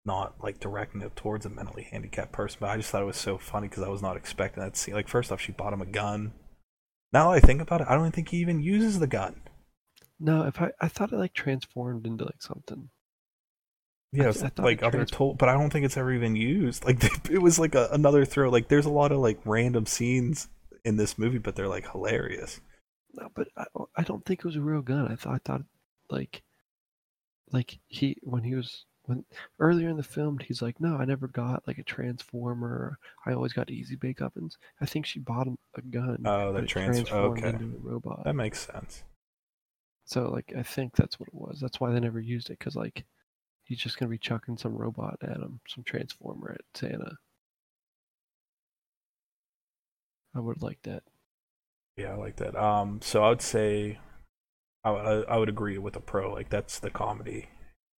not 0.05 0.35
like 0.43 0.59
directing 0.59 1.03
it 1.03 1.15
towards 1.15 1.45
a 1.45 1.51
mentally 1.51 1.87
handicapped 1.91 2.33
person. 2.33 2.59
But 2.61 2.71
I 2.71 2.77
just 2.79 2.91
thought 2.91 3.03
it 3.03 3.07
was 3.07 3.17
so 3.17 3.39
funny 3.39 3.69
because 3.69 3.85
I 3.85 3.89
was 3.89 4.03
not 4.03 4.17
expecting 4.17 4.63
that 4.63 4.77
scene. 4.77 4.95
Like, 4.95 5.09
first 5.09 5.31
off, 5.31 5.41
she 5.41 5.53
bought 5.53 5.75
him 5.75 5.83
a 5.83 5.87
gun. 5.87 6.33
Now 7.13 7.31
that 7.31 7.37
I 7.37 7.41
think 7.41 7.61
about 7.61 7.83
it, 7.83 7.87
I 7.89 7.95
don't 7.95 8.13
think 8.13 8.31
he 8.31 8.39
even 8.39 8.63
uses 8.63 8.99
the 8.99 9.07
gun. 9.07 9.43
No, 10.19 10.47
if 10.47 10.61
I 10.61 10.71
I 10.81 10.89
thought 10.89 11.13
it 11.13 11.19
like 11.19 11.35
transformed 11.35 12.07
into 12.07 12.25
like 12.25 12.43
something. 12.43 12.89
Yeah, 14.13 14.27
I 14.27 14.29
I 14.29 14.33
thought 14.33 14.59
like 14.59 14.83
other 14.83 15.05
told, 15.05 15.39
but 15.39 15.49
I 15.49 15.53
don't 15.53 15.71
think 15.71 15.85
it's 15.85 15.97
ever 15.97 16.13
even 16.13 16.35
used. 16.35 16.85
Like, 16.91 17.05
it 17.31 17.43
was 17.43 17.59
like 17.59 17.75
a, 17.75 17.89
another 17.93 18.25
throw. 18.25 18.51
Like, 18.51 18.69
there's 18.69 18.87
a 18.87 18.91
lot 18.91 19.13
of 19.13 19.19
like 19.19 19.39
random 19.45 19.87
scenes 19.87 20.49
in 20.85 20.97
this 20.97 21.19
movie, 21.19 21.39
but 21.39 21.55
they're 21.55 21.69
like 21.69 21.91
hilarious. 21.93 22.61
No, 23.15 23.29
but 23.35 23.49
I 23.57 23.65
I 23.97 24.03
don't 24.03 24.25
think 24.25 24.41
it 24.41 24.45
was 24.47 24.57
a 24.57 24.61
real 24.61 24.83
gun. 24.83 25.09
I 25.11 25.17
thought 25.17 25.35
I 25.35 25.39
thought 25.39 25.63
like 26.11 26.43
like 27.53 27.79
he 27.89 28.17
when 28.23 28.43
he 28.45 28.55
was 28.55 28.85
when 29.05 29.25
earlier 29.59 29.89
in 29.89 29.97
the 29.97 30.03
film 30.03 30.39
he's 30.39 30.63
like 30.63 30.79
no 30.81 30.97
I 30.97 31.05
never 31.05 31.27
got 31.29 31.67
like 31.67 31.79
a 31.79 31.83
transformer. 31.85 32.99
I 33.27 33.33
always 33.33 33.53
got 33.53 33.71
easy 33.71 33.97
bake 33.97 34.21
ovens. 34.23 34.57
I 34.81 34.87
think 34.87 35.07
she 35.07 35.19
bought 35.19 35.47
him 35.49 35.59
a 35.75 35.83
gun. 35.83 36.23
Oh, 36.25 36.55
it 36.57 36.67
trans. 36.69 36.97
transformed 36.99 37.39
Okay, 37.45 37.49
into 37.51 37.77
a 37.77 37.79
robot. 37.79 38.23
that 38.25 38.35
makes 38.35 38.67
sense. 38.67 39.03
So 40.05 40.31
like 40.31 40.53
I 40.57 40.63
think 40.63 40.95
that's 40.97 41.19
what 41.19 41.29
it 41.29 41.35
was. 41.35 41.59
That's 41.61 41.81
why 41.81 41.91
they 41.93 42.01
never 42.01 42.21
used 42.21 42.51
it 42.51 42.59
because 42.59 42.77
like 42.77 43.05
he's 43.65 43.79
just 43.79 43.99
gonna 43.99 44.11
be 44.11 44.19
chucking 44.19 44.59
some 44.59 44.75
robot 44.77 45.19
at 45.23 45.37
him, 45.39 45.61
some 45.69 45.85
transformer 45.85 46.53
at 46.53 46.79
Santa. 46.79 47.17
I 50.35 50.41
would 50.41 50.63
like 50.63 50.79
that. 50.83 51.03
Yeah, 52.01 52.13
I 52.13 52.17
like 52.17 52.37
that. 52.37 52.57
Um, 52.57 53.01
so 53.03 53.23
I 53.23 53.29
would 53.29 53.43
say, 53.43 53.99
I, 54.85 54.91
I, 54.91 55.37
would 55.37 55.51
agree 55.51 55.77
with 55.77 55.93
the 55.93 56.01
pro. 56.01 56.33
Like 56.33 56.49
that's 56.49 56.79
the 56.79 56.89
comedy 56.89 57.51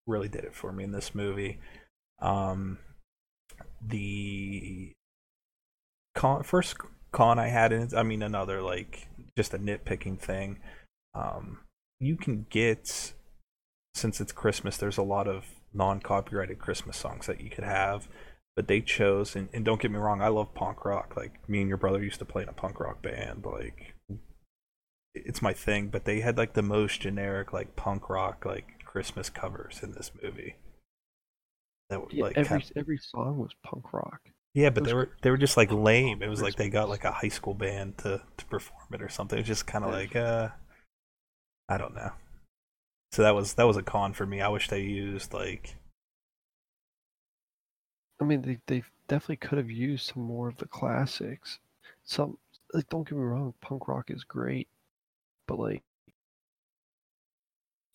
really 0.08 0.28
did 0.28 0.44
it 0.44 0.56
for 0.56 0.72
me 0.72 0.84
in 0.84 0.92
this 0.92 1.14
movie. 1.14 1.60
Um, 2.20 2.80
the 3.86 4.94
con 6.16 6.42
first 6.42 6.78
con 7.12 7.38
I 7.38 7.48
had 7.48 7.72
in 7.72 7.90
I 7.96 8.02
mean 8.04 8.24
another 8.24 8.62
like 8.62 9.08
just 9.38 9.54
a 9.54 9.60
nitpicking 9.60 10.20
thing. 10.20 10.60
Um, 11.14 11.60
you 12.00 12.16
can 12.16 12.48
get 12.50 13.14
since 13.94 14.20
it's 14.20 14.32
Christmas, 14.32 14.78
there's 14.78 14.98
a 14.98 15.04
lot 15.04 15.28
of 15.28 15.46
non-copyrighted 15.74 16.58
Christmas 16.58 16.98
songs 16.98 17.28
that 17.28 17.42
you 17.42 17.50
could 17.52 17.64
have 17.64 18.08
but 18.56 18.68
they 18.68 18.82
chose 18.82 19.36
and, 19.36 19.50
and 19.54 19.64
don't 19.64 19.82
get 19.82 19.92
me 19.92 19.98
wrong 19.98 20.22
i 20.22 20.28
love 20.28 20.54
punk 20.54 20.84
rock 20.86 21.14
like 21.16 21.48
me 21.50 21.62
and 21.62 21.70
your 21.70 21.78
brother 21.78 22.04
used 22.04 22.20
to 22.20 22.26
play 22.26 22.44
in 22.44 22.50
a 22.50 22.54
punk 22.54 22.80
rock 22.80 23.02
band 23.02 23.46
like 23.46 23.91
it's 25.16 25.42
my 25.42 25.54
thing 25.54 25.88
but 25.88 26.04
they 26.06 26.20
had 26.22 26.38
like 26.38 26.54
the 26.54 26.62
most 26.62 27.00
generic 27.02 27.54
like 27.54 27.76
punk 27.78 28.10
rock 28.10 28.44
like 28.46 28.84
christmas 28.86 29.30
covers 29.30 29.80
in 29.84 29.94
this 29.94 30.12
movie. 30.22 30.56
That 31.90 32.02
were 32.02 32.08
Yeah, 32.12 32.26
like 32.26 32.36
every 32.36 32.64
every 32.76 33.00
song 33.00 33.40
was 33.40 33.56
punk 33.64 33.92
rock. 33.92 34.22
yeah 34.54 34.70
but 34.70 34.84
they 34.84 34.94
were 34.94 35.10
they 35.22 35.30
were 35.32 35.38
just 35.38 35.58
like 35.58 35.72
lame. 35.72 36.22
It 36.22 36.28
was 36.30 36.42
like 36.42 36.56
they 36.58 36.70
got 36.70 36.90
like 36.90 37.04
a 37.04 37.12
high 37.12 37.30
school 37.30 37.54
band 37.54 37.98
to 38.00 38.22
to 38.38 38.46
perform 38.46 38.88
it 38.94 39.02
or 39.02 39.10
something. 39.10 39.38
It 39.38 39.42
was 39.42 39.48
just 39.48 39.68
kind 39.68 39.86
of 39.86 39.92
like 39.92 40.16
uh 40.16 40.50
i 41.70 41.78
don't 41.78 41.96
know. 41.96 42.12
So 43.14 43.22
that 43.24 43.36
was 43.36 43.54
that 43.56 43.68
was 43.68 43.78
a 43.78 43.84
con 43.84 44.14
for 44.14 44.26
me. 44.26 44.42
I 44.42 44.50
wish 44.50 44.70
they 44.70 44.82
used 44.82 45.34
like 45.34 45.78
I 48.22 48.24
mean, 48.24 48.42
they 48.44 48.58
they 48.68 48.84
definitely 49.10 49.36
could 49.36 49.58
have 49.58 49.70
used 49.70 50.06
some 50.14 50.24
more 50.24 50.48
of 50.48 50.56
the 50.56 50.66
classics. 50.68 51.60
Some 52.04 52.38
like 52.74 52.88
don't 52.88 53.04
get 53.08 53.18
me 53.18 53.22
wrong, 53.24 53.54
punk 53.60 53.90
rock 53.90 54.10
is 54.10 54.24
great, 54.24 54.70
but 55.52 55.60
like 55.60 55.84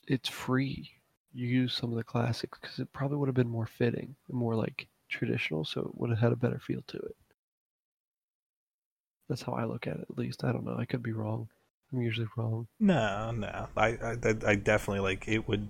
it's 0.07 0.29
free. 0.29 0.91
You 1.33 1.49
use 1.49 1.73
some 1.73 1.91
of 1.91 1.97
the 1.97 2.05
classics 2.05 2.59
because 2.61 2.79
it 2.79 2.93
probably 2.93 3.17
would 3.17 3.29
have 3.29 3.35
been 3.35 3.49
more 3.49 3.67
fitting 3.67 4.15
more 4.31 4.55
like 4.55 4.89
traditional, 5.09 5.65
so 5.65 5.81
it 5.81 5.99
would 5.99 6.11
have 6.11 6.19
had 6.19 6.33
a 6.33 6.37
better 6.37 6.59
feel 6.59 6.83
to 6.89 6.99
it. 6.99 7.17
That's 9.29 9.43
how 9.43 9.53
I 9.55 9.65
look 9.65 9.87
at 9.87 9.97
it, 9.97 10.07
at 10.09 10.19
least. 10.19 10.45
I 10.45 10.53
don't 10.53 10.65
know. 10.65 10.77
I 10.79 10.85
could 10.85 11.03
be 11.03 11.13
wrong. 11.13 11.49
I'm 11.93 12.03
usually 12.03 12.29
wrong. 12.37 12.69
No, 12.79 13.31
no. 13.31 13.69
I, 13.77 13.89
I, 13.89 14.17
I 14.47 14.55
definitely 14.55 15.01
like 15.01 15.27
it 15.27 15.49
would. 15.49 15.69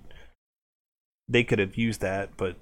They 1.29 1.43
could 1.43 1.59
have 1.59 1.75
used 1.75 2.01
that, 2.01 2.31
but 2.37 2.57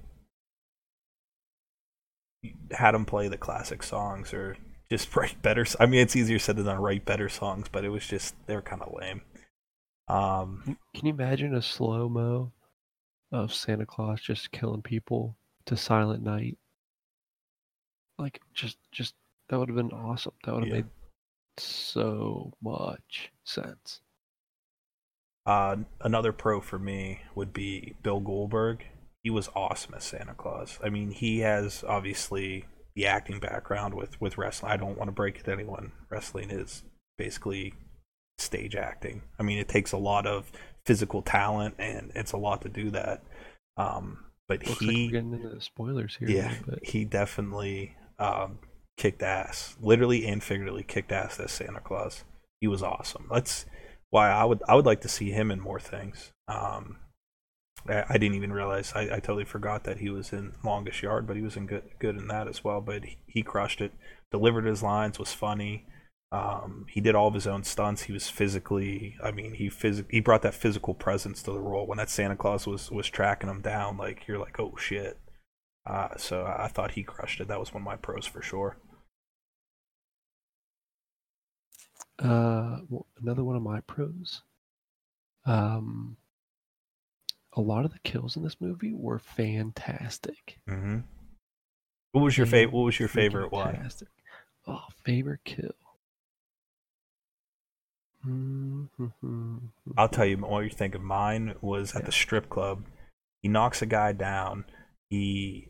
had 2.71 2.91
them 2.91 3.05
play 3.05 3.27
the 3.27 3.37
classic 3.37 3.81
songs 3.81 4.33
or 4.33 4.55
just 4.91 5.15
write 5.15 5.41
better. 5.41 5.65
I 5.79 5.85
mean, 5.85 5.99
it's 6.01 6.15
easier 6.15 6.39
said 6.39 6.57
than 6.57 6.65
done. 6.65 6.79
Write 6.81 7.05
better 7.05 7.29
songs, 7.29 7.67
but 7.71 7.85
it 7.85 7.89
was 7.89 8.05
just 8.05 8.35
they 8.47 8.55
were 8.55 8.61
kind 8.61 8.81
of 8.81 8.93
lame. 8.93 9.21
Um, 10.07 10.61
Can 10.65 10.77
can 10.93 11.05
you 11.07 11.13
imagine 11.13 11.55
a 11.55 11.61
slow 11.61 12.07
mo 12.09 12.51
of 13.31 13.53
Santa 13.53 13.85
Claus 13.85 14.21
just 14.21 14.51
killing 14.51 14.81
people 14.83 15.35
to 15.65 15.75
Silent 15.75 16.23
Night? 16.23 16.57
Like 18.17 18.39
just 18.53 18.77
just 18.91 19.15
that 19.49 19.59
would 19.59 19.69
have 19.69 19.75
been 19.75 19.91
awesome. 19.91 20.33
That 20.45 20.53
would 20.53 20.63
have 20.63 20.69
Yeah. 20.69 20.81
made 20.81 20.89
so 21.57 22.53
much 22.61 23.31
sense. 23.43 24.01
Uh, 25.45 25.77
another 26.01 26.31
pro 26.31 26.59
for 26.59 26.79
me 26.79 27.21
would 27.35 27.53
be 27.53 27.95
Bill 28.01 28.19
Goldberg. 28.19 28.83
He 29.23 29.29
was 29.29 29.49
awesome 29.55 29.93
as 29.95 30.03
Santa 30.03 30.33
Claus. 30.33 30.79
I 30.83 30.89
mean, 30.89 31.11
he 31.11 31.39
has 31.39 31.83
obviously 31.87 32.65
the 32.95 33.05
acting 33.05 33.39
background 33.39 33.93
with 33.93 34.19
with 34.21 34.37
wrestling. 34.37 34.71
I 34.71 34.77
don't 34.77 34.97
want 34.97 35.09
to 35.09 35.13
break 35.13 35.37
it 35.37 35.45
to 35.45 35.51
anyone. 35.51 35.91
Wrestling 36.09 36.49
is 36.49 36.83
basically 37.17 37.73
stage 38.37 38.75
acting. 38.75 39.23
I 39.39 39.43
mean, 39.43 39.57
it 39.57 39.67
takes 39.67 39.91
a 39.91 39.97
lot 39.97 40.25
of 40.25 40.51
physical 40.85 41.21
talent, 41.21 41.75
and 41.79 42.11
it's 42.15 42.31
a 42.31 42.37
lot 42.37 42.61
to 42.61 42.69
do 42.69 42.89
that. 42.91 43.23
Um, 43.77 44.19
but 44.47 44.65
Looks 44.65 44.81
like 44.81 44.91
he, 44.91 45.05
we're 45.05 45.11
getting 45.11 45.33
into 45.33 45.49
the 45.49 45.61
spoilers 45.61 46.15
here. 46.17 46.29
yeah, 46.29 46.53
bit. 46.65 46.79
he 46.87 47.03
definitely 47.03 47.95
um, 48.19 48.59
kicked 48.97 49.23
ass, 49.23 49.75
literally 49.81 50.25
and 50.27 50.43
figuratively 50.43 50.83
kicked 50.83 51.11
ass 51.11 51.39
as 51.39 51.51
Santa 51.51 51.79
Claus. 51.79 52.23
He 52.61 52.67
was 52.67 52.83
awesome. 52.83 53.27
That's 53.31 53.65
why 54.11 54.29
I 54.31 54.45
would 54.45 54.61
I 54.67 54.75
would 54.75 54.85
like 54.85 55.01
to 55.01 55.09
see 55.09 55.31
him 55.31 55.51
in 55.51 55.59
more 55.59 55.79
things. 55.79 56.31
Um, 56.47 56.97
I, 57.87 58.17
didn't 58.17 58.35
even 58.35 58.51
realize 58.51 58.93
I, 58.95 59.01
I 59.03 59.19
totally 59.19 59.45
forgot 59.45 59.83
that 59.83 59.99
he 59.99 60.09
was 60.09 60.33
in 60.33 60.53
Longest 60.63 61.03
Yard, 61.03 61.27
but 61.27 61.35
he 61.35 61.41
was 61.41 61.55
in 61.55 61.67
good 61.67 61.83
good 61.99 62.17
in 62.17 62.27
that 62.27 62.47
as 62.47 62.63
well. 62.63 62.81
But 62.81 63.05
he, 63.05 63.17
he 63.27 63.43
crushed 63.43 63.81
it. 63.81 63.93
Delivered 64.31 64.65
his 64.65 64.81
lines, 64.81 65.19
was 65.19 65.33
funny. 65.33 65.85
Um, 66.31 66.85
he 66.89 66.99
did 66.99 67.15
all 67.15 67.27
of 67.27 67.33
his 67.33 67.47
own 67.47 67.63
stunts. 67.63 68.03
He 68.03 68.13
was 68.13 68.29
physically, 68.29 69.15
I 69.23 69.31
mean, 69.31 69.53
he 69.53 69.69
phys- 69.69 70.05
he 70.09 70.19
brought 70.19 70.41
that 70.41 70.55
physical 70.55 70.93
presence 70.93 71.43
to 71.43 71.51
the 71.51 71.59
role. 71.59 71.85
When 71.87 71.97
that 71.97 72.09
Santa 72.09 72.35
Claus 72.35 72.65
was 72.67 72.91
was 72.91 73.07
tracking 73.07 73.49
him 73.49 73.61
down, 73.61 73.97
like 73.97 74.27
you're 74.27 74.39
like, 74.39 74.59
oh 74.59 74.75
shit. 74.77 75.19
Uh, 75.85 76.17
so 76.17 76.45
I 76.45 76.67
thought 76.67 76.91
he 76.91 77.03
crushed 77.03 77.39
it. 77.39 77.47
That 77.47 77.59
was 77.59 77.73
one 77.73 77.83
of 77.83 77.85
my 77.85 77.95
pros 77.95 78.25
for 78.25 78.41
sure. 78.41 78.77
Uh, 82.17 82.79
another 83.21 83.43
one 83.43 83.55
of 83.55 83.61
my 83.61 83.81
pros. 83.81 84.41
Um, 85.45 86.17
a 87.55 87.61
lot 87.61 87.85
of 87.85 87.91
the 87.93 87.99
kills 87.99 88.35
in 88.35 88.43
this 88.43 88.59
movie 88.59 88.93
were 88.93 89.19
fantastic. 89.19 90.59
Mm-hmm. 90.69 90.99
What 92.11 92.21
was 92.21 92.37
your 92.37 92.47
favorite? 92.47 92.73
What 92.73 92.83
was 92.85 92.99
your 92.99 93.09
favorite 93.09 93.51
one? 93.51 93.73
Fantastic. 93.75 94.07
Oh, 94.67 94.83
favorite 95.03 95.41
kill. 95.45 95.71
Mm-hmm. 98.27 99.57
I'll 99.97 100.09
tell 100.09 100.25
you 100.25 100.37
what 100.37 100.63
you 100.63 100.69
think 100.69 100.95
of 100.95 101.01
mine 101.01 101.55
was 101.61 101.93
at 101.95 102.01
Yeah. 102.01 102.05
the 102.07 102.11
strip 102.11 102.49
club. 102.49 102.85
He 103.41 103.49
knocks 103.49 103.81
a 103.81 103.85
guy 103.85 104.13
down. 104.13 104.65
He 105.09 105.69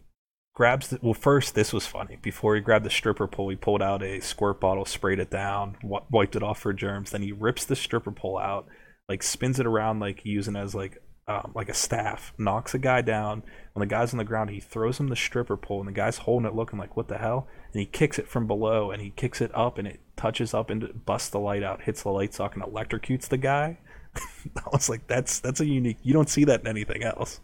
grabs 0.56 0.88
the 0.88 1.00
well 1.02 1.14
first 1.14 1.54
this 1.54 1.74
was 1.74 1.86
funny 1.86 2.18
before 2.22 2.56
he 2.56 2.62
grabbed 2.62 2.86
the 2.86 2.90
stripper 2.90 3.28
pole 3.28 3.50
he 3.50 3.58
pulled 3.58 3.82
out 3.82 4.02
a 4.02 4.22
squirt 4.22 4.62
bottle 4.62 4.86
sprayed 4.86 5.20
it 5.20 5.30
down 5.30 5.74
wi- 5.82 6.02
wiped 6.10 6.34
it 6.34 6.42
off 6.42 6.58
for 6.60 6.72
germs 6.72 7.12
then 7.12 7.22
he 7.22 7.34
rips 7.34 7.66
the 7.66 7.76
stripper 7.76 8.10
pole 8.14 8.38
out 8.38 8.66
like 9.10 9.22
spins 9.22 9.60
it 9.60 9.66
around 9.66 10.00
like 10.00 10.24
using 10.24 10.56
it 10.56 10.60
as 10.60 10.74
like 10.74 10.98
um, 11.28 11.52
like 11.56 11.70
a 11.70 11.74
staff 11.74 12.34
knocks 12.38 12.74
a 12.74 12.80
guy 12.80 13.02
down. 13.02 13.44
When 13.74 13.88
the 13.88 13.94
guy's 13.94 14.14
on 14.14 14.18
the 14.18 14.24
ground 14.24 14.50
he 14.52 14.60
throws 14.60 15.00
him 15.00 15.08
the 15.08 15.16
stripper 15.16 15.58
pole 15.58 15.80
and 15.80 15.88
the 15.88 15.94
guy's 15.94 16.20
holding 16.20 16.48
it 16.48 16.56
looking 16.56 16.80
like 16.80 16.96
what 16.96 17.08
the 17.08 17.18
hell? 17.18 17.48
And 17.74 17.80
he 17.80 17.86
kicks 17.86 18.20
it 18.20 18.28
from 18.28 18.48
below 18.48 18.92
and 18.92 19.02
he 19.02 19.10
kicks 19.12 19.42
it 19.42 19.52
up 19.56 19.78
and 19.78 19.88
it 19.88 20.00
touches 20.16 20.54
up 20.54 20.70
and 20.70 21.06
busts 21.06 21.30
the 21.30 21.40
light 21.40 21.64
out 21.64 21.84
hits 21.84 22.04
the 22.04 22.10
light 22.10 22.34
socket 22.34 22.64
and 22.64 22.74
electrocutes 22.74 23.28
the 23.28 23.38
guy. 23.38 23.80
I 24.56 24.70
was 24.72 24.90
like 24.90 25.08
that's 25.08 25.40
that's 25.40 25.60
a 25.60 25.66
unique 25.66 25.98
you 26.04 26.14
don't 26.14 26.30
see 26.30 26.46
that 26.46 26.62
in 26.62 26.68
anything 26.68 27.04
else. 27.04 27.42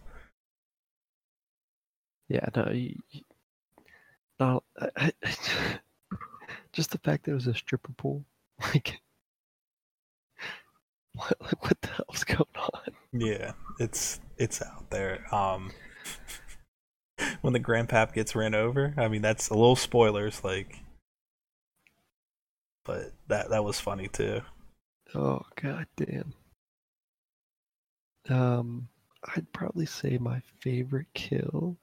Yeah, 2.30 2.46
no, 2.56 2.72
you, 2.72 2.96
not 4.40 4.64
I, 4.80 4.90
I, 4.98 5.12
just 6.74 6.92
the 6.92 6.98
fact 7.00 7.26
that 7.26 7.32
it 7.32 7.36
was 7.36 7.48
a 7.48 7.54
stripper 7.54 7.94
pole, 7.94 8.26
like, 8.74 9.02
what, 11.14 11.34
like, 11.42 11.64
what 11.64 11.82
the 11.82 11.88
hell's 11.90 12.24
going 12.24 12.46
on? 12.56 12.94
Yeah, 13.14 13.54
it's 13.80 14.20
it's 14.38 14.62
out 14.62 14.90
there. 14.90 15.34
Um, 15.34 15.72
when 17.42 17.54
the 17.54 17.60
grandpap 17.60 18.14
gets 18.14 18.36
ran 18.36 18.56
over, 18.56 18.94
I 18.98 19.08
mean 19.08 19.22
that's 19.22 19.50
a 19.50 19.54
little 19.54 19.76
spoilers, 19.76 20.44
like, 20.44 20.78
but 22.86 23.14
that 23.28 23.50
that 23.50 23.64
was 23.64 23.80
funny 23.80 24.08
too. 24.08 24.42
Oh 25.14 25.42
god 25.62 25.88
damn. 25.98 26.34
Um, 28.30 28.88
I'd 29.36 29.52
probably 29.52 29.86
say 29.86 30.18
my 30.18 30.42
favorite 30.62 31.08
kill. 31.14 31.78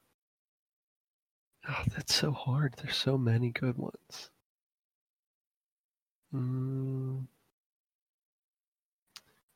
Oh, 1.69 1.85
that's 1.95 2.15
so 2.15 2.33
hard. 2.33 2.75
There's 2.79 2.97
so 2.97 3.19
many 3.19 3.51
good 3.51 3.77
ones. 3.77 4.31
Mm, 6.35 7.27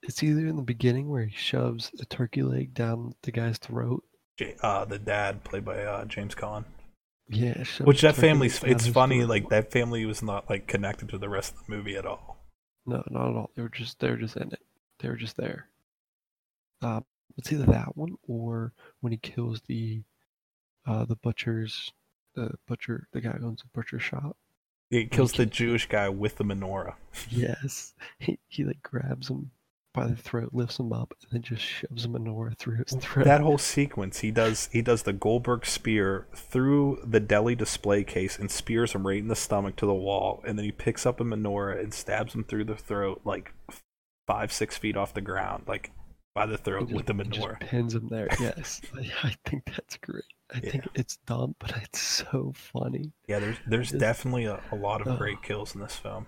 it's 0.03 0.23
either 0.23 0.47
in 0.47 0.57
the 0.57 0.63
beginning 0.63 1.09
where 1.09 1.25
he 1.25 1.37
shoves 1.37 1.91
a 2.01 2.05
turkey 2.05 2.43
leg 2.43 2.75
down 2.75 3.15
the 3.23 3.33
guy's 3.33 3.59
throat. 3.59 4.05
Uh, 4.61 4.85
the 4.85 4.99
dad 4.99 5.45
played 5.45 5.65
by 5.65 5.85
uh, 5.85 6.05
James 6.07 6.35
Caan, 6.35 6.65
Yeah, 7.29 7.63
which 7.83 8.01
that 8.01 8.17
family's 8.17 8.63
it's 8.65 8.87
funny 8.89 9.25
like 9.25 9.49
that 9.51 9.71
family 9.71 10.05
was 10.05 10.23
not 10.23 10.51
like 10.51 10.67
connected 10.67 11.09
to 11.11 11.19
the 11.19 11.29
rest 11.29 11.55
of 11.55 11.67
the 11.67 11.77
movie 11.77 11.97
at 11.97 12.07
all. 12.07 12.45
No, 12.85 13.05
not 13.09 13.29
at 13.31 13.37
all. 13.37 13.51
They 13.55 13.63
were 13.63 13.69
just 13.69 14.01
they 14.01 14.11
were 14.11 14.17
just 14.17 14.37
in 14.37 14.49
it. 14.53 14.61
They 14.99 15.09
were 15.09 15.17
just 15.17 15.37
there. 15.37 15.69
Um, 16.81 17.05
it's 17.37 17.53
either 17.53 17.67
that 17.67 17.97
one 17.97 18.17
or 18.27 18.73
when 19.01 19.13
he 19.13 19.19
kills 19.19 19.61
the 19.69 20.03
uh 20.87 21.05
the 21.05 21.17
butcher's 21.17 21.93
the 22.35 22.51
butcher 22.67 23.07
the 23.13 23.21
guy 23.21 23.33
who 23.33 23.47
owns 23.47 23.63
a 23.63 23.79
butcher 23.79 24.01
shop. 24.01 24.37
It 24.91 25.11
kills 25.11 25.33
the 25.33 25.47
Jewish 25.47 25.89
guy 25.89 26.09
with 26.09 26.37
the 26.37 26.45
menorah. 26.45 26.95
Yes. 27.31 27.95
He 28.19 28.39
he 28.49 28.65
like 28.65 28.83
grabs 28.83 29.29
him 29.29 29.53
by 29.95 30.07
the 30.07 30.17
throat, 30.17 30.51
lifts 30.53 30.79
him 30.79 30.93
up, 30.93 31.15
and 31.23 31.31
then 31.33 31.43
just 31.43 31.63
shoves 31.63 32.05
a 32.05 32.09
menorah 32.09 32.57
through 32.57 32.77
his 32.77 32.95
throat. 33.01 33.25
That 33.25 33.41
whole 33.43 33.59
sequence, 33.59 34.21
he 34.21 34.31
does 34.31 34.69
he 34.73 34.81
does 34.83 35.03
the 35.03 35.13
Goldberg 35.13 35.67
spear 35.67 36.27
through 36.35 37.01
the 37.05 37.21
deli 37.21 37.55
display 37.55 38.05
case 38.05 38.39
and 38.39 38.51
spears 38.51 38.93
him 38.93 39.07
right 39.07 39.19
in 39.19 39.29
the 39.29 39.37
stomach 39.37 39.77
to 39.77 39.87
the 39.87 39.95
wall, 39.95 40.43
and 40.47 40.59
then 40.59 40.65
he 40.65 40.73
picks 40.73 41.05
up 41.05 41.21
a 41.21 41.25
menorah 41.25 41.79
and 41.81 41.93
stabs 41.93 42.35
him 42.35 42.45
through 42.45 42.65
the 42.65 42.77
throat 42.77 43.21
like 43.25 43.53
five 44.27 44.53
six 44.53 44.79
feet 44.79 44.97
off 44.97 45.15
the 45.15 45.21
ground, 45.21 45.65
like 45.67 45.91
by 46.35 46.47
the 46.47 46.57
throat 46.57 46.85
just- 46.89 46.95
with 46.95 47.07
the 47.07 47.13
menorah. 47.13 47.61
pins 47.61 47.95
him 47.95 48.09
there. 48.09 48.29
Yes. 48.41 48.81
I, 49.23 49.35
think 49.45 49.65
that's 49.67 49.99
great. 49.99 50.25
I 50.55 50.61
think 50.61 50.87
it's 50.95 51.17
dumb, 51.27 51.55
but 51.59 51.77
it's 51.83 52.01
so 52.01 52.53
funny. 52.57 53.13
Yeah, 53.29 53.39
there's 53.41 53.57
there's 53.67 53.91
Just- 53.91 54.01
definitely 54.01 54.47
a, 54.47 54.61
a 54.71 54.77
lot 54.77 55.03
of 55.03 55.09
Ugh. 55.09 55.19
great 55.19 55.43
kills 55.43 55.75
in 55.75 55.81
this 55.83 55.97
film. 55.97 56.27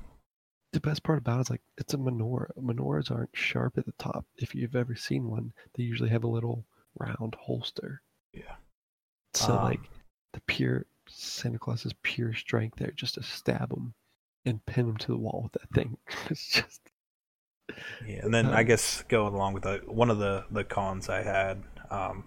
The 0.74 0.80
best 0.80 1.02
part 1.02 1.18
about 1.18 1.38
it 1.38 1.42
is 1.42 1.50
like 1.50 1.62
it's 1.78 1.94
a 1.94 1.98
menorah. 1.98 2.52
Menorahs 2.58 3.10
aren't 3.10 3.36
sharp 3.36 3.78
at 3.78 3.86
the 3.86 3.92
top. 3.98 4.26
If 4.36 4.54
you've 4.54 4.76
ever 4.76 4.94
seen 4.96 5.30
one, 5.30 5.54
they 5.74 5.84
usually 5.84 6.10
have 6.10 6.24
a 6.24 6.28
little 6.28 6.66
round 6.98 7.34
holster. 7.36 8.02
Yeah. 8.32 8.56
So 9.34 9.58
Um, 9.58 9.58
like 9.58 9.90
the 10.32 10.40
pure 10.42 10.86
Santa 11.08 11.58
Claus's 11.58 11.94
pure 12.02 12.32
strength 12.34 12.78
there, 12.78 12.92
just 12.92 13.14
to 13.14 13.22
stab 13.22 13.70
him 13.72 13.94
and 14.46 14.64
pin 14.66 14.88
him 14.88 14.96
to 14.98 15.08
the 15.08 15.18
wall 15.18 15.42
with 15.44 15.52
that 15.52 15.70
thing. 15.74 15.98
It's 16.30 16.48
just 16.50 16.80
Yeah, 18.06 18.20
and 18.24 18.32
then 18.34 18.52
I 18.52 18.62
Um, 18.62 18.64
guess 18.64 19.02
going 19.04 19.34
along 19.34 19.54
with 19.54 19.62
that, 19.64 19.88
one 19.88 20.10
of 20.10 20.18
the 20.18 20.46
the 20.50 20.64
cons 20.64 21.08
I 21.08 21.22
had, 21.22 21.64
um, 21.90 22.24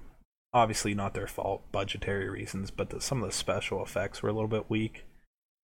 obviously 0.53 0.93
not 0.93 1.13
their 1.15 1.27
fault, 1.27 1.71
budgetary 1.71 2.29
reasons, 2.29 2.71
but 2.71 2.89
the, 2.91 3.01
some 3.01 3.23
of 3.23 3.29
the 3.29 3.35
special 3.35 3.83
effects 3.83 4.21
were 4.23 4.29
a 4.29 4.33
little 4.33 4.47
bit 4.49 4.69
weak. 4.69 5.05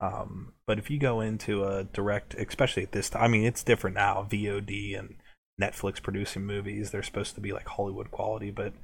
Um, 0.02 0.52
but 0.66 0.78
if 0.78 0.90
you 0.90 0.98
go 0.98 1.20
into 1.20 1.64
a 1.64 1.84
direct, 1.84 2.34
especially 2.34 2.82
at 2.82 2.92
this 2.92 3.08
time, 3.08 3.22
I 3.22 3.28
mean 3.28 3.44
it's 3.44 3.62
different 3.62 3.94
now. 3.94 4.26
VOD 4.28 4.98
and 4.98 5.14
Netflix 5.60 6.02
producing 6.02 6.44
movies, 6.44 6.90
they're 6.90 7.04
supposed 7.04 7.36
to 7.36 7.40
be 7.40 7.52
like 7.52 7.68
Hollywood 7.68 8.10
quality, 8.10 8.50
but 8.50 8.74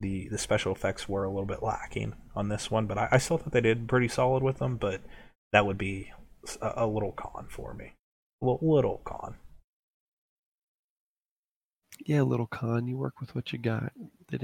the 0.00 0.28
the 0.28 0.38
special 0.38 0.72
effects 0.72 1.08
were 1.08 1.24
a 1.24 1.30
little 1.30 1.46
bit 1.46 1.62
lacking 1.62 2.14
on 2.36 2.50
this 2.50 2.70
one. 2.70 2.86
But 2.86 2.98
I, 2.98 3.08
I 3.12 3.18
still 3.18 3.38
thought 3.38 3.52
they 3.52 3.62
did 3.62 3.88
pretty 3.88 4.08
solid 4.08 4.42
with 4.42 4.58
them. 4.58 4.76
But 4.76 5.00
that 5.52 5.64
would 5.64 5.78
be 5.78 6.12
a, 6.60 6.72
a 6.76 6.86
little 6.86 7.12
con 7.12 7.46
for 7.48 7.72
me, 7.72 7.94
a 8.42 8.46
little, 8.46 8.74
little 8.74 9.00
con. 9.04 9.36
yeah, 12.04 12.20
a 12.20 12.24
little 12.24 12.46
con. 12.46 12.86
You 12.86 12.96
work 12.96 13.20
with 13.20 13.34
what 13.34 13.52
you 13.52 13.58
got. 13.58 13.92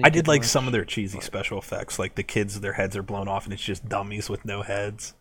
I 0.03 0.11
did 0.11 0.29
like 0.29 0.43
much, 0.43 0.49
some 0.49 0.67
of 0.67 0.73
their 0.73 0.85
cheesy 0.85 1.21
special 1.21 1.59
effects, 1.59 1.99
like 1.99 2.15
the 2.15 2.23
kids, 2.23 2.61
their 2.61 2.73
heads 2.75 2.97
are 2.97 3.03
blown 3.03 3.29
off 3.29 3.45
and 3.45 3.53
it's 3.53 3.63
just 3.63 3.89
dummies 3.89 4.29
with 4.29 4.45
no 4.45 4.63
heads. 4.63 5.15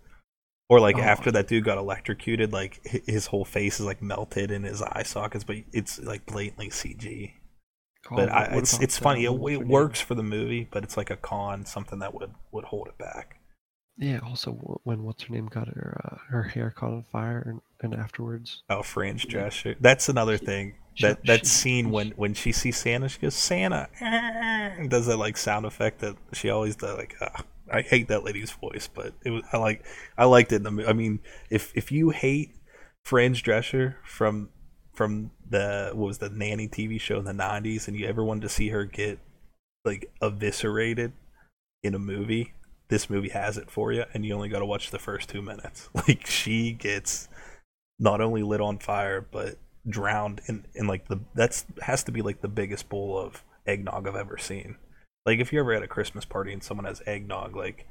Or 0.67 0.79
like 0.79 0.97
Oh. 0.97 1.01
after 1.01 1.31
that 1.31 1.47
dude 1.47 1.63
got 1.63 1.77
electrocuted, 1.77 2.51
like 2.51 2.81
his 3.05 3.27
whole 3.27 3.45
face 3.45 3.79
is 3.79 3.85
like 3.85 4.01
melted 4.01 4.49
in 4.49 4.63
his 4.63 4.81
eye 4.81 5.03
sockets, 5.03 5.43
but 5.43 5.57
it's 5.71 5.99
like 5.99 6.25
blatantly 6.25 6.69
CG. 6.69 7.33
Oh, 8.11 8.15
But 8.15 8.29
I, 8.31 8.43
it's 8.57 8.79
it's 8.79 8.97
funny. 8.97 9.25
It, 9.25 9.31
it 9.31 9.67
works 9.67 10.01
for 10.01 10.15
the 10.15 10.23
movie, 10.23 10.67
but 10.71 10.83
it's 10.83 10.97
like 10.97 11.09
a 11.11 11.17
con, 11.17 11.65
something 11.65 11.99
that 11.99 12.13
would 12.13 12.31
would 12.51 12.65
hold 12.65 12.87
it 12.87 12.97
back. 12.97 13.39
Yeah. 13.97 14.19
Also, 14.25 14.51
when 14.83 15.03
what's 15.03 15.23
her 15.23 15.33
name 15.33 15.47
got 15.47 15.67
her 15.67 16.01
uh, 16.03 16.17
her 16.29 16.43
hair 16.43 16.71
caught 16.71 16.91
on 16.93 17.03
fire, 17.11 17.41
and, 17.47 17.61
and 17.93 17.99
afterwards, 17.99 18.63
Oh, 18.69 18.81
Fringe 18.83 19.25
Yeah. 19.31 19.49
That's 19.79 20.09
another 20.09 20.37
thing. 20.37 20.75
that 21.01 21.19
She- 21.23 21.27
that 21.27 21.39
she- 21.41 21.45
scene 21.45 21.91
when 21.91 22.09
when 22.11 22.33
she 22.33 22.51
sees 22.51 22.77
Santa, 22.77 23.07
she 23.09 23.19
goes 23.19 23.35
Santa, 23.35 23.87
and 24.01 24.89
does 24.89 25.05
that 25.05 25.17
like 25.17 25.37
sound 25.37 25.65
effect 25.65 25.99
that 25.99 26.15
she 26.33 26.49
always 26.49 26.75
does. 26.75 26.97
Like 26.97 27.15
ah, 27.21 27.43
I 27.71 27.81
hate 27.81 28.07
that 28.09 28.23
lady's 28.23 28.51
voice, 28.51 28.89
but 28.93 29.13
it 29.23 29.31
was 29.31 29.43
I 29.51 29.57
like 29.57 29.83
I 30.17 30.25
liked 30.25 30.51
it. 30.51 30.65
I 30.65 30.93
mean, 30.93 31.19
if 31.49 31.71
if 31.75 31.91
you 31.91 32.11
hate 32.11 32.55
Fran 33.03 33.33
Drescher 33.33 33.95
from 34.05 34.49
from 34.93 35.31
the 35.49 35.91
what 35.93 36.07
was 36.07 36.17
the 36.19 36.29
nanny 36.29 36.67
TV 36.67 36.99
show 36.99 37.19
in 37.19 37.25
the 37.25 37.33
'90s, 37.33 37.87
and 37.87 37.97
you 37.97 38.07
ever 38.07 38.23
wanted 38.23 38.41
to 38.41 38.49
see 38.49 38.69
her 38.69 38.85
get 38.85 39.19
like 39.83 40.11
eviscerated 40.21 41.13
in 41.83 41.95
a 41.95 41.99
movie, 41.99 42.53
this 42.89 43.09
movie 43.09 43.29
has 43.29 43.57
it 43.57 43.69
for 43.69 43.91
you, 43.91 44.05
and 44.13 44.25
you 44.25 44.33
only 44.33 44.49
got 44.49 44.59
to 44.59 44.65
watch 44.65 44.91
the 44.91 44.99
first 44.99 45.29
two 45.29 45.41
minutes. 45.41 45.89
Like 46.07 46.27
she 46.27 46.71
gets 46.71 47.27
not 47.99 48.21
only 48.21 48.43
lit 48.43 48.61
on 48.61 48.77
fire, 48.77 49.21
but 49.21 49.57
drowned 49.87 50.41
in, 50.47 50.65
in 50.73 50.87
like 50.87 51.07
the 51.07 51.19
that's 51.33 51.65
has 51.81 52.03
to 52.03 52.11
be 52.11 52.21
like 52.21 52.41
the 52.41 52.47
biggest 52.47 52.89
bowl 52.89 53.17
of 53.17 53.43
eggnog 53.65 54.07
I've 54.07 54.15
ever 54.15 54.37
seen. 54.37 54.77
Like 55.25 55.39
if 55.39 55.51
you're 55.51 55.63
ever 55.63 55.73
at 55.73 55.83
a 55.83 55.87
Christmas 55.87 56.25
party 56.25 56.53
and 56.53 56.63
someone 56.63 56.85
has 56.85 57.01
eggnog, 57.05 57.55
like 57.55 57.87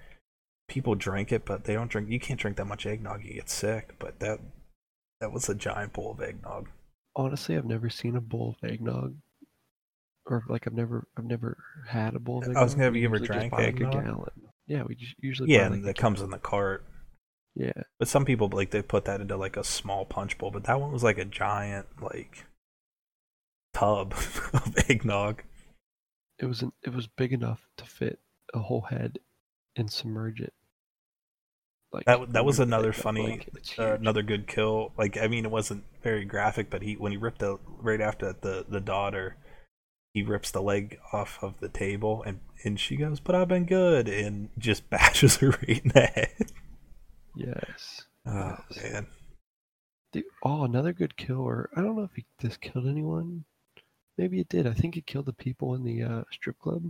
people 0.68 0.94
drink 0.94 1.32
it, 1.32 1.44
but 1.44 1.64
they 1.64 1.74
don't 1.74 1.90
drink. 1.90 2.08
You 2.08 2.20
can't 2.20 2.38
drink 2.38 2.56
that 2.58 2.66
much 2.66 2.86
eggnog; 2.86 3.24
you 3.24 3.34
get 3.34 3.50
sick. 3.50 3.96
But 3.98 4.20
that 4.20 4.38
that 5.20 5.32
was 5.32 5.48
a 5.48 5.54
giant 5.54 5.92
bowl 5.92 6.12
of 6.12 6.20
eggnog. 6.22 6.68
Honestly, 7.16 7.56
I've 7.56 7.64
never 7.64 7.88
seen 7.90 8.16
a 8.16 8.20
bowl 8.20 8.56
of 8.62 8.68
eggnog, 8.70 9.16
or 10.26 10.42
like 10.48 10.66
I've 10.66 10.72
never, 10.74 11.06
I've 11.16 11.24
never 11.24 11.56
had 11.88 12.14
a 12.14 12.18
bowl 12.18 12.38
of 12.38 12.44
I 12.44 12.46
eggnog. 12.50 12.62
was 12.64 12.74
gonna- 12.74 12.84
have 12.84 12.96
you 12.96 13.04
ever 13.06 13.18
drank 13.18 13.50
buy, 13.52 13.58
like, 13.58 13.66
eggnog? 13.68 13.94
A 13.94 14.02
gallon. 14.02 14.30
Yeah, 14.66 14.82
we 14.86 14.94
just 14.94 15.14
usually. 15.20 15.52
Yeah, 15.52 15.66
and 15.66 15.74
like, 15.76 15.84
that 15.84 15.98
comes 15.98 16.20
in 16.22 16.30
the 16.30 16.38
cart. 16.38 16.84
Yeah, 17.56 17.70
But 18.00 18.08
some 18.08 18.24
people 18.24 18.48
like 18.48 18.70
they 18.70 18.82
put 18.82 19.04
that 19.04 19.20
into 19.20 19.36
like 19.36 19.56
a 19.56 19.62
small 19.62 20.04
punch 20.04 20.38
bowl, 20.38 20.50
but 20.50 20.64
that 20.64 20.80
one 20.80 20.90
was 20.90 21.04
like 21.04 21.18
a 21.18 21.24
giant 21.24 21.86
like 22.02 22.46
tub 23.72 24.12
of 24.52 24.74
eggnog. 24.90 25.44
It 26.38 26.46
was 26.46 26.62
an, 26.62 26.72
it 26.84 26.94
was 26.94 27.06
big 27.06 27.32
enough 27.32 27.66
to 27.78 27.84
fit 27.84 28.20
a 28.54 28.58
whole 28.60 28.82
head 28.82 29.18
and 29.76 29.90
submerge 29.90 30.40
it. 30.40 30.52
Like 31.92 32.04
That 32.06 32.32
that 32.32 32.44
was 32.44 32.58
another 32.60 32.92
funny, 32.92 33.22
like, 33.22 33.48
uh, 33.78 33.94
another 33.94 34.22
good 34.22 34.46
kill. 34.46 34.92
Like 34.98 35.16
I 35.16 35.28
mean, 35.28 35.44
it 35.44 35.50
wasn't 35.50 35.84
very 36.02 36.24
graphic, 36.24 36.68
but 36.70 36.82
he 36.82 36.94
when 36.96 37.12
he 37.12 37.18
ripped 37.18 37.38
the 37.38 37.58
right 37.78 38.00
after 38.00 38.26
that, 38.26 38.42
the 38.42 38.64
the 38.68 38.80
daughter, 38.80 39.36
he 40.12 40.22
rips 40.22 40.50
the 40.50 40.62
leg 40.62 40.98
off 41.12 41.38
of 41.42 41.60
the 41.60 41.68
table, 41.68 42.22
and 42.24 42.40
and 42.64 42.78
she 42.80 42.96
goes, 42.96 43.20
"But 43.20 43.34
I've 43.36 43.48
been 43.48 43.66
good," 43.66 44.08
and 44.08 44.50
just 44.58 44.88
bashes 44.90 45.36
her 45.38 45.50
right 45.50 45.82
in 45.84 45.90
the 45.94 46.06
head. 46.06 46.52
Yes. 47.34 48.06
Oh 48.26 48.56
Yes. 48.70 48.82
man, 48.82 49.06
Dude, 50.12 50.24
oh, 50.42 50.64
another 50.64 50.94
good 50.94 51.16
kill, 51.16 51.40
or 51.40 51.68
I 51.76 51.82
don't 51.82 51.96
know 51.96 52.04
if 52.04 52.14
he, 52.14 52.24
this 52.38 52.56
killed 52.56 52.86
anyone. 52.86 53.44
Maybe 54.16 54.40
it 54.40 54.48
did. 54.48 54.66
I 54.66 54.72
think 54.74 54.96
it 54.96 55.06
killed 55.06 55.26
the 55.26 55.32
people 55.32 55.74
in 55.74 55.82
the 55.84 56.02
uh, 56.02 56.22
strip 56.30 56.58
club 56.58 56.84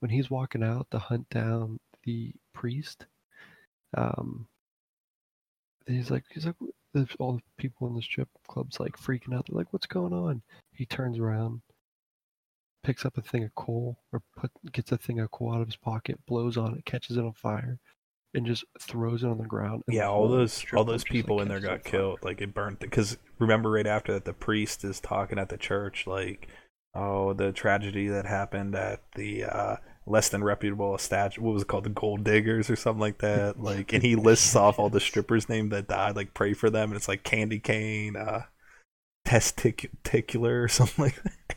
when 0.00 0.10
he's 0.10 0.30
walking 0.30 0.62
out 0.62 0.86
to 0.90 0.98
hunt 0.98 1.28
down 1.28 1.78
the 2.04 2.32
priest. 2.54 3.06
Um, 3.96 4.46
he's 5.86 6.10
like, 6.10 6.24
he's 6.30 6.46
like, 6.46 6.56
all 7.18 7.34
the 7.34 7.42
people 7.58 7.86
in 7.88 7.94
the 7.94 8.02
strip 8.02 8.28
club's 8.48 8.80
like 8.80 8.96
freaking 8.96 9.34
out. 9.34 9.46
They're 9.48 9.58
like, 9.58 9.72
"What's 9.72 9.86
going 9.86 10.12
on?" 10.12 10.42
He 10.72 10.84
turns 10.84 11.18
around, 11.18 11.62
picks 12.84 13.04
up 13.06 13.16
a 13.16 13.22
thing 13.22 13.44
of 13.44 13.54
coal, 13.54 13.98
or 14.12 14.22
put 14.36 14.50
gets 14.72 14.92
a 14.92 14.98
thing 14.98 15.20
of 15.20 15.30
coal 15.30 15.54
out 15.54 15.60
of 15.62 15.68
his 15.68 15.76
pocket, 15.76 16.18
blows 16.26 16.56
on 16.56 16.76
it, 16.76 16.84
catches 16.84 17.16
it 17.16 17.24
on 17.24 17.32
fire, 17.32 17.78
and 18.34 18.46
just 18.46 18.64
throws 18.80 19.22
it 19.24 19.28
on 19.28 19.38
the 19.38 19.44
ground. 19.44 19.82
and 19.86 19.96
yeah, 19.96 20.08
all 20.08 20.28
those 20.28 20.64
all 20.74 20.84
those 20.84 21.02
just, 21.02 21.10
like, 21.10 21.12
people 21.12 21.40
in 21.40 21.48
there 21.48 21.60
got 21.60 21.82
fire. 21.82 21.90
killed. 21.90 22.18
Like 22.22 22.40
it 22.40 22.54
burnt 22.54 22.80
because 22.80 23.16
remember 23.38 23.70
right 23.70 23.86
after 23.86 24.12
that, 24.12 24.24
the 24.24 24.32
priest 24.34 24.84
is 24.84 25.00
talking 25.00 25.38
at 25.38 25.48
the 25.48 25.56
church 25.56 26.06
like, 26.06 26.48
"Oh, 26.94 27.32
the 27.32 27.52
tragedy 27.52 28.08
that 28.08 28.26
happened 28.26 28.74
at 28.74 29.00
the." 29.14 29.44
uh 29.44 29.76
less 30.04 30.30
than 30.30 30.42
reputable 30.42 30.98
statue 30.98 31.40
what 31.40 31.54
was 31.54 31.62
it 31.62 31.68
called? 31.68 31.84
The 31.84 31.90
gold 31.90 32.24
diggers 32.24 32.68
or 32.68 32.74
something 32.74 33.00
like 33.00 33.18
that? 33.18 33.56
Like 33.62 33.92
and 33.92 34.02
he 34.02 34.16
lists 34.16 34.56
off 34.56 34.80
all 34.80 34.90
the 34.90 34.98
strippers 34.98 35.48
name 35.48 35.68
that 35.68 35.86
died 35.86 36.16
like 36.16 36.34
pray 36.34 36.54
for 36.54 36.70
them 36.70 36.90
and 36.90 36.96
it's 36.96 37.06
like 37.06 37.22
candy 37.22 37.60
cane 37.60 38.16
uh 38.16 38.42
testicular 39.24 40.64
or 40.64 40.68
something 40.68 41.04
like 41.04 41.22
that. 41.22 41.56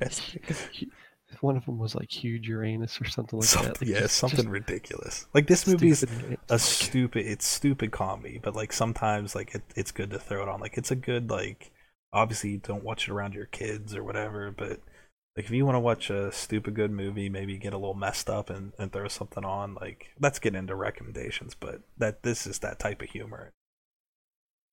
Testic- 0.00 0.88
One 1.40 1.56
of 1.56 1.64
them 1.66 1.78
was 1.78 1.94
like 1.96 2.10
huge 2.10 2.46
Uranus 2.48 3.00
or 3.00 3.06
something 3.06 3.40
like 3.40 3.48
something, 3.48 3.72
that. 3.72 3.80
Like, 3.82 3.90
yeah 3.90 4.00
just- 4.00 4.14
something 4.16 4.36
just 4.36 4.48
ridiculous. 4.48 5.26
Like 5.34 5.48
this 5.48 5.66
movie 5.66 5.88
is 5.90 6.06
a 6.48 6.58
stupid 6.60 7.26
it's 7.26 7.46
stupid 7.46 7.90
comedy 7.90 8.38
but 8.40 8.54
like 8.54 8.72
sometimes 8.72 9.34
like 9.34 9.56
it, 9.56 9.62
it's 9.74 9.90
good 9.90 10.10
to 10.10 10.20
throw 10.20 10.42
it 10.42 10.48
on. 10.48 10.60
Like 10.60 10.78
it's 10.78 10.92
a 10.92 10.96
good 10.96 11.30
like 11.30 11.72
obviously 12.12 12.56
don't 12.58 12.84
watch 12.84 13.08
it 13.08 13.12
around 13.12 13.34
your 13.34 13.46
kids 13.46 13.94
or 13.94 14.04
whatever 14.04 14.50
but 14.50 14.80
like 15.36 15.46
if 15.46 15.50
you 15.50 15.64
want 15.64 15.74
to 15.76 15.80
watch 15.80 16.10
a 16.10 16.30
stupid 16.30 16.74
good 16.74 16.90
movie 16.90 17.28
maybe 17.28 17.56
get 17.56 17.72
a 17.72 17.78
little 17.78 17.94
messed 17.94 18.28
up 18.28 18.50
and, 18.50 18.72
and 18.78 18.92
throw 18.92 19.08
something 19.08 19.44
on 19.44 19.74
like 19.80 20.08
let's 20.20 20.38
get 20.38 20.54
into 20.54 20.74
recommendations 20.74 21.54
but 21.58 21.80
that 21.96 22.22
this 22.22 22.46
is 22.46 22.58
that 22.58 22.78
type 22.78 23.00
of 23.02 23.08
humor 23.10 23.50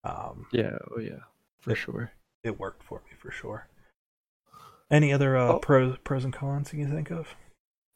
um 0.03 0.45
Yeah, 0.51 0.77
oh 0.95 0.99
yeah, 0.99 1.23
for 1.59 1.71
It- 1.71 1.75
sure. 1.77 2.11
it 2.43 2.59
worked 2.59 2.83
for 2.83 3.01
me 3.09 3.15
for 3.17 3.31
sure 3.31 3.67
any 4.91 5.13
other 5.13 5.37
uh 5.37 5.53
Oh. 5.53 5.59
pros 5.59 5.97
pros 6.03 6.23
and 6.25 6.33
cons 6.33 6.73
you 6.73 6.83
can 6.85 6.93
think 6.93 7.11
of 7.11 7.35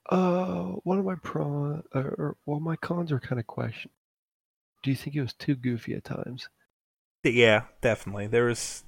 Uh, 0.09 0.73
one 0.83 0.99
of 0.99 1.05
my 1.05 1.15
pro, 1.15 1.81
or, 1.93 2.01
or 2.17 2.37
well, 2.45 2.59
my 2.59 2.75
cons 2.75 3.09
are 3.09 3.21
kind 3.21 3.39
of 3.39 3.47
question. 3.47 3.89
Do 4.83 4.89
you 4.91 4.97
think 4.97 5.15
it 5.15 5.21
was 5.21 5.31
too 5.33 5.55
goofy 5.55 5.93
at 5.95 6.03
times? 6.03 6.49
Yeah, 7.23 7.67
definitely. 7.79 8.27
There 8.27 8.43
was 8.43 8.83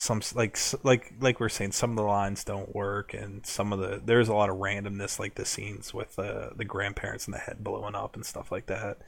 some 0.00 0.22
like 0.34 0.56
like 0.84 1.12
like 1.20 1.40
we're 1.40 1.48
saying, 1.48 1.72
some 1.72 1.90
of 1.90 1.96
the 1.96 2.02
lines 2.02 2.44
don't 2.44 2.74
work, 2.74 3.14
and 3.14 3.44
some 3.44 3.72
of 3.72 3.80
the 3.80 4.00
there's 4.04 4.28
a 4.28 4.34
lot 4.34 4.48
of 4.48 4.56
randomness, 4.56 5.18
like 5.18 5.34
the 5.34 5.44
scenes 5.44 5.92
with 5.92 6.14
the 6.16 6.52
the 6.56 6.64
grandparents 6.64 7.26
and 7.26 7.34
the 7.34 7.38
head 7.38 7.64
blowing 7.64 7.96
up 7.96 8.14
and 8.14 8.24
stuff 8.24 8.52
like 8.52 8.66
that. 8.66 8.98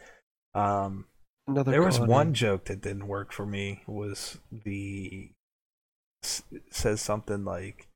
Um, 0.54 1.06
Another 1.46 1.70
there 1.70 1.82
was 1.82 2.00
one 2.00 2.34
joke 2.34 2.64
that 2.64 2.82
didn't 2.82 3.06
work 3.06 3.32
for 3.32 3.46
me. 3.46 3.82
Was 3.86 4.38
the 4.50 5.30
says 6.22 7.00
something 7.00 7.44
like 7.44 7.86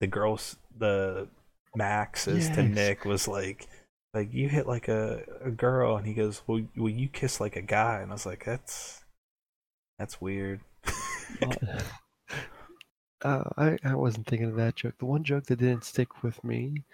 the 0.00 0.06
girls 0.06 0.56
the 0.78 1.28
Max 1.74 2.22
says 2.22 2.48
to 2.50 2.62
Nick 2.62 3.04
was 3.04 3.28
like. 3.28 3.66
Like 4.12 4.34
you 4.34 4.48
hit 4.48 4.66
like 4.66 4.88
a, 4.88 5.22
a 5.40 5.52
girl, 5.52 5.96
and 5.96 6.04
he 6.04 6.14
goes, 6.14 6.42
"Well, 6.48 6.62
well, 6.76 6.88
you 6.88 7.06
kiss 7.06 7.40
like 7.40 7.54
a 7.54 7.62
guy," 7.62 8.00
and 8.00 8.10
I 8.10 8.14
was 8.14 8.26
like, 8.26 8.44
"That's 8.44 9.04
that's 10.00 10.20
weird." 10.20 10.62
Uh, 13.22 13.44
I, 13.56 13.78
I 13.84 13.94
wasn't 13.94 14.26
thinking 14.26 14.48
of 14.48 14.56
that 14.56 14.76
joke. 14.76 14.94
The 14.98 15.04
one 15.06 15.24
joke 15.24 15.44
that 15.46 15.58
didn't 15.58 15.84
stick 15.84 16.22
with 16.22 16.42
me 16.42 16.84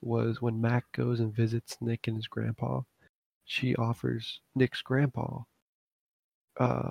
was 0.00 0.40
when 0.40 0.60
Mac 0.60 0.84
goes 0.92 1.20
and 1.20 1.34
visits 1.34 1.76
Nick 1.80 2.06
and 2.08 2.16
his 2.16 2.26
grandpa. 2.26 2.80
She 3.44 3.74
offers 3.76 4.40
Nick's 4.54 4.80
grandpa 4.82 5.40
uh, 6.58 6.90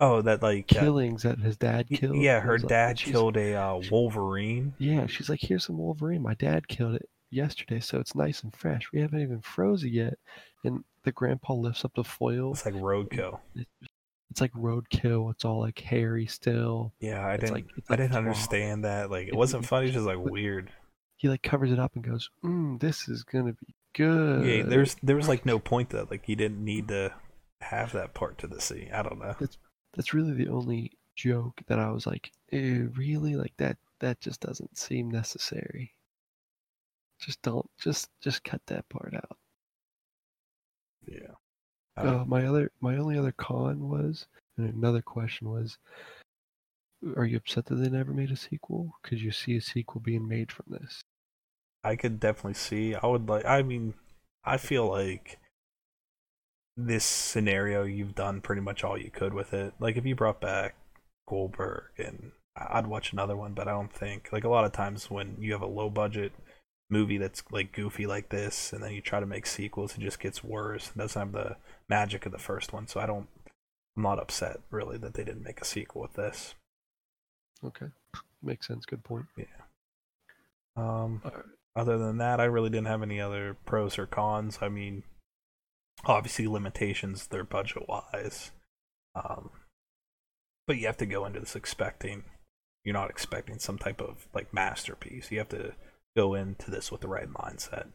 Oh, 0.00 0.20
that 0.22 0.42
like 0.42 0.72
uh, 0.74 0.80
killings 0.80 1.22
that 1.22 1.38
his 1.38 1.56
dad 1.56 1.86
killed. 1.88 2.16
yeah, 2.16 2.40
her 2.40 2.54
it's 2.56 2.64
like- 2.64 2.68
dad 2.70 2.96
killed 2.96 3.36
a 3.36 3.54
uh, 3.54 3.80
Wolverine. 3.90 4.74
Yeah, 4.78 5.06
she's 5.06 5.28
like, 5.28 5.40
here's 5.40 5.66
some 5.66 5.78
Wolverine. 5.78 6.22
My 6.22 6.34
dad 6.34 6.66
killed 6.68 6.96
it 6.96 7.08
yesterday, 7.30 7.78
so 7.80 7.98
it's 8.00 8.14
nice 8.14 8.42
and 8.42 8.54
fresh. 8.56 8.90
We 8.92 9.00
haven't 9.00 9.20
even 9.20 9.40
froze 9.42 9.84
it 9.84 9.90
yet. 9.92 10.14
And 10.64 10.82
the 11.04 11.12
grandpa 11.12 11.54
lifts 11.54 11.84
up 11.84 11.92
the 11.94 12.04
foil. 12.04 12.52
It's 12.52 12.64
like 12.64 12.74
roadkill. 12.74 13.40
It's 13.54 13.68
like 14.40 14.52
roadkill. 14.52 15.30
It's 15.32 15.44
all 15.44 15.60
like 15.60 15.78
hairy 15.80 16.26
still. 16.26 16.92
Yeah, 17.00 17.20
I 17.26 17.34
It's 17.34 17.42
didn't. 17.42 17.54
like- 17.54 17.66
it's 17.76 17.90
I 17.90 17.96
didn't 17.96 18.16
understand 18.16 18.84
that. 18.84 19.10
Like, 19.10 19.28
it 19.28 19.34
wasn't 19.34 19.66
funny. 19.66 19.86
It's 19.86 19.94
just 19.94 20.06
like 20.06 20.18
weird. 20.18 20.70
He 21.16 21.28
like 21.28 21.42
covers 21.42 21.70
it 21.70 21.78
up 21.78 21.94
and 21.94 22.04
goes, 22.04 22.30
mm, 22.44 22.80
this 22.80 23.08
is 23.08 23.22
gonna 23.24 23.52
be 23.52 23.74
good. 23.94 24.44
Yeah, 24.46 24.62
there's 24.64 24.96
there 25.02 25.16
was 25.16 25.28
like 25.28 25.46
no 25.46 25.58
point 25.58 25.90
to 25.90 25.96
that. 25.98 26.10
Like, 26.10 26.24
he 26.26 26.34
didn't 26.34 26.64
need 26.64 26.88
to 26.88 27.12
have 27.60 27.92
that 27.92 28.12
part 28.14 28.38
to 28.38 28.46
the 28.48 28.60
scene. 28.60 28.90
I 28.92 29.02
don't 29.02 29.20
know. 29.20 29.34
That's 29.38 29.58
that's 29.94 30.14
really 30.14 30.32
the 30.32 30.48
only 30.48 30.92
joke 31.14 31.60
that 31.68 31.78
I 31.78 31.90
was 31.90 32.06
like, 32.06 32.32
eh, 32.50 32.86
really? 32.96 33.36
Like 33.36 33.52
that 33.58 33.76
that 34.00 34.20
just 34.20 34.40
doesn't 34.40 34.76
seem 34.78 35.10
necessary. 35.10 35.94
Just 37.20 37.40
don't 37.42 37.70
just 37.78 38.08
just 38.20 38.42
cut 38.42 38.62
that 38.66 38.88
part 38.88 39.14
out. 39.14 39.36
Yeah. 41.06 41.31
Uh, 41.96 42.24
my 42.26 42.46
other, 42.46 42.70
my 42.80 42.96
only 42.96 43.18
other 43.18 43.32
con 43.32 43.88
was, 43.88 44.26
and 44.56 44.72
another 44.72 45.02
question 45.02 45.50
was, 45.50 45.76
are 47.16 47.24
you 47.24 47.36
upset 47.36 47.66
that 47.66 47.74
they 47.76 47.88
never 47.88 48.12
made 48.12 48.30
a 48.30 48.36
sequel? 48.36 48.94
Could 49.02 49.20
you 49.20 49.32
see 49.32 49.56
a 49.56 49.60
sequel 49.60 50.00
being 50.00 50.26
made 50.28 50.52
from 50.52 50.66
this? 50.68 51.02
I 51.84 51.96
could 51.96 52.20
definitely 52.20 52.54
see. 52.54 52.94
I 52.94 53.06
would 53.06 53.28
like. 53.28 53.44
I 53.44 53.62
mean, 53.62 53.94
I 54.44 54.56
feel 54.56 54.88
like 54.88 55.38
this 56.76 57.04
scenario 57.04 57.82
you've 57.82 58.14
done 58.14 58.40
pretty 58.40 58.62
much 58.62 58.82
all 58.84 58.96
you 58.96 59.10
could 59.10 59.34
with 59.34 59.52
it. 59.52 59.74
Like 59.78 59.96
if 59.96 60.06
you 60.06 60.14
brought 60.14 60.40
back 60.40 60.76
Goldberg, 61.28 61.84
and 61.98 62.32
I'd 62.56 62.86
watch 62.86 63.12
another 63.12 63.36
one, 63.36 63.52
but 63.52 63.68
I 63.68 63.72
don't 63.72 63.92
think 63.92 64.28
like 64.32 64.44
a 64.44 64.48
lot 64.48 64.64
of 64.64 64.72
times 64.72 65.10
when 65.10 65.36
you 65.40 65.52
have 65.52 65.62
a 65.62 65.66
low 65.66 65.90
budget 65.90 66.32
movie 66.88 67.18
that's 67.18 67.42
like 67.50 67.72
goofy 67.72 68.06
like 68.06 68.28
this, 68.28 68.72
and 68.72 68.82
then 68.82 68.92
you 68.92 69.00
try 69.00 69.18
to 69.18 69.26
make 69.26 69.46
sequels, 69.46 69.96
it 69.96 70.00
just 70.00 70.20
gets 70.20 70.44
worse. 70.44 70.90
It 70.94 70.98
doesn't 70.98 71.20
have 71.20 71.32
the 71.32 71.56
magic 71.88 72.26
of 72.26 72.32
the 72.32 72.38
first 72.38 72.72
one. 72.72 72.86
So 72.86 73.00
I 73.00 73.06
don't. 73.06 73.28
I'm 73.96 74.02
not 74.04 74.18
upset 74.18 74.60
really 74.70 74.96
that 74.98 75.14
they 75.14 75.24
didn't 75.24 75.44
make 75.44 75.60
a 75.60 75.66
sequel 75.66 76.00
with 76.00 76.14
this. 76.14 76.54
Okay. 77.64 77.86
Makes 78.42 78.66
sense. 78.66 78.86
Good 78.86 79.04
point. 79.04 79.26
Yeah. 79.36 79.44
Um, 80.76 81.20
Alright. 81.24 81.44
other 81.76 81.98
than 81.98 82.16
that, 82.18 82.40
I 82.40 82.44
really 82.44 82.70
didn't 82.70 82.86
have 82.86 83.02
any 83.02 83.20
other 83.20 83.56
pros 83.66 83.98
or 83.98 84.06
cons. 84.06 84.58
I 84.62 84.70
mean, 84.70 85.02
obviously 86.06 86.46
limitations, 86.46 87.26
they're 87.26 87.44
budget 87.44 87.86
wise. 87.86 88.52
Um, 89.14 89.50
but 90.66 90.78
you 90.78 90.86
have 90.86 90.96
to 90.96 91.06
go 91.06 91.26
into 91.26 91.40
this 91.40 91.54
expecting 91.54 92.24
you're 92.84 92.92
not 92.92 93.10
expecting 93.10 93.58
some 93.58 93.78
type 93.78 94.00
of 94.00 94.26
like 94.34 94.52
masterpiece. 94.52 95.30
You 95.30 95.38
have 95.38 95.48
to 95.50 95.74
go 96.16 96.34
into 96.34 96.70
this 96.70 96.90
with 96.90 97.00
the 97.00 97.08
right 97.08 97.32
mindset. 97.32 97.86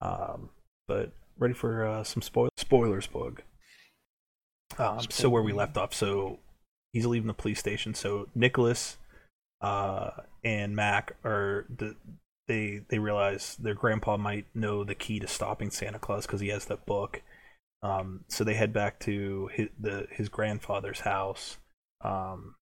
Um, 0.00 0.50
but 0.88 1.12
ready 1.38 1.54
for 1.54 1.86
uh, 1.86 2.04
some 2.04 2.22
spoil- 2.22 2.50
spoilers, 2.74 3.06
Boog. 3.06 3.38
Um, 4.78 5.06
so 5.08 5.28
where 5.28 5.42
we 5.42 5.52
left 5.52 5.76
off, 5.76 5.94
so 5.94 6.40
he's 6.92 7.06
leaving 7.06 7.28
the 7.28 7.34
police 7.34 7.60
station. 7.60 7.94
So 7.94 8.28
Nicholas 8.34 8.96
uh, 9.60 10.10
and 10.42 10.74
Mac 10.74 11.14
are 11.24 11.66
the, 11.74 11.94
they 12.48 12.80
they 12.88 12.98
realize 12.98 13.56
their 13.56 13.74
grandpa 13.74 14.16
might 14.16 14.46
know 14.54 14.82
the 14.82 14.96
key 14.96 15.20
to 15.20 15.28
stopping 15.28 15.70
Santa 15.70 16.00
Claus 16.00 16.26
because 16.26 16.40
he 16.40 16.48
has 16.48 16.64
that 16.64 16.84
book. 16.84 17.22
Um, 17.84 18.24
so 18.28 18.42
they 18.42 18.54
head 18.54 18.72
back 18.72 18.98
to 19.00 19.50
his 19.52 19.68
the 19.78 20.08
his 20.10 20.28
grandfather's 20.28 21.00
house, 21.00 21.58
um, 22.00 22.56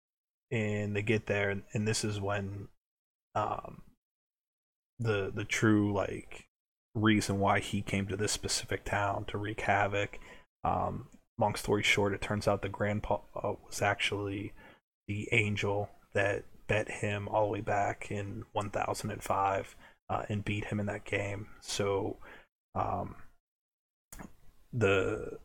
and 0.50 0.96
they 0.96 1.02
get 1.02 1.26
there, 1.26 1.50
and, 1.50 1.62
and 1.72 1.86
this 1.86 2.04
is 2.04 2.20
when 2.20 2.66
um, 3.36 3.82
the 4.98 5.30
the 5.32 5.44
true 5.44 5.94
like 5.94 6.48
reason 6.94 7.38
why 7.38 7.60
he 7.60 7.82
came 7.82 8.06
to 8.06 8.16
this 8.16 8.32
specific 8.32 8.84
town 8.84 9.24
to 9.26 9.38
wreak 9.38 9.60
havoc. 9.60 10.18
Um, 10.64 11.08
long 11.38 11.54
story 11.54 11.82
short, 11.82 12.12
it 12.12 12.20
turns 12.20 12.46
out 12.48 12.62
the 12.62 12.68
grandpa 12.68 13.20
uh, 13.34 13.52
was 13.66 13.82
actually 13.82 14.52
the 15.08 15.28
angel 15.32 15.88
that 16.12 16.44
bet 16.66 16.90
him 16.90 17.28
all 17.28 17.46
the 17.46 17.52
way 17.52 17.60
back 17.60 18.10
in 18.10 18.44
1005 18.52 19.76
uh, 20.08 20.22
and 20.28 20.44
beat 20.44 20.66
him 20.66 20.80
in 20.80 20.86
that 20.86 21.04
game. 21.04 21.46
So, 21.60 22.16
um, 22.74 23.16
the 24.72 25.38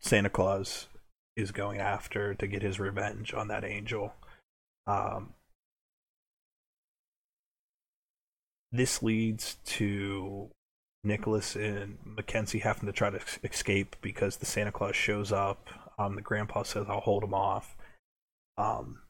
Santa 0.00 0.30
Claus 0.30 0.88
is 1.36 1.52
going 1.52 1.78
after 1.78 2.34
to 2.34 2.46
get 2.46 2.62
his 2.62 2.80
revenge 2.80 3.32
on 3.32 3.48
that 3.48 3.64
angel. 3.64 4.12
Um, 4.86 5.34
this 8.72 9.02
leads 9.02 9.56
to 9.64 10.50
Nicholas 11.04 11.56
and 11.56 11.98
Mackenzie 12.04 12.58
having 12.58 12.86
to 12.86 12.92
try 12.92 13.10
to 13.10 13.20
escape 13.42 13.96
because 14.02 14.36
the 14.36 14.46
Santa 14.46 14.72
Claus 14.72 14.96
shows 14.96 15.32
up. 15.32 15.68
Um, 15.98 16.14
the 16.14 16.22
grandpa 16.22 16.62
says, 16.62 16.86
"I'll 16.88 17.00
hold 17.00 17.24
him 17.24 17.34
off." 17.34 17.76
Um, 18.56 19.00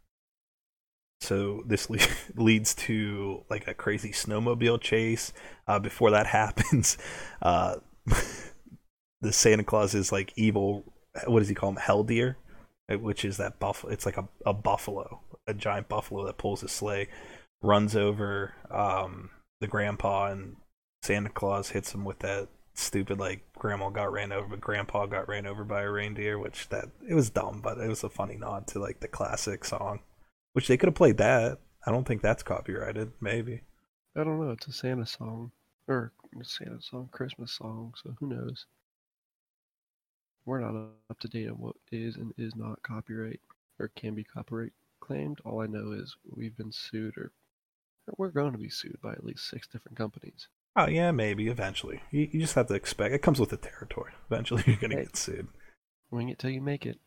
so 1.21 1.63
this 1.67 1.91
le- 1.91 1.99
leads 2.37 2.75
to 2.75 3.45
like 3.51 3.67
a 3.67 3.75
crazy 3.75 4.11
snowmobile 4.11 4.81
chase. 4.81 5.33
Uh, 5.67 5.79
before 5.79 6.11
that 6.11 6.27
happens, 6.41 6.99
uh, 7.43 7.77
the 9.21 9.33
Santa 9.33 9.65
Claus 9.65 9.95
is 9.95 10.13
like 10.13 10.33
evil. 10.37 10.85
What 11.27 11.41
does 11.41 11.49
he 11.49 11.55
call 11.55 11.71
him? 11.71 11.77
Hell 11.77 12.05
deer, 12.05 12.37
uh, 12.91 12.99
which 12.99 13.25
is 13.25 13.39
that 13.39 13.59
buffalo. 13.59 13.93
It's 13.93 14.07
like 14.07 14.19
a, 14.19 14.29
a 14.47 14.53
buffalo, 14.53 15.21
a 15.47 15.55
giant 15.55 15.89
buffalo 15.89 16.27
that 16.27 16.39
pulls 16.39 16.63
a 16.63 16.69
sleigh, 16.69 17.09
runs 17.61 17.97
over 17.97 18.55
um, 18.71 19.31
the 19.61 19.67
grandpa, 19.67 20.31
and 20.31 20.57
Santa 21.03 21.31
Claus 21.31 21.71
hits 21.71 21.95
him 21.95 22.05
with 22.05 22.21
that 22.21 22.49
stupid 22.75 23.19
like 23.19 23.43
grandma 23.55 23.91
got 23.91 24.13
ran 24.13 24.33
over, 24.33 24.49
but 24.49 24.61
grandpa 24.61 25.07
got 25.07 25.29
ran 25.29 25.47
over 25.47 25.65
by 25.65 25.83
a 25.83 25.91
reindeer. 25.91 26.39
Which 26.39 26.69
that 26.69 26.87
it 27.09 27.15
was 27.15 27.31
dumb, 27.31 27.61
but 27.63 27.79
it 27.79 27.89
was 27.89 28.05
a 28.05 28.09
funny 28.09 28.37
nod 28.37 28.67
to 28.69 28.79
like 28.79 29.01
the 29.01 29.09
classic 29.09 29.65
song. 29.65 30.01
Which 30.53 30.69
they 30.69 30.77
could 30.77 30.89
have 30.89 30.95
played 30.95 31.19
that. 31.19 31.59
I 31.87 31.91
don't 31.91 32.07
think 32.07 32.23
that's 32.23 32.43
copyrighted. 32.43 33.13
Maybe. 33.21 33.63
I 34.17 34.25
don't 34.25 34.41
know. 34.41 34.51
It's 34.51 34.67
a 34.67 34.73
Santa 34.73 35.07
song, 35.07 35.53
or 35.87 36.13
Santa 36.43 36.81
song, 36.81 37.09
Christmas 37.13 37.53
song. 37.53 37.95
So 38.03 38.15
who 38.19 38.29
knows? 38.29 38.67
We're 40.45 40.61
not 40.61 40.75
up 41.11 41.21
to 41.21 41.29
date 41.29 41.49
on 41.49 41.57
what 41.59 41.77
is 41.93 42.17
and 42.17 42.33
is 42.39 42.57
not 42.57 42.83
copyright 42.83 43.41
or 43.79 43.89
can 43.89 44.15
be 44.15 44.25
copyright 44.25 44.73
claimed. 45.01 45.39
All 45.45 45.61
I 45.61 45.67
know 45.67 45.93
is 45.93 46.17
we've 46.35 46.57
been 46.57 46.73
sued, 46.73 47.17
or 47.17 47.33
we're 48.17 48.31
going 48.31 48.53
to 48.53 48.59
be 48.59 48.71
sued 48.71 48.99
by 49.03 49.13
at 49.13 49.25
least 49.25 49.49
six 49.49 49.67
different 49.69 49.99
companies. 49.99 50.49
Oh 50.77 50.87
yeah, 50.89 51.11
maybe 51.11 51.49
eventually. 51.49 52.01
You, 52.11 52.29
you 52.31 52.41
just 52.41 52.55
have 52.55 52.69
to 52.69 52.75
expect 52.75 53.13
it 53.15 53.23
comes 53.23 53.41
with 53.41 53.51
the 53.51 53.57
territory. 53.57 54.13
Eventually, 54.31 54.63
you're 54.67 54.77
gonna 54.77 54.97
Hey. 54.97 55.05
get 55.05 55.17
sued. 55.17 55.49
Wing 56.11 56.29
it 56.29 56.39
till 56.39 56.51
you 56.51 56.61
make 56.61 56.87
it. 56.87 56.99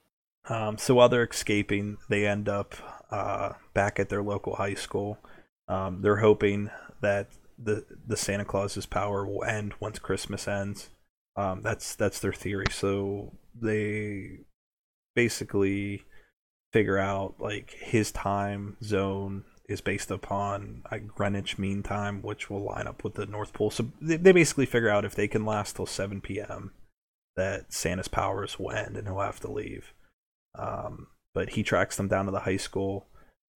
Um, 0.50 0.78
so 0.78 0.96
while 0.96 1.08
they're 1.10 1.24
escaping, 1.24 1.98
they 2.10 2.26
end 2.28 2.50
up 2.50 2.76
uh, 3.12 3.54
back 3.74 4.00
at 4.00 4.10
their 4.10 4.24
local 4.24 4.56
high 4.56 4.74
school. 4.74 5.18
Um, 5.68 6.02
they're 6.02 6.18
hoping 6.18 6.70
that 7.02 7.30
the 7.58 7.86
the 8.06 8.18
Santa 8.18 8.44
Claus's 8.44 8.86
power 8.86 9.26
will 9.26 9.44
end 9.46 9.74
once 9.80 10.00
Christmas 10.00 10.48
ends. 10.48 10.90
Um, 11.38 11.62
that's 11.62 11.96
that's 11.96 12.20
their 12.20 12.34
theory. 12.34 12.66
So 12.72 13.32
they 13.60 14.40
basically 15.16 16.04
figure 16.74 16.98
out 16.98 17.36
like 17.40 17.72
his 17.80 18.12
time 18.12 18.78
zone 18.84 19.44
is 19.72 19.82
based 19.82 20.12
upon 20.12 20.84
like 20.92 21.08
Greenwich 21.08 21.58
Mean 21.58 21.84
Time, 21.84 22.22
which 22.22 22.50
will 22.50 22.64
line 22.64 22.88
up 22.88 23.04
with 23.04 23.16
the 23.16 23.26
North 23.26 23.54
Pole. 23.54 23.72
So 23.72 23.92
they, 24.02 24.18
they 24.18 24.32
basically 24.32 24.66
figure 24.66 24.90
out 24.90 25.06
if 25.06 25.16
they 25.16 25.28
can 25.28 25.46
last 25.46 25.76
till 25.76 25.86
7 25.86 26.22
p.m. 26.22 26.72
that 27.36 27.74
Santa's 27.74 28.08
powers 28.08 28.60
will 28.60 28.72
end 28.72 28.98
and 28.98 29.08
he'll 29.08 29.20
have 29.20 29.40
to 29.42 29.52
leave. 29.52 29.94
Um, 30.58 31.08
but 31.34 31.52
he 31.52 31.64
tracks 31.64 31.98
them 31.98 32.08
down 32.08 32.26
to 32.26 32.32
the 32.32 32.42
high 32.42 32.58
school. 32.58 33.08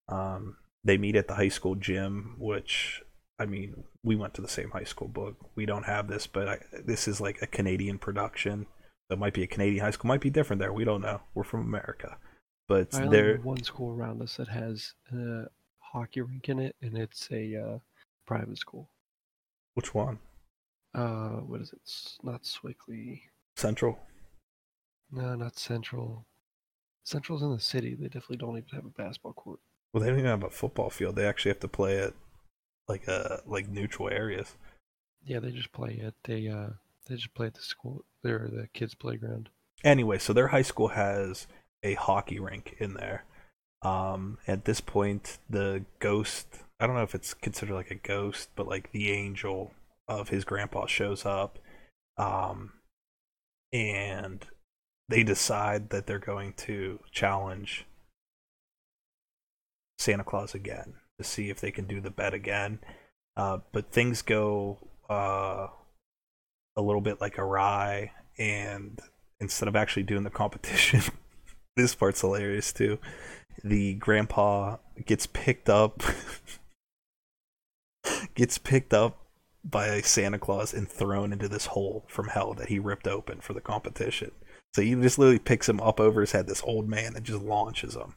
Um, 0.08 0.58
they 0.84 0.98
meet 0.98 1.16
at 1.16 1.28
the 1.28 1.36
high 1.36 1.50
school 1.50 1.76
gym, 1.76 2.36
which 2.40 3.02
I 3.40 3.46
mean, 3.46 3.84
we 4.04 4.16
went 4.16 4.34
to 4.36 4.42
the 4.42 4.48
same 4.48 4.72
high 4.72 4.84
school 4.84 5.10
Boog. 5.10 5.36
We 5.56 5.66
don't 5.66 5.86
have 5.86 6.08
this, 6.08 6.26
but 6.28 6.48
I, 6.48 6.60
this 6.86 7.08
is 7.08 7.20
like 7.20 7.42
a 7.42 7.48
Canadian 7.48 7.98
production. 7.98 8.68
It 9.10 9.20
might 9.20 9.34
be 9.34 9.44
a 9.44 9.48
Canadian 9.48 9.84
high 9.84 9.92
school, 9.92 10.08
might 10.08 10.22
be 10.22 10.30
different 10.30 10.62
there. 10.62 10.74
We 10.74 10.86
don't 10.86 11.02
know. 11.02 11.22
We're 11.34 11.44
from 11.44 11.62
America, 11.62 12.18
but 12.68 12.94
I 12.94 13.04
only 13.04 13.18
they're 13.18 13.38
know 13.38 13.44
one 13.44 13.64
school 13.64 13.92
around 13.92 14.22
us 14.22 14.38
that 14.38 14.48
has 14.48 14.94
a 15.12 15.46
hockey 15.96 16.22
rink 16.22 16.50
in 16.50 16.60
it, 16.60 16.76
and 16.82 16.98
it's 16.98 17.30
a 17.32 17.56
uh, 17.56 17.78
private 18.28 18.58
school. 18.58 18.90
which 19.76 19.94
one? 19.94 20.20
Uh, 20.94 21.40
what 21.48 21.62
is 21.62 21.72
it? 21.74 21.80
S- 21.86 22.18
Not 22.24 22.44
Sewickley. 22.44 23.22
Central. 23.56 23.98
No, 25.12 25.36
not 25.36 25.58
Central. 25.58 26.26
Central's 27.04 27.44
in 27.44 27.52
the 27.52 27.60
city. 27.60 27.94
They 27.96 28.06
definitely 28.08 28.38
don't 28.38 28.58
even 28.58 28.70
have 28.74 28.86
a 28.86 28.90
basketball 28.90 29.34
court. 29.34 29.60
Well, 29.94 30.02
they 30.04 30.10
don't 30.10 30.20
even 30.20 30.30
have 30.30 30.44
a 30.44 30.50
football 30.50 30.90
field. 30.90 31.16
They 31.16 31.26
actually 31.26 31.52
have 31.52 31.60
to 31.62 31.68
play 31.68 32.00
at 32.00 32.14
like 32.88 33.08
uh 33.08 33.38
like 33.46 33.68
neutral 33.70 34.10
areas. 34.10 34.56
Yeah, 35.26 35.40
they 35.40 35.52
just 35.52 35.72
play 35.72 36.02
at 36.06 36.14
the 36.26 36.50
uh, 36.50 36.70
they 37.08 37.16
just 37.16 37.34
play 37.34 37.48
at 37.48 37.54
the 37.54 37.62
school 37.62 38.04
or 38.24 38.50
the 38.52 38.68
kids' 38.74 38.96
playground. 38.96 39.50
Anyway, 39.84 40.18
so 40.18 40.34
their 40.34 40.48
high 40.48 40.62
school 40.64 40.90
has 40.90 41.48
a 41.84 41.94
hockey 41.94 42.40
rink 42.40 42.76
in 42.80 42.96
there. 42.96 43.24
Um, 43.86 44.40
at 44.48 44.66
this 44.66 44.82
point, 44.82 45.38
the 45.48 45.86
ghost, 46.00 46.48
I 46.80 46.88
don't 46.88 46.96
know 46.96 47.04
if 47.04 47.14
it's 47.14 47.36
considered 47.36 47.76
like 47.76 47.92
a 47.92 47.96
ghost, 47.96 48.50
but 48.56 48.68
like 48.68 48.92
the 48.92 49.12
angel 49.12 49.74
of 50.08 50.30
his 50.30 50.44
grandpa 50.44 50.88
shows 50.88 51.24
up. 51.24 51.60
Um, 52.18 52.74
and 53.72 54.44
they 55.08 55.22
decide 55.22 55.92
that 55.92 56.08
they're 56.08 56.18
going 56.18 56.54
to 56.54 57.00
challenge 57.12 57.86
Santa 60.00 60.24
Claus 60.24 60.56
again 60.56 60.96
to 61.20 61.24
see 61.24 61.52
if 61.52 61.62
they 61.62 61.70
can 61.70 61.86
do 61.86 62.02
the 62.02 62.10
bet 62.10 62.34
again. 62.34 62.80
Uh, 63.38 63.60
but 63.72 63.92
things 63.92 64.24
go 64.24 64.80
uh, 65.12 65.68
a 66.76 66.82
little 66.82 67.02
bit 67.02 67.22
like 67.22 67.38
awry, 67.38 68.14
and 68.40 69.00
instead 69.40 69.68
of 69.68 69.76
actually 69.76 70.04
doing 70.04 70.24
the 70.24 70.32
competition, 70.32 71.02
this 71.76 71.94
part's 71.94 72.22
hilarious 72.22 72.74
too. 72.74 72.98
The 73.64 73.96
grandpa 73.96 74.78
gets 75.06 75.28
picked 75.28 75.70
up, 75.70 76.04
gets 78.36 78.58
picked 78.58 78.94
up 78.94 79.26
by 79.64 80.02
Santa 80.02 80.38
Claus 80.38 80.74
and 80.74 80.88
thrown 80.88 81.34
into 81.34 81.48
this 81.48 81.68
hole 81.68 82.06
from 82.08 82.28
hell 82.28 82.54
that 82.54 82.70
he 82.70 82.78
ripped 82.78 83.08
open 83.08 83.42
for 83.42 83.54
the 83.54 83.62
competition. 83.62 84.32
So 84.76 84.82
he 84.82 84.94
just 84.96 85.18
literally 85.18 85.40
picks 85.40 85.68
him 85.68 85.82
up 85.82 86.00
over 86.00 86.22
his 86.22 86.34
head, 86.34 86.48
this 86.48 86.62
old 86.64 86.88
man, 86.88 87.16
and 87.16 87.26
just 87.26 87.42
launches 87.42 87.96
him. 87.96 88.16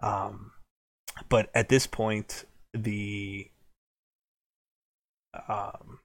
Um, 0.00 0.52
but 1.28 1.50
at 1.54 1.68
this 1.68 1.86
point, 1.86 2.44
the 2.72 3.50
um, 5.48 5.98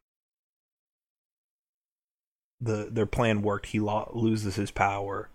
the 2.59 2.89
their 2.91 3.05
plan 3.05 3.41
worked. 3.41 3.67
He 3.67 3.79
lo- 3.79 4.11
loses 4.13 4.55
his 4.55 4.71
power 4.71 5.29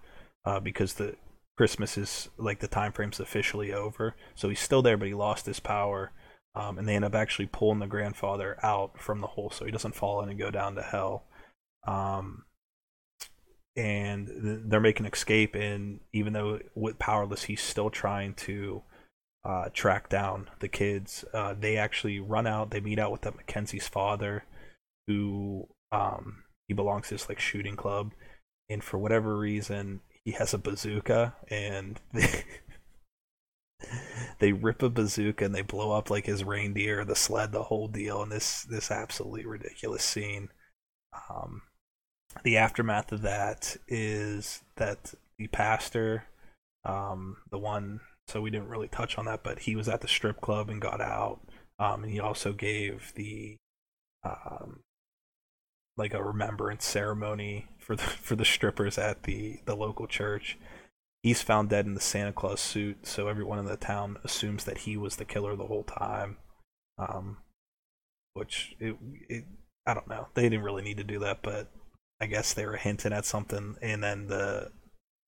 uh, 0.44 0.60
because 0.60 0.94
the 0.94 1.16
Christmas 1.56 1.96
is 1.96 2.28
like 2.36 2.60
the 2.60 2.68
time 2.68 2.92
frame's 2.92 3.20
officially 3.20 3.72
over. 3.72 4.16
So 4.34 4.48
he's 4.48 4.60
still 4.60 4.82
there, 4.82 4.96
but 4.96 5.08
he 5.08 5.14
lost 5.14 5.46
his 5.46 5.60
power. 5.60 6.12
Um, 6.56 6.78
and 6.78 6.88
they 6.88 6.94
end 6.94 7.04
up 7.04 7.14
actually 7.14 7.46
pulling 7.46 7.80
the 7.80 7.86
grandfather 7.86 8.58
out 8.62 9.00
from 9.00 9.20
the 9.20 9.26
hole 9.26 9.50
so 9.50 9.64
he 9.64 9.72
doesn't 9.72 9.96
fall 9.96 10.22
in 10.22 10.28
and 10.28 10.38
go 10.38 10.50
down 10.50 10.76
to 10.76 10.82
hell. 10.82 11.24
Um, 11.86 12.44
and 13.76 14.26
th- 14.28 14.60
they're 14.66 14.80
making 14.80 15.06
escape, 15.06 15.54
and 15.54 16.00
even 16.12 16.32
though 16.32 16.60
with 16.74 16.98
powerless, 16.98 17.44
he's 17.44 17.60
still 17.60 17.90
trying 17.90 18.34
to 18.34 18.82
uh, 19.44 19.68
track 19.72 20.08
down 20.08 20.48
the 20.60 20.68
kids. 20.68 21.24
Uh, 21.34 21.54
they 21.58 21.76
actually 21.76 22.20
run 22.20 22.46
out. 22.46 22.70
They 22.70 22.80
meet 22.80 22.98
out 22.98 23.12
with 23.12 23.22
that 23.22 23.36
Mackenzie's 23.36 23.88
father, 23.88 24.44
who 25.06 25.68
um, 25.90 26.44
he 26.68 26.74
belongs 26.74 27.08
to 27.08 27.14
this 27.14 27.28
like 27.28 27.40
shooting 27.40 27.76
club, 27.76 28.12
and 28.70 28.82
for 28.82 28.98
whatever 28.98 29.36
reason, 29.36 30.00
he 30.24 30.32
has 30.32 30.54
a 30.54 30.58
bazooka, 30.58 31.34
and 31.48 32.00
they, 32.12 32.44
they 34.38 34.52
rip 34.52 34.82
a 34.82 34.88
bazooka 34.88 35.44
and 35.44 35.54
they 35.54 35.62
blow 35.62 35.92
up 35.92 36.10
like 36.10 36.26
his 36.26 36.44
reindeer, 36.44 37.04
the 37.04 37.14
sled, 37.14 37.52
the 37.52 37.64
whole 37.64 37.88
deal, 37.88 38.22
and 38.22 38.32
this 38.32 38.62
this 38.64 38.90
absolutely 38.90 39.46
ridiculous 39.46 40.04
scene. 40.04 40.48
Um, 41.30 41.62
the 42.42 42.56
aftermath 42.56 43.12
of 43.12 43.22
that 43.22 43.76
is 43.86 44.62
that 44.76 45.14
the 45.38 45.46
pastor, 45.48 46.24
um, 46.84 47.36
the 47.50 47.58
one, 47.58 48.00
so 48.28 48.40
we 48.40 48.50
didn't 48.50 48.68
really 48.68 48.88
touch 48.88 49.18
on 49.18 49.26
that, 49.26 49.44
but 49.44 49.60
he 49.60 49.76
was 49.76 49.88
at 49.88 50.00
the 50.00 50.08
strip 50.08 50.40
club 50.40 50.68
and 50.68 50.80
got 50.80 51.00
out. 51.00 51.40
Um, 51.78 52.04
and 52.04 52.12
he 52.12 52.20
also 52.20 52.52
gave 52.52 53.12
the, 53.14 53.56
um, 54.24 54.80
like 55.96 56.14
a 56.14 56.22
remembrance 56.22 56.84
ceremony 56.84 57.68
for 57.84 57.96
the 57.96 58.02
for 58.22 58.36
the 58.36 58.44
strippers 58.44 58.98
at 58.98 59.24
the 59.24 59.60
the 59.66 59.76
local 59.76 60.06
church. 60.06 60.58
He's 61.22 61.42
found 61.42 61.70
dead 61.70 61.86
in 61.86 61.94
the 61.94 62.00
Santa 62.00 62.32
Claus 62.32 62.60
suit, 62.60 63.06
so 63.06 63.28
everyone 63.28 63.58
in 63.58 63.64
the 63.64 63.78
town 63.78 64.18
assumes 64.24 64.64
that 64.64 64.78
he 64.78 64.98
was 64.98 65.16
the 65.16 65.24
killer 65.24 65.56
the 65.56 65.66
whole 65.66 65.84
time. 65.84 66.36
Um, 66.98 67.38
which 68.34 68.76
it, 68.78 68.96
it 69.28 69.44
I 69.86 69.94
don't 69.94 70.08
know. 70.08 70.28
They 70.34 70.42
didn't 70.42 70.64
really 70.64 70.82
need 70.82 70.98
to 70.98 71.04
do 71.04 71.18
that, 71.20 71.42
but 71.42 71.70
I 72.20 72.26
guess 72.26 72.52
they 72.52 72.66
were 72.66 72.76
hinting 72.76 73.12
at 73.12 73.24
something. 73.24 73.76
And 73.80 74.02
then 74.02 74.26
the 74.26 74.70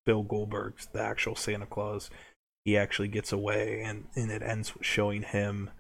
Bill 0.04 0.22
Goldberg's 0.22 0.86
the 0.92 1.00
actual 1.00 1.34
Santa 1.34 1.66
Claus, 1.66 2.11
he 2.64 2.76
actually 2.76 3.09
gets 3.09 3.32
away, 3.32 3.82
and 3.82 4.07
and 4.14 4.30
it 4.30 4.42
ends 4.42 4.72
showing 4.82 5.22
him 5.22 5.70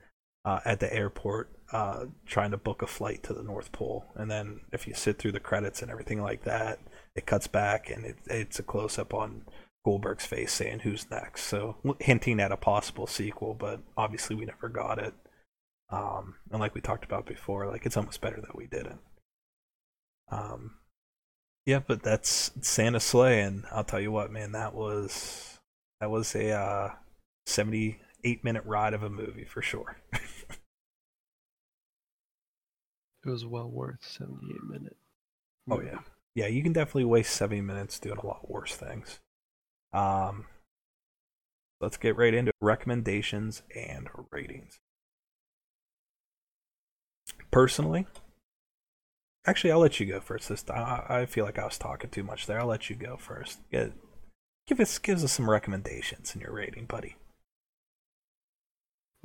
uh, 0.44 0.60
at 0.64 0.80
the 0.80 0.92
airport 0.92 1.55
uh, 1.72 2.06
trying 2.26 2.50
to 2.52 2.56
book 2.56 2.82
a 2.82 2.86
flight 2.86 3.22
to 3.24 3.34
the 3.34 3.42
North 3.42 3.72
Pole. 3.72 4.06
And 4.14 4.30
then 4.30 4.60
if 4.72 4.86
you 4.86 4.94
sit 4.94 5.18
through 5.18 5.32
the 5.32 5.40
credits 5.40 5.82
and 5.82 5.90
everything 5.90 6.22
like 6.22 6.44
that, 6.44 6.78
it 7.14 7.26
cuts 7.26 7.46
back 7.46 7.90
and 7.90 8.04
it, 8.04 8.16
it's 8.26 8.58
a 8.58 8.62
close 8.62 8.98
up 8.98 9.12
on 9.12 9.42
Goldberg's 9.84 10.26
face 10.26 10.52
saying 10.52 10.80
who's 10.80 11.10
next. 11.10 11.44
So 11.44 11.76
hinting 12.00 12.40
at 12.40 12.52
a 12.52 12.56
possible 12.56 13.06
sequel, 13.06 13.54
but 13.54 13.80
obviously 13.96 14.36
we 14.36 14.44
never 14.44 14.68
got 14.68 14.98
it. 14.98 15.14
Um, 15.90 16.36
and 16.50 16.60
like 16.60 16.74
we 16.74 16.80
talked 16.80 17.04
about 17.04 17.26
before, 17.26 17.68
like 17.68 17.86
it's 17.86 17.96
almost 17.96 18.20
better 18.20 18.40
that 18.40 18.56
we 18.56 18.66
didn't. 18.66 19.00
Um, 20.30 20.72
yeah, 21.64 21.80
but 21.86 22.02
that's 22.02 22.52
Santa's 22.60 23.04
Slay, 23.04 23.40
and 23.40 23.64
I'll 23.72 23.84
tell 23.84 24.00
you 24.00 24.12
what, 24.12 24.32
man, 24.32 24.52
that 24.52 24.74
was 24.74 25.58
that 26.00 26.10
was 26.10 26.34
a 26.34 26.52
uh, 26.52 26.90
seventy-eight 27.46 28.44
minute 28.44 28.64
ride 28.64 28.94
of 28.94 29.02
a 29.02 29.10
movie 29.10 29.44
for 29.44 29.62
sure. 29.62 29.96
It 33.26 33.30
was 33.30 33.44
well 33.44 33.68
worth 33.68 33.98
78 34.02 34.62
minutes. 34.70 34.96
Oh 35.68 35.80
yeah, 35.80 35.98
yeah. 36.36 36.46
You 36.46 36.62
can 36.62 36.72
definitely 36.72 37.06
waste 37.06 37.34
seventy 37.34 37.60
minutes 37.60 37.98
doing 37.98 38.18
a 38.18 38.26
lot 38.26 38.48
worse 38.48 38.76
things. 38.76 39.18
Um, 39.92 40.44
let's 41.80 41.96
get 41.96 42.16
right 42.16 42.32
into 42.32 42.52
recommendations 42.60 43.62
and 43.74 44.08
ratings. 44.30 44.78
Personally, 47.50 48.06
actually, 49.44 49.72
I'll 49.72 49.80
let 49.80 49.98
you 49.98 50.06
go 50.06 50.20
first. 50.20 50.48
This 50.48 50.64
I, 50.70 51.04
I 51.08 51.26
feel 51.26 51.44
like 51.44 51.58
I 51.58 51.64
was 51.64 51.78
talking 51.78 52.10
too 52.10 52.22
much 52.22 52.46
there. 52.46 52.60
I'll 52.60 52.66
let 52.66 52.88
you 52.88 52.94
go 52.94 53.16
first. 53.16 53.58
Get, 53.72 53.92
give 54.68 54.78
us 54.78 54.98
gives 54.98 55.24
us 55.24 55.32
some 55.32 55.50
recommendations 55.50 56.32
in 56.36 56.42
your 56.42 56.52
rating, 56.52 56.86
buddy. 56.86 57.16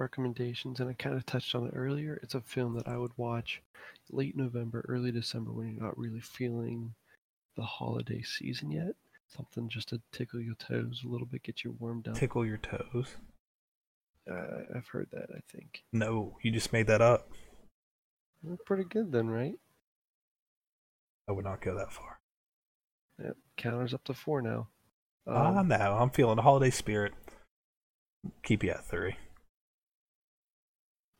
Recommendations, 0.01 0.79
and 0.79 0.89
I 0.89 0.93
kind 0.93 1.15
of 1.15 1.25
touched 1.25 1.53
on 1.53 1.67
it 1.67 1.73
earlier. 1.75 2.19
It's 2.23 2.33
a 2.35 2.41
film 2.41 2.75
that 2.75 2.87
I 2.87 2.97
would 2.97 3.11
watch 3.17 3.61
late 4.09 4.35
November, 4.35 4.83
early 4.89 5.11
December 5.11 5.51
when 5.51 5.67
you're 5.73 5.83
not 5.83 5.97
really 5.97 6.19
feeling 6.19 6.95
the 7.55 7.63
holiday 7.63 8.21
season 8.23 8.71
yet. 8.71 8.95
Something 9.27 9.69
just 9.69 9.89
to 9.89 10.01
tickle 10.11 10.41
your 10.41 10.55
toes 10.55 11.03
a 11.05 11.07
little 11.07 11.27
bit, 11.27 11.43
get 11.43 11.63
you 11.63 11.75
warmed 11.79 12.07
up. 12.07 12.15
Tickle 12.15 12.45
your 12.45 12.57
toes. 12.57 13.15
Uh, 14.29 14.63
I've 14.75 14.87
heard 14.87 15.07
that, 15.11 15.27
I 15.35 15.39
think. 15.51 15.83
No, 15.93 16.35
you 16.41 16.51
just 16.51 16.73
made 16.73 16.87
that 16.87 17.01
up. 17.01 17.29
Well, 18.43 18.57
pretty 18.65 18.83
good 18.83 19.11
then, 19.11 19.29
right? 19.29 19.55
I 21.29 21.31
would 21.31 21.45
not 21.45 21.61
go 21.61 21.75
that 21.75 21.93
far. 21.93 22.19
Yep. 23.23 23.37
Counters 23.55 23.93
up 23.93 24.03
to 24.05 24.13
four 24.15 24.41
now. 24.41 24.67
Ah, 25.27 25.59
Um, 25.59 25.67
no, 25.67 25.75
I'm 25.77 26.09
feeling 26.09 26.37
the 26.37 26.41
holiday 26.41 26.71
spirit. 26.71 27.13
Keep 28.43 28.63
you 28.63 28.71
at 28.71 28.85
three. 28.85 29.15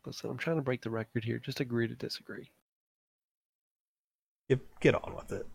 Listen, 0.06 0.30
I'm 0.30 0.38
trying 0.38 0.56
to 0.56 0.62
break 0.62 0.82
the 0.82 0.89
record 0.89 1.24
here. 1.24 1.38
Just 1.39 1.60
agree 1.60 1.88
to 1.88 1.95
disagree. 1.95 2.49
Get, 4.49 4.60
get 4.80 4.95
on 4.95 5.16
with 5.16 5.32
it. 5.32 5.47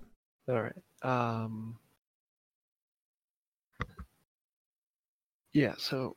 All 0.49 0.63
right. 0.63 0.73
Um. 1.03 1.79
Yeah. 5.53 5.75
So, 5.79 6.17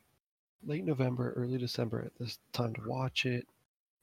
late 0.66 0.86
November, 0.86 1.34
early 1.36 1.58
December, 1.58 2.04
at 2.06 2.12
this 2.20 2.38
time 2.54 2.74
to 2.76 2.82
watch 2.86 3.26
it. 3.26 3.48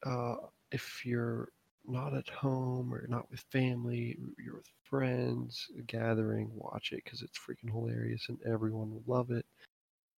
Uh, 0.04 0.36
if 0.72 1.06
you're 1.06 1.48
not 1.86 2.14
at 2.14 2.28
home 2.28 2.92
or 2.92 3.06
not 3.08 3.30
with 3.30 3.40
family, 3.52 4.18
you're 4.38 4.56
with 4.56 4.70
friends, 4.88 5.68
gathering, 5.86 6.50
watch 6.54 6.92
it 6.92 7.02
because 7.04 7.22
it's 7.22 7.38
freaking 7.38 7.70
hilarious 7.72 8.26
and 8.28 8.38
everyone 8.46 8.90
will 8.90 9.02
love 9.06 9.30
it. 9.30 9.46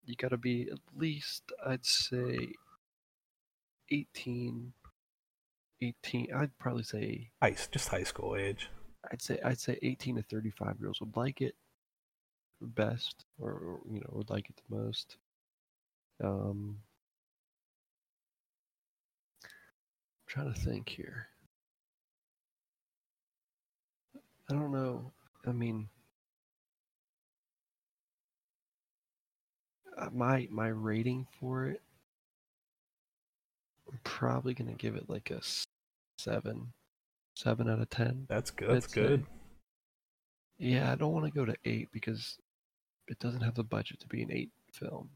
You 0.04 0.14
got 0.16 0.30
to 0.30 0.36
be 0.36 0.68
at 0.70 0.78
least, 0.96 1.52
I'd 1.66 1.84
say, 1.84 2.52
18. 3.90 4.72
18. 5.82 6.28
I'd 6.34 6.58
probably 6.58 6.82
say 6.82 7.30
High, 7.42 7.56
just 7.70 7.88
high 7.88 8.02
school 8.02 8.36
age. 8.36 8.68
I'd 9.12 9.22
say 9.22 9.38
I'd 9.44 9.60
say 9.60 9.78
18 9.82 10.16
to 10.16 10.22
35 10.22 10.76
year 10.80 10.88
olds 10.88 11.00
would 11.00 11.16
like 11.16 11.40
it 11.40 11.54
best, 12.60 13.24
or, 13.38 13.50
or, 13.52 13.80
you 13.90 14.00
know 14.00 14.10
would 14.12 14.30
like 14.30 14.50
it 14.50 14.60
the 14.68 14.76
most. 14.76 15.16
Um, 16.22 16.78
I'm 19.44 19.50
trying 20.26 20.52
to 20.52 20.60
think 20.60 20.88
here. 20.88 21.28
I 24.50 24.54
don't 24.54 24.72
know. 24.72 25.12
I 25.46 25.52
mean, 25.52 25.88
uh, 29.96 30.08
my 30.12 30.48
my 30.50 30.68
rating 30.68 31.26
for 31.38 31.66
it, 31.66 31.80
I'm 33.90 34.00
probably 34.04 34.54
gonna 34.54 34.74
give 34.74 34.94
it 34.96 35.08
like 35.08 35.30
a 35.30 35.40
seven, 36.18 36.72
seven 37.34 37.68
out 37.68 37.80
of 37.80 37.90
ten. 37.90 38.26
That's 38.28 38.50
good. 38.50 38.70
That's 38.70 38.86
good. 38.86 39.24
Yeah, 40.58 40.90
I 40.92 40.96
don't 40.96 41.12
want 41.12 41.24
to 41.26 41.30
go 41.30 41.44
to 41.44 41.54
eight 41.64 41.88
because 41.92 42.36
it 43.06 43.18
doesn't 43.20 43.42
have 43.42 43.54
the 43.54 43.62
budget 43.64 44.00
to 44.00 44.08
be 44.08 44.22
an 44.22 44.32
eight 44.32 44.50
film. 44.72 45.10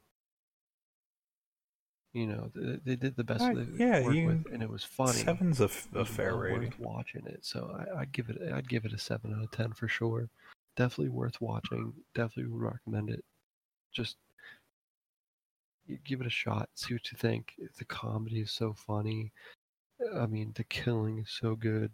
You 2.14 2.26
know, 2.26 2.50
they, 2.54 2.78
they 2.84 2.96
did 2.96 3.16
the 3.16 3.24
best 3.24 3.42
Uh, 3.42 3.48
they 3.54 3.64
could 3.64 3.78
yeah, 3.78 4.02
work 4.02 4.14
you- 4.14 4.26
with, 4.26 4.46
and 4.52 4.62
it 4.62 4.68
was 4.68 4.84
funny. 4.84 5.12
Seven's 5.12 5.60
a, 5.60 5.64
f- 5.64 5.88
a 5.94 6.04
fair 6.04 6.32
well 6.36 6.40
rating. 6.44 6.60
worth 6.70 6.78
watching 6.80 7.26
it. 7.26 7.38
So 7.44 7.74
I, 7.96 8.00
I'd 8.00 8.12
give 8.12 8.28
it, 8.28 8.38
I'd 8.52 8.68
give 8.68 8.84
it 8.84 8.92
a 8.92 8.98
seven 8.98 9.34
out 9.34 9.44
of 9.44 9.50
ten 9.50 9.72
for 9.72 9.88
sure. 9.88 10.28
Definitely 10.76 11.08
worth 11.10 11.40
watching. 11.40 11.92
Definitely 12.14 12.52
would 12.52 12.62
recommend 12.62 13.10
it. 13.10 13.24
Just 13.92 14.16
give 16.04 16.20
it 16.20 16.26
a 16.26 16.30
shot. 16.30 16.68
See 16.74 16.94
what 16.94 17.10
you 17.12 17.18
think. 17.18 17.54
The 17.78 17.84
comedy 17.84 18.40
is 18.40 18.52
so 18.52 18.74
funny. 18.74 19.32
I 20.16 20.26
mean, 20.26 20.52
the 20.54 20.64
killing 20.64 21.18
is 21.18 21.30
so 21.30 21.54
good 21.54 21.92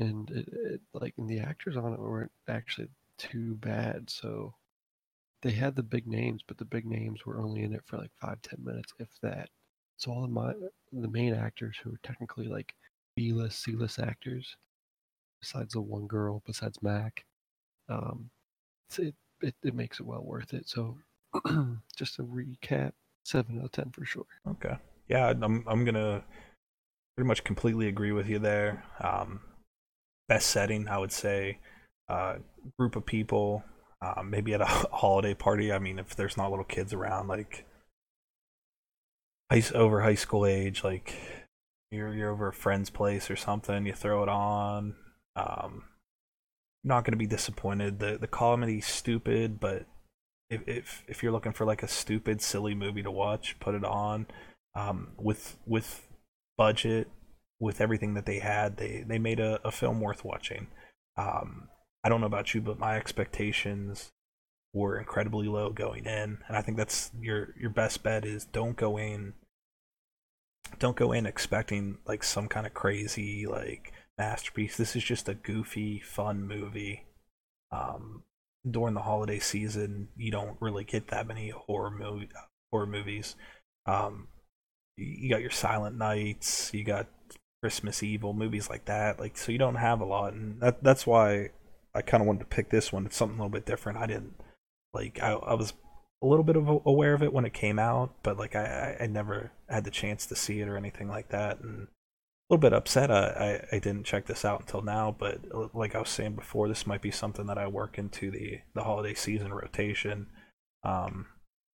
and 0.00 0.30
it, 0.30 0.48
it 0.52 0.80
like 0.94 1.14
and 1.18 1.28
the 1.28 1.38
actors 1.38 1.76
on 1.76 1.92
it 1.92 2.00
weren't 2.00 2.32
actually 2.48 2.88
too 3.18 3.54
bad 3.56 4.08
so 4.08 4.54
they 5.42 5.50
had 5.50 5.76
the 5.76 5.82
big 5.82 6.06
names 6.06 6.42
but 6.46 6.56
the 6.58 6.64
big 6.64 6.86
names 6.86 7.24
were 7.24 7.40
only 7.40 7.62
in 7.62 7.74
it 7.74 7.82
for 7.84 7.98
like 7.98 8.10
five 8.20 8.40
ten 8.42 8.58
minutes 8.64 8.92
if 8.98 9.08
that 9.22 9.48
so 9.96 10.10
all 10.10 10.24
of 10.24 10.30
my 10.30 10.52
the 10.92 11.08
main 11.08 11.34
actors 11.34 11.76
who 11.82 11.92
are 11.92 12.00
technically 12.02 12.48
like 12.48 12.74
b-list 13.14 13.62
c-list 13.62 13.98
actors 13.98 14.56
besides 15.40 15.74
the 15.74 15.80
one 15.80 16.06
girl 16.06 16.42
besides 16.46 16.82
mac 16.82 17.24
um 17.88 18.30
it, 18.98 19.14
it, 19.42 19.54
it 19.62 19.74
makes 19.74 20.00
it 20.00 20.06
well 20.06 20.22
worth 20.24 20.54
it 20.54 20.68
so 20.68 20.96
just 21.96 22.16
to 22.16 22.22
recap 22.22 22.92
seven 23.24 23.58
out 23.58 23.66
of 23.66 23.72
ten 23.72 23.90
for 23.90 24.04
sure 24.04 24.26
Okay. 24.48 24.76
Yeah, 25.08 25.30
I'm 25.30 25.64
I'm 25.66 25.84
gonna 25.84 26.22
pretty 27.16 27.26
much 27.26 27.42
completely 27.44 27.88
agree 27.88 28.12
with 28.12 28.28
you 28.28 28.38
there. 28.38 28.84
Um, 29.00 29.40
best 30.28 30.50
setting, 30.50 30.88
I 30.88 30.98
would 30.98 31.10
say, 31.10 31.58
uh, 32.08 32.36
group 32.78 32.94
of 32.94 33.04
people, 33.04 33.64
uh, 34.00 34.22
maybe 34.22 34.54
at 34.54 34.60
a 34.60 34.64
holiday 34.92 35.34
party. 35.34 35.72
I 35.72 35.80
mean, 35.80 35.98
if 35.98 36.14
there's 36.14 36.36
not 36.36 36.50
little 36.50 36.64
kids 36.64 36.94
around, 36.94 37.26
like 37.26 37.66
high, 39.50 39.62
over 39.74 40.00
high 40.00 40.14
school 40.14 40.46
age, 40.46 40.84
like 40.84 41.14
you're 41.90 42.14
you're 42.14 42.30
over 42.30 42.48
a 42.48 42.52
friend's 42.52 42.90
place 42.90 43.30
or 43.30 43.36
something, 43.36 43.86
you 43.86 43.92
throw 43.92 44.22
it 44.22 44.28
on. 44.28 44.94
Um, 45.34 45.84
not 46.84 47.04
gonna 47.04 47.16
be 47.16 47.26
disappointed. 47.26 47.98
The 47.98 48.16
the 48.16 48.28
comedy's 48.28 48.86
stupid, 48.86 49.58
but 49.58 49.86
if 50.50 50.62
if 50.66 51.04
if 51.08 51.22
you're 51.22 51.32
looking 51.32 51.52
for 51.52 51.64
like 51.64 51.82
a 51.82 51.88
stupid, 51.88 52.42
silly 52.42 52.74
movie 52.74 53.02
to 53.02 53.10
watch, 53.10 53.58
put 53.60 53.74
it 53.74 53.84
on. 53.84 54.26
Um, 54.74 55.12
with 55.16 55.56
with 55.66 56.06
budget, 56.58 57.08
with 57.58 57.80
everything 57.80 58.14
that 58.14 58.26
they 58.26 58.40
had, 58.40 58.76
they 58.76 59.04
they 59.06 59.18
made 59.18 59.40
a, 59.40 59.60
a 59.66 59.70
film 59.70 60.00
worth 60.00 60.24
watching. 60.24 60.66
Um, 61.16 61.68
I 62.04 62.08
don't 62.08 62.20
know 62.20 62.26
about 62.26 62.54
you, 62.54 62.60
but 62.60 62.78
my 62.78 62.96
expectations 62.96 64.10
were 64.72 64.98
incredibly 64.98 65.48
low 65.48 65.70
going 65.70 66.06
in, 66.06 66.38
and 66.46 66.56
I 66.56 66.62
think 66.62 66.76
that's 66.76 67.10
your 67.20 67.54
your 67.58 67.70
best 67.70 68.02
bet 68.02 68.24
is 68.24 68.44
don't 68.44 68.76
go 68.76 68.98
in 68.98 69.34
don't 70.78 70.96
go 70.96 71.12
in 71.12 71.26
expecting 71.26 71.98
like 72.06 72.22
some 72.22 72.48
kind 72.48 72.66
of 72.66 72.74
crazy 72.74 73.46
like 73.46 73.92
masterpiece. 74.18 74.76
This 74.76 74.96
is 74.96 75.04
just 75.04 75.28
a 75.28 75.34
goofy, 75.34 76.00
fun 76.00 76.46
movie. 76.46 77.04
Um, 77.72 78.24
during 78.68 78.94
the 78.94 79.02
holiday 79.02 79.38
season, 79.38 80.08
you 80.16 80.30
don't 80.30 80.56
really 80.60 80.84
get 80.84 81.08
that 81.08 81.26
many 81.26 81.50
horror 81.50 81.90
movie 81.90 82.28
horror 82.70 82.86
movies. 82.86 83.36
Um, 83.86 84.28
you 84.96 85.30
got 85.30 85.40
your 85.40 85.50
Silent 85.50 85.96
Nights, 85.96 86.72
you 86.74 86.84
got 86.84 87.08
Christmas 87.62 88.02
Evil 88.02 88.32
movies 88.32 88.68
like 88.68 88.86
that. 88.86 89.18
Like 89.18 89.36
so, 89.36 89.52
you 89.52 89.58
don't 89.58 89.76
have 89.76 90.00
a 90.00 90.04
lot, 90.04 90.32
and 90.32 90.60
that 90.60 90.82
that's 90.82 91.06
why 91.06 91.50
I 91.94 92.02
kind 92.02 92.22
of 92.22 92.26
wanted 92.26 92.40
to 92.40 92.46
pick 92.46 92.70
this 92.70 92.92
one. 92.92 93.06
It's 93.06 93.16
something 93.16 93.38
a 93.38 93.42
little 93.42 93.50
bit 93.50 93.66
different. 93.66 93.98
I 93.98 94.06
didn't 94.06 94.34
like 94.92 95.20
I 95.22 95.32
I 95.32 95.54
was 95.54 95.72
a 96.22 96.26
little 96.26 96.44
bit 96.44 96.56
of 96.56 96.68
aware 96.84 97.14
of 97.14 97.22
it 97.22 97.32
when 97.32 97.44
it 97.44 97.54
came 97.54 97.78
out, 97.78 98.14
but 98.22 98.36
like 98.36 98.54
I 98.54 98.96
I 99.00 99.06
never 99.06 99.52
had 99.68 99.84
the 99.84 99.90
chance 99.90 100.26
to 100.26 100.36
see 100.36 100.60
it 100.60 100.68
or 100.68 100.76
anything 100.76 101.08
like 101.08 101.30
that, 101.30 101.60
and 101.60 101.88
little 102.50 102.60
bit 102.60 102.72
upset 102.72 103.10
I, 103.10 103.62
I, 103.72 103.76
I 103.76 103.78
didn't 103.78 104.04
check 104.04 104.26
this 104.26 104.44
out 104.44 104.60
until 104.60 104.82
now. 104.82 105.14
But 105.16 105.40
uh, 105.54 105.68
like 105.72 105.94
I 105.94 106.00
was 106.00 106.08
saying 106.08 106.34
before, 106.34 106.68
this 106.68 106.86
might 106.86 107.02
be 107.02 107.10
something 107.10 107.46
that 107.46 107.58
I 107.58 107.68
work 107.68 107.98
into 107.98 108.30
the 108.30 108.60
the 108.74 108.82
holiday 108.82 109.14
season 109.14 109.54
rotation. 109.54 110.26
Um, 110.82 111.26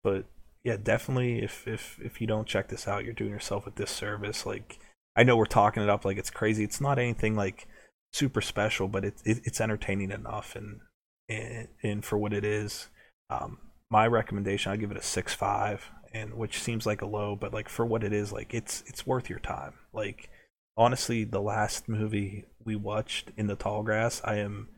but 0.04 0.26
yeah, 0.64 0.78
definitely 0.82 1.44
if 1.44 1.68
if 1.68 2.00
if 2.04 2.20
you 2.20 2.28
don't 2.28 2.48
check 2.48 2.68
this 2.68 2.88
out, 2.88 3.06
you're 3.06 3.14
doing 3.14 3.32
yourself 3.32 3.66
a 3.66 3.72
disservice. 3.72 4.46
Like 4.46 4.80
I 5.16 5.24
know 5.24 5.38
we're 5.38 5.46
talking 5.46 5.82
it 5.82 5.90
up 5.90 6.04
like 6.04 6.18
it's 6.18 6.30
crazy. 6.30 6.64
It's 6.64 6.82
not 6.82 7.00
anything 7.00 7.36
like 7.36 7.68
super 8.14 8.42
special, 8.42 8.88
but 8.88 9.06
it, 9.06 9.16
it 9.24 9.42
it's 9.46 9.62
entertaining 9.62 10.12
enough 10.12 10.56
and 10.56 10.82
and, 11.30 11.70
and 11.84 12.06
for 12.06 12.18
what 12.18 12.34
it 12.34 12.44
is. 12.44 12.90
Um, 13.30 13.60
my 13.90 14.08
recommendation, 14.08 14.72
I 14.72 14.78
give 14.78 14.92
it 14.92 14.98
a 14.98 15.02
six 15.02 15.34
five, 15.34 15.90
and 16.14 16.34
which 16.34 16.60
seems 16.60 16.86
like 16.86 17.02
a 17.02 17.08
low, 17.08 17.36
but 17.36 17.54
like 17.54 17.70
for 17.70 17.86
what 17.86 18.04
it 18.04 18.12
is, 18.12 18.32
like 18.34 18.54
it's 18.54 18.84
it's 18.88 19.08
worth 19.08 19.30
your 19.30 19.40
time. 19.40 19.74
Like 19.94 20.30
honestly, 20.78 21.24
the 21.24 21.42
last 21.42 21.88
movie 21.88 22.46
we 22.64 22.76
watched 22.76 23.32
in 23.38 23.48
the 23.48 23.56
tall 23.56 23.84
grass, 23.84 24.22
I 24.24 24.38
am 24.38 24.70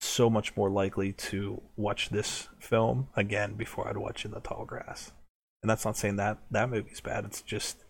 so 0.00 0.30
much 0.30 0.56
more 0.56 0.70
likely 0.70 1.12
to 1.12 1.60
watch 1.76 2.10
this 2.10 2.48
film 2.60 3.08
again 3.16 3.54
before 3.54 3.88
I'd 3.88 3.96
watch 3.96 4.24
in 4.24 4.30
the 4.30 4.40
tall 4.40 4.64
grass. 4.64 5.12
And 5.62 5.68
that's 5.68 5.84
not 5.84 5.96
saying 5.96 6.16
that 6.16 6.38
that 6.50 6.70
movie's 6.70 7.00
bad. 7.00 7.24
It's 7.24 7.42
just 7.42 7.84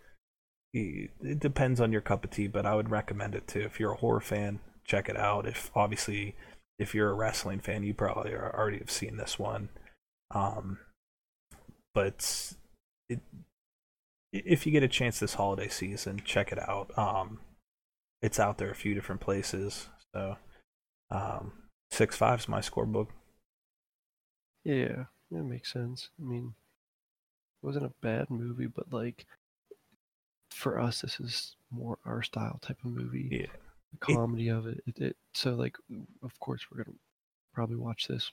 it 0.72 1.41
depends 1.41 1.80
on 1.80 1.93
your 1.93 2.01
cup 2.01 2.24
of 2.24 2.30
tea, 2.30 2.47
but 2.47 2.66
I 2.66 2.74
would 2.74 2.91
recommend 2.91 3.34
it 3.34 3.47
too. 3.47 3.61
If 3.61 3.80
you're 3.80 3.93
a 3.93 3.97
horror 3.97 4.20
fan, 4.20 4.61
check 4.84 5.09
it 5.09 5.16
out. 5.16 5.47
If 5.47 5.70
obviously 5.74 6.34
if 6.78 6.95
you're 6.95 7.11
a 7.11 7.14
wrestling 7.14 7.61
fan, 7.61 7.82
you 7.82 7.95
probably 7.95 8.34
already 8.34 8.78
have 8.78 8.91
seen 8.91 9.16
this 9.16 9.39
one. 9.39 9.68
Um, 10.30 10.78
but 11.95 12.55
it, 13.09 13.20
if 14.33 14.66
you 14.66 14.72
get 14.72 14.83
a 14.83 14.89
chance 14.89 15.18
this 15.18 15.35
holiday 15.35 15.68
season, 15.68 16.20
check 16.24 16.53
it 16.53 16.59
out. 16.59 16.97
Um, 16.97 17.41
it's 18.20 18.41
out 18.41 18.59
there 18.59 18.70
a 18.70 18.74
few 18.74 18.95
different 18.95 19.20
places. 19.20 19.89
So, 20.12 20.37
um, 21.11 21.53
six 21.91 22.16
five's 22.16 22.49
my 22.49 22.61
scorebook. 22.61 23.09
Yeah, 24.64 25.05
that 25.31 25.45
makes 25.45 25.72
sense. 25.72 26.11
I 26.20 26.24
mean, 26.24 26.55
it 27.62 27.66
wasn't 27.66 27.87
a 27.87 27.93
bad 28.03 28.31
movie, 28.31 28.66
but 28.66 28.93
like 28.93 29.24
for 30.51 30.79
us, 30.79 31.03
this 31.03 31.20
is 31.20 31.57
more 31.70 31.99
our 32.05 32.22
style 32.22 32.59
type 32.61 32.79
of 32.85 32.91
movie. 32.91 33.29
Yeah, 33.31 33.47
the 33.93 34.14
comedy 34.14 34.49
it, 34.49 34.53
of 34.53 34.66
it. 34.66 34.83
It, 34.87 34.99
it. 34.99 35.16
So 35.35 35.55
like, 35.55 35.76
of 36.22 36.39
course, 36.41 36.66
we're 36.70 36.85
gonna 36.85 36.97
probably 37.55 37.76
watch 37.76 38.09
this 38.09 38.31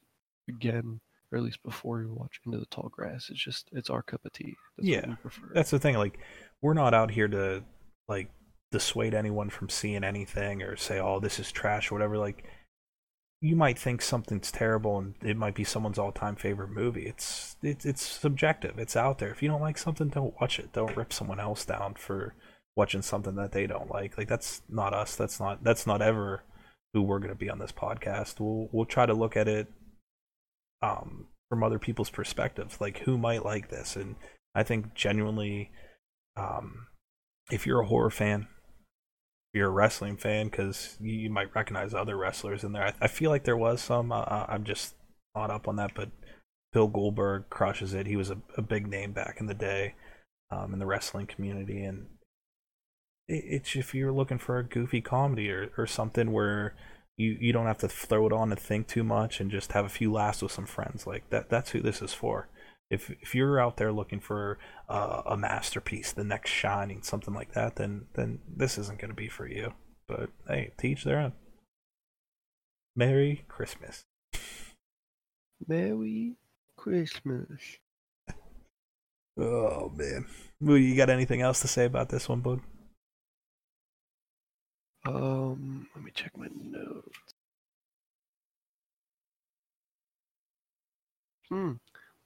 again 0.50 1.00
or 1.36 1.40
at 1.40 1.44
least 1.44 1.62
before 1.64 2.00
we 2.00 2.06
watch 2.08 2.40
Into 2.46 2.58
the 2.58 2.66
Tall 2.68 2.90
Grass. 2.90 3.30
It's 3.30 3.44
just 3.44 3.68
it's 3.74 3.90
our 3.90 4.02
cup 4.02 4.22
of 4.26 4.32
tea. 4.32 4.56
That's 4.78 4.88
yeah, 4.88 5.16
that's 5.54 5.72
the 5.72 5.80
thing. 5.80 5.98
Like, 5.98 6.20
we're 6.62 6.74
not 6.74 6.94
out 6.94 7.12
here 7.12 7.28
to 7.28 7.64
like 8.08 8.30
dissuade 8.72 9.14
anyone 9.14 9.50
from 9.50 9.70
seeing 9.70 10.04
anything 10.04 10.64
or 10.64 10.78
say, 10.78 11.00
"Oh, 11.00 11.20
this 11.20 11.40
is 11.40 11.52
trash" 11.52 11.92
or 11.92 11.96
whatever. 11.96 12.18
Like, 12.18 12.46
you 13.42 13.58
might 13.58 13.78
think 13.78 14.02
something's 14.02 14.52
terrible 14.52 14.98
and 14.98 15.16
it 15.22 15.36
might 15.36 15.56
be 15.56 15.66
someone's 15.66 16.00
all-time 16.00 16.38
favorite 16.38 16.72
movie. 16.72 17.06
It's 17.06 17.58
it's 17.62 17.86
it's 17.86 18.02
subjective. 18.02 18.80
It's 18.80 18.96
out 18.96 19.20
there. 19.20 19.32
If 19.32 19.44
you 19.44 19.50
don't 19.50 19.62
like 19.62 19.78
something, 19.78 20.08
don't 20.08 20.40
watch 20.40 20.58
it. 20.58 20.72
Don't 20.72 20.96
rip 20.96 21.12
someone 21.12 21.42
else 21.42 21.66
down 21.66 21.96
for 21.96 22.34
watching 22.78 23.02
something 23.02 23.36
that 23.36 23.52
they 23.52 23.68
don't 23.68 23.92
like. 23.92 24.18
Like 24.18 24.30
that's 24.30 24.62
not 24.70 24.94
us. 24.94 25.16
That's 25.18 25.40
not 25.40 25.64
that's 25.64 25.86
not 25.86 26.02
ever 26.02 26.44
who 26.94 27.02
we're 27.02 27.20
going 27.20 27.30
to 27.30 27.36
be 27.36 27.50
on 27.50 27.60
this 27.60 27.74
podcast. 27.74 28.40
We'll 28.40 28.70
we'll 28.72 28.86
try 28.86 29.06
to 29.06 29.14
look 29.14 29.36
at 29.36 29.50
it 29.50 29.68
um, 30.82 31.28
from 31.50 31.64
other 31.64 31.80
people's 31.80 32.10
perspectives, 32.10 32.80
like 32.82 33.00
who 33.00 33.18
might 33.18 33.46
like 33.46 33.70
this. 33.70 33.96
And 33.96 34.16
I 34.54 34.64
think 34.64 34.94
genuinely, 34.94 35.72
um, 36.38 36.88
if 37.52 37.66
you're 37.66 37.82
a 37.82 37.88
horror 37.88 38.10
fan, 38.10 38.48
you're 39.54 39.70
a 39.70 39.72
wrestling 39.72 40.18
fan, 40.18 40.48
because 40.48 40.98
you, 41.00 41.14
you, 41.14 41.30
might 41.30 41.56
recognize 41.56 41.94
other 41.94 42.18
wrestlers 42.18 42.64
in 42.64 42.74
there. 42.74 42.88
I, 42.88 42.94
I 43.02 43.08
feel 43.08 43.32
like 43.32 43.46
there 43.46 43.56
was 43.56 43.82
some. 43.82 44.12
Uh, 44.12 44.22
uh, 44.22 44.46
I'm 44.50 44.66
just 44.66 44.96
not 45.34 45.50
up 45.50 45.68
on 45.68 45.78
that, 45.78 45.92
but 45.96 46.10
Bill 46.74 46.90
Goldberg 46.90 47.50
crushes 47.50 47.94
it. 47.94 48.06
He 48.06 48.18
was 48.18 48.30
a, 48.30 48.38
a 48.58 48.62
big 48.62 48.86
name 48.86 49.14
back 49.14 49.38
in 49.40 49.46
the 49.46 49.54
day 49.54 49.96
um, 50.52 50.74
in 50.74 50.80
the 50.80 50.86
wrestling 50.86 51.26
community, 51.28 51.84
and 51.84 52.08
it, 53.30 53.44
it's 53.48 53.76
if 53.78 53.96
you're 53.96 54.12
looking 54.12 54.40
for 54.40 54.58
a 54.58 54.64
goofy 54.64 55.00
comedy 55.00 55.50
or, 55.50 55.72
or 55.78 55.88
something 55.88 56.34
where 56.34 56.76
you 57.18 57.38
you 57.40 57.54
don't 57.54 57.66
have 57.66 57.78
to 57.80 57.88
throw 57.88 58.28
it 58.28 58.34
on 58.34 58.52
and 58.52 58.60
think 58.60 58.88
too 58.88 59.04
much 59.04 59.40
and 59.40 59.50
just 59.52 59.72
have 59.72 59.86
a 59.86 59.90
few 59.90 60.12
laughs 60.12 60.42
with 60.42 60.52
some 60.52 60.66
friends. 60.66 61.08
Like 61.08 61.30
that 61.30 61.50
that's 61.50 61.72
who 61.72 61.82
this 61.82 62.02
is 62.02 62.14
for. 62.14 62.50
If 62.90 63.10
if 63.22 63.34
you're 63.34 63.60
out 63.60 63.78
there 63.78 63.92
looking 63.92 64.20
for 64.20 64.60
uh, 64.90 65.24
a 65.26 65.38
masterpiece 65.38 66.12
the 66.12 66.24
next 66.24 66.52
shining 66.52 67.02
something 67.02 67.34
like 67.34 67.54
that 67.54 67.78
then 67.78 68.06
then 68.14 68.40
this 68.48 68.78
isn't 68.78 69.00
going 69.00 69.10
to 69.12 69.16
be 69.16 69.30
for 69.30 69.48
you. 69.48 69.74
But 70.08 70.30
hey 70.48 70.72
teach 70.78 71.04
their 71.04 71.20
own. 71.20 71.34
Merry 72.96 73.46
christmas. 73.48 74.06
Merry 75.68 76.36
christmas. 76.78 77.62
Oh 79.38 79.92
man. 79.94 80.28
You 80.62 80.96
got 80.96 81.10
anything 81.10 81.42
else 81.42 81.60
to 81.60 81.68
say 81.68 81.84
about 81.84 82.08
this 82.08 82.30
one 82.30 82.40
bud 82.40 82.62
um, 85.06 85.88
let 85.96 86.04
me 86.04 86.12
check 86.14 86.32
my 86.38 86.48
notes. 86.62 87.18
Hmm. 91.50 91.74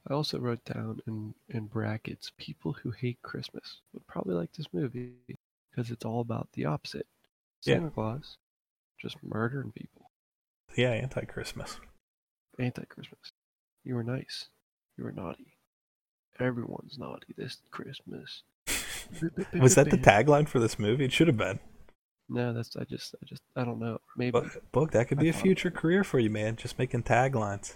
I 0.09 0.13
also 0.13 0.39
wrote 0.39 0.63
down 0.63 1.01
in, 1.07 1.33
in 1.49 1.65
brackets 1.67 2.31
people 2.37 2.73
who 2.73 2.91
hate 2.91 3.21
Christmas 3.21 3.81
would 3.93 4.07
probably 4.07 4.33
like 4.33 4.53
this 4.53 4.67
movie 4.71 5.13
because 5.69 5.91
it's 5.91 6.05
all 6.05 6.21
about 6.21 6.47
the 6.53 6.65
opposite. 6.65 7.05
Santa 7.61 7.85
yeah. 7.85 7.89
Claus 7.89 8.37
just 8.99 9.17
murdering 9.23 9.71
people. 9.71 10.09
Yeah, 10.75 10.91
anti 10.91 11.25
Christmas. 11.25 11.79
Anti 12.57 12.85
Christmas. 12.85 13.31
You 13.83 13.95
were 13.95 14.03
nice. 14.03 14.47
You 14.97 15.03
were 15.03 15.11
naughty. 15.11 15.53
Everyone's 16.39 16.97
naughty 16.97 17.33
this 17.37 17.57
Christmas. 17.71 18.43
Was 19.59 19.75
that 19.75 19.89
the 19.89 19.97
tagline 19.97 20.47
for 20.47 20.59
this 20.59 20.77
movie? 20.77 21.05
It 21.05 21.11
should 21.11 21.27
have 21.27 21.37
been. 21.37 21.59
No, 22.29 22.53
that's 22.53 22.75
I 22.75 22.83
just 22.83 23.15
I 23.21 23.25
just 23.25 23.41
I 23.55 23.63
don't 23.65 23.79
know. 23.79 23.99
Maybe 24.15 24.31
Boog, 24.31 24.57
Boog 24.71 24.91
that 24.91 25.07
could 25.07 25.17
be 25.17 25.27
I 25.27 25.31
a 25.31 25.33
future 25.33 25.71
career 25.71 26.03
for 26.03 26.19
you, 26.19 26.29
man. 26.29 26.55
Just 26.55 26.77
making 26.77 27.03
taglines. 27.03 27.75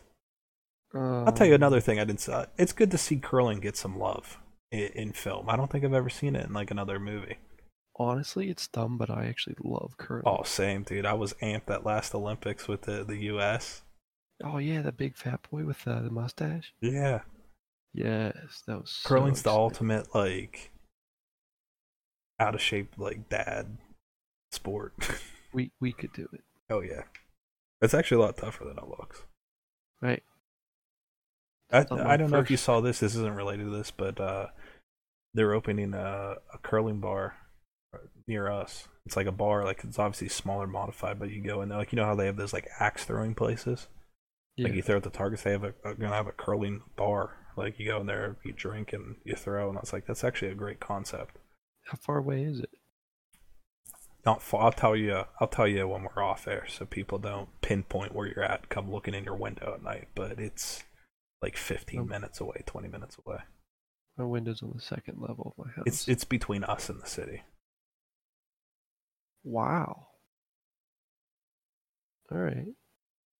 Um, 0.94 1.28
I'll 1.28 1.34
tell 1.34 1.48
you 1.48 1.56
another 1.56 1.80
thing 1.80 2.00
I 2.00 2.06
didn't 2.06 2.22
say. 2.22 2.46
It's 2.58 2.72
good 2.72 2.92
to 2.92 2.98
see 2.98 3.18
curling 3.18 3.60
get 3.60 3.76
some 3.76 3.98
love 3.98 4.38
in, 4.72 4.90
in, 4.94 5.12
film. 5.14 5.50
I 5.50 5.56
don't 5.56 5.72
think 5.72 5.84
I've 5.84 5.94
ever 5.94 6.10
seen 6.10 6.36
it 6.36 6.46
in 6.46 6.54
like 6.54 6.70
another 6.70 7.00
movie. 7.00 7.38
Honestly, 7.96 8.50
it's 8.50 8.68
dumb, 8.68 8.98
but 8.98 9.10
I 9.10 9.26
actually 9.26 9.56
love 9.64 9.96
curling. 9.98 10.24
Oh, 10.26 10.44
same, 10.44 10.84
dude. 10.84 11.06
I 11.06 11.14
was 11.14 11.34
amped 11.42 11.70
at 11.72 11.86
last 11.86 12.14
Olympics 12.14 12.68
with 12.68 12.84
the 12.84 13.04
the 13.04 13.18
U.S. 13.18 13.82
Oh 14.44 14.60
yeah, 14.60 14.84
that 14.84 14.98
big 14.98 15.18
fat 15.18 15.40
boy 15.50 15.64
with 15.66 15.88
uh, 15.88 16.02
the 16.02 16.12
mustache. 16.12 16.74
Yeah. 16.80 17.22
Yes, 17.94 18.64
that 18.68 18.82
was. 18.82 19.02
Curling's 19.04 19.42
so 19.42 19.50
the 19.50 19.56
ultimate 19.56 20.14
like 20.14 20.72
out 22.40 22.56
of 22.56 22.62
shape 22.62 22.94
like 22.98 23.30
dad 23.30 23.78
sport. 24.54 24.94
we 25.54 25.72
we 25.80 25.92
could 25.92 26.14
do 26.14 26.28
it. 26.34 26.42
Oh 26.70 26.82
yeah, 26.82 27.04
it's 27.82 27.94
actually 27.94 28.22
a 28.22 28.26
lot 28.26 28.38
tougher 28.38 28.66
than 28.66 28.78
it 28.78 28.88
looks. 28.88 29.24
Right. 30.02 30.24
I 31.72 31.86
I 31.92 32.18
don't 32.18 32.30
know 32.30 32.40
if 32.40 32.52
you 32.52 32.58
saw 32.58 32.82
this. 32.82 33.00
This 33.00 33.16
isn't 33.16 33.36
related 33.36 33.66
to 33.66 33.72
this, 33.72 33.92
but 33.92 34.20
uh, 34.20 34.48
they're 35.34 35.54
opening 35.54 35.94
a, 35.94 36.36
a 36.54 36.58
curling 36.62 37.00
bar 37.00 37.36
near 38.28 38.50
us. 38.50 38.88
It's 39.06 39.18
like 39.18 39.28
a 39.28 39.32
bar, 39.32 39.66
like 39.66 39.84
it's 39.84 40.00
obviously 40.00 40.30
smaller, 40.30 40.68
modified, 40.68 41.20
but 41.20 41.30
you 41.30 41.42
go 41.42 41.62
in 41.62 41.70
there, 41.70 41.78
like 41.78 41.92
you 41.92 41.98
know 41.98 42.06
how 42.06 42.16
they 42.16 42.28
have 42.28 42.38
those 42.38 42.54
like 42.54 42.70
axe 42.80 43.04
throwing 43.04 43.36
places. 43.36 43.88
Yeah. 44.56 44.68
Like 44.68 44.76
you 44.76 44.82
throw 44.82 44.98
at 44.98 45.04
the 45.04 45.10
Targets, 45.10 45.44
they 45.44 45.52
have 45.52 45.64
a 45.64 45.74
are 45.84 45.96
gonna 45.96 46.16
have 46.16 46.28
a 46.28 46.32
curling 46.32 46.84
bar. 46.96 47.38
Like 47.58 47.80
you 47.80 47.88
go 47.88 48.00
in 48.00 48.08
there, 48.08 48.38
you 48.44 48.54
drink 48.54 48.94
and 48.94 49.16
you 49.26 49.36
throw, 49.36 49.70
and 49.70 49.78
I 49.78 49.82
was 49.82 49.94
like, 49.94 50.06
that's 50.06 50.24
actually 50.24 50.52
a 50.52 50.56
great 50.56 50.80
concept. 50.80 51.38
How 51.86 51.98
far 51.98 52.18
away 52.18 52.44
is 52.44 52.60
it? 52.60 52.70
Not 54.26 54.42
far. 54.42 54.64
I'll 54.64 54.72
tell 54.72 54.96
you. 54.96 55.24
I'll 55.40 55.48
tell 55.48 55.68
you 55.68 55.88
when 55.88 56.04
we're 56.04 56.24
off 56.24 56.48
air, 56.48 56.66
so 56.68 56.86
people 56.86 57.18
don't 57.20 57.50
pinpoint 57.62 58.14
where 58.16 58.28
you're 58.28 58.44
at. 58.44 58.70
Come 58.70 58.90
looking 58.90 59.14
in 59.14 59.26
your 59.26 59.36
window 59.36 59.74
at 59.74 59.84
night, 59.84 60.08
but 60.16 60.40
it's 60.40 60.84
like 61.42 61.58
15 61.58 62.00
Um, 62.02 62.08
minutes 62.08 62.40
away, 62.40 62.64
20 62.66 62.88
minutes 62.88 63.18
away. 63.26 63.40
My 64.18 64.24
window's 64.26 64.62
on 64.64 64.72
the 64.74 64.82
second 64.82 65.20
level 65.20 65.54
of 65.58 65.66
my 65.66 65.72
house. 65.74 65.84
It's 65.88 66.08
it's 66.08 66.24
between 66.24 66.64
us 66.64 66.88
and 66.90 67.02
the 67.02 67.08
city. 67.08 67.42
wow. 69.44 70.08
All 72.32 72.38
right. 72.38 72.68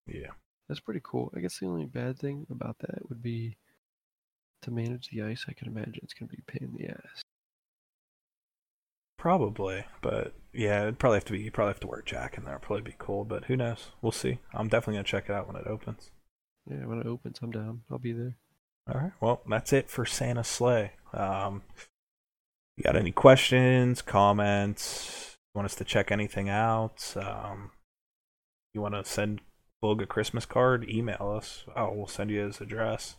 Yeah. 0.06 0.32
That's 0.68 0.80
pretty 0.80 1.00
cool. 1.02 1.32
I 1.36 1.40
guess 1.40 1.58
the 1.58 1.66
only 1.66 1.86
bad 1.86 2.18
thing 2.18 2.46
about 2.50 2.78
that 2.80 3.08
would 3.08 3.22
be 3.22 3.56
to 4.62 4.70
manage 4.70 5.08
the 5.08 5.22
ice. 5.22 5.46
I 5.48 5.52
can 5.52 5.68
imagine 5.68 6.00
it's 6.02 6.14
going 6.14 6.28
to 6.28 6.36
be 6.36 6.42
a 6.46 6.52
pain 6.52 6.68
in 6.70 6.76
the 6.76 6.92
ass. 6.92 7.23
Probably, 9.24 9.86
but 10.02 10.34
yeah, 10.52 10.82
it'd 10.82 10.98
probably 10.98 11.16
have 11.16 11.24
to 11.24 11.32
be. 11.32 11.38
You 11.38 11.50
probably 11.50 11.70
have 11.70 11.80
to 11.80 11.86
wear 11.86 12.00
a 12.00 12.04
jacket 12.04 12.40
in 12.40 12.44
there. 12.44 12.56
It'd 12.56 12.66
probably 12.66 12.82
be 12.82 12.94
cool, 12.98 13.24
but 13.24 13.46
who 13.46 13.56
knows? 13.56 13.92
We'll 14.02 14.12
see. 14.12 14.38
I'm 14.52 14.68
definitely 14.68 14.96
gonna 14.96 15.04
check 15.04 15.30
it 15.30 15.32
out 15.32 15.46
when 15.46 15.56
it 15.56 15.66
opens. 15.66 16.10
Yeah, 16.70 16.84
when 16.84 17.00
it 17.00 17.06
opens, 17.06 17.38
I'm 17.40 17.50
down. 17.50 17.84
I'll 17.90 17.96
be 17.96 18.12
there. 18.12 18.36
All 18.86 19.00
right. 19.00 19.12
Well, 19.22 19.40
that's 19.48 19.72
it 19.72 19.88
for 19.88 20.04
Santa's 20.04 20.46
Slay. 20.46 20.92
Um, 21.14 21.62
you 22.76 22.84
got 22.84 22.96
any 22.96 23.12
questions, 23.12 24.02
comments? 24.02 25.38
Want 25.54 25.64
us 25.64 25.74
to 25.76 25.84
check 25.84 26.12
anything 26.12 26.50
out? 26.50 27.14
Um, 27.16 27.70
you 28.74 28.82
want 28.82 28.92
to 28.92 29.06
send 29.06 29.40
Boog 29.82 30.02
a 30.02 30.06
Christmas 30.06 30.44
card? 30.44 30.86
Email 30.86 31.34
us. 31.34 31.64
Oh, 31.74 31.94
we'll 31.94 32.08
send 32.08 32.30
you 32.30 32.40
his 32.40 32.60
address. 32.60 33.16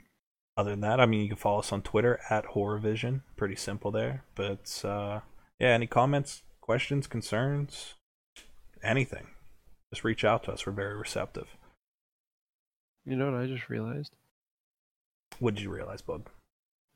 other 0.57 0.71
than 0.71 0.81
that, 0.81 1.01
I 1.01 1.07
mean, 1.07 1.21
you 1.23 1.29
can 1.29 1.37
follow 1.37 1.59
us 1.61 1.73
on 1.73 1.83
Twitter 1.83 2.21
at 2.31 2.47
horrorvision. 2.47 3.23
Pretty 3.37 3.57
simple 3.57 3.91
there. 3.91 4.25
But 4.35 4.83
uh, 4.85 5.21
yeah, 5.59 5.69
any 5.69 5.87
comments, 5.87 6.43
questions, 6.61 7.07
concerns, 7.07 7.95
anything, 8.83 9.29
just 9.91 10.05
reach 10.05 10.25
out 10.25 10.45
to 10.45 10.53
us. 10.53 10.67
We're 10.67 10.73
very 10.73 10.97
receptive. 10.97 11.49
You 13.05 13.17
know 13.17 13.31
what 13.31 13.41
I 13.41 13.47
just 13.47 13.69
realized? 13.69 14.15
What 15.41 15.55
did 15.55 15.65
you 15.65 15.71
realize, 15.71 16.03
Boog? 16.03 16.27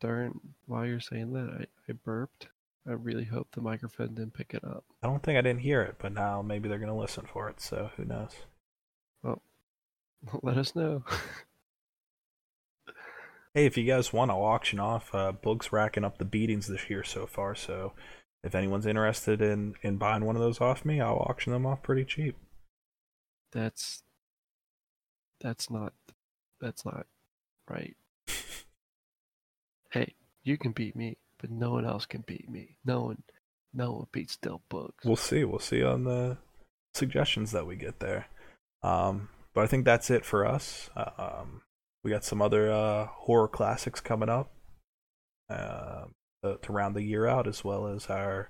Darn, 0.00 0.40
while 0.66 0.86
you're 0.86 1.00
saying 1.00 1.32
that, 1.32 1.50
I, 1.60 1.90
I 1.90 1.94
burped. 2.04 2.48
I 2.88 2.92
really 2.92 3.24
hope 3.24 3.48
the 3.52 3.60
microphone 3.60 4.14
didn't 4.14 4.34
pick 4.34 4.54
it 4.54 4.64
up. 4.64 4.84
I 5.02 5.08
don't 5.08 5.22
think 5.22 5.36
I 5.36 5.42
didn't 5.42 5.60
hear 5.60 5.82
it, 5.82 5.96
but 5.98 6.12
now 6.12 6.40
maybe 6.40 6.68
they're 6.68 6.78
going 6.78 6.88
to 6.88 6.94
listen 6.94 7.26
for 7.30 7.48
it, 7.50 7.60
so 7.60 7.90
who 7.96 8.04
knows? 8.04 8.30
Well, 9.22 9.42
let 10.42 10.56
us 10.56 10.74
know. 10.74 11.02
Hey, 13.54 13.66
if 13.66 13.76
you 13.76 13.84
guys 13.84 14.12
want, 14.12 14.30
I'll 14.30 14.42
auction 14.42 14.78
off. 14.78 15.14
Uh, 15.14 15.32
Boog's 15.32 15.72
racking 15.72 16.04
up 16.04 16.18
the 16.18 16.24
beatings 16.24 16.68
this 16.68 16.88
year 16.90 17.02
so 17.02 17.26
far, 17.26 17.54
so 17.54 17.92
if 18.44 18.54
anyone's 18.54 18.86
interested 18.86 19.40
in, 19.40 19.74
in 19.82 19.96
buying 19.96 20.24
one 20.24 20.36
of 20.36 20.42
those 20.42 20.60
off 20.60 20.84
me, 20.84 21.00
I'll 21.00 21.26
auction 21.28 21.52
them 21.52 21.66
off 21.66 21.82
pretty 21.82 22.04
cheap. 22.04 22.36
that's 23.52 24.02
that's 25.40 25.70
not 25.70 25.92
that's 26.60 26.84
not 26.84 27.06
right. 27.68 27.96
hey, 29.92 30.14
you 30.42 30.58
can 30.58 30.72
beat 30.72 30.96
me, 30.96 31.16
but 31.40 31.50
no 31.50 31.70
one 31.72 31.86
else 31.86 32.06
can 32.06 32.24
beat 32.26 32.48
me. 32.48 32.76
No 32.84 33.02
one 33.04 33.22
no 33.72 33.92
one 33.92 34.06
beats 34.12 34.36
Del 34.36 34.62
Bugs. 34.68 35.04
We'll 35.04 35.16
see. 35.16 35.44
We'll 35.44 35.58
see 35.58 35.82
on 35.82 36.04
the 36.04 36.38
suggestions 36.94 37.52
that 37.52 37.66
we 37.66 37.76
get 37.76 38.00
there. 38.00 38.26
Um, 38.82 39.28
but 39.54 39.64
I 39.64 39.66
think 39.66 39.84
that's 39.84 40.10
it 40.10 40.24
for 40.24 40.46
us. 40.46 40.90
Uh, 40.96 41.10
um, 41.18 41.62
we 42.08 42.14
got 42.14 42.24
some 42.24 42.40
other 42.40 42.72
uh, 42.72 43.06
horror 43.06 43.48
classics 43.48 44.00
coming 44.00 44.30
up 44.30 44.50
uh, 45.50 46.04
to, 46.42 46.56
to 46.62 46.72
round 46.72 46.96
the 46.96 47.02
year 47.02 47.26
out, 47.26 47.46
as 47.46 47.62
well 47.62 47.86
as 47.86 48.06
our 48.06 48.48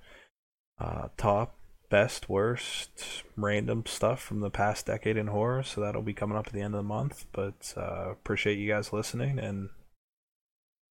uh, 0.80 1.08
top, 1.16 1.56
best, 1.90 2.28
worst, 2.28 3.24
random 3.36 3.82
stuff 3.84 4.22
from 4.22 4.38
the 4.38 4.48
past 4.48 4.86
decade 4.86 5.16
in 5.16 5.26
horror. 5.26 5.64
So 5.64 5.80
that'll 5.80 6.02
be 6.02 6.14
coming 6.14 6.38
up 6.38 6.46
at 6.46 6.52
the 6.52 6.60
end 6.60 6.74
of 6.74 6.78
the 6.78 6.84
month. 6.84 7.26
But 7.32 7.74
uh, 7.76 8.12
appreciate 8.12 8.58
you 8.58 8.68
guys 8.68 8.92
listening, 8.92 9.40
and 9.40 9.70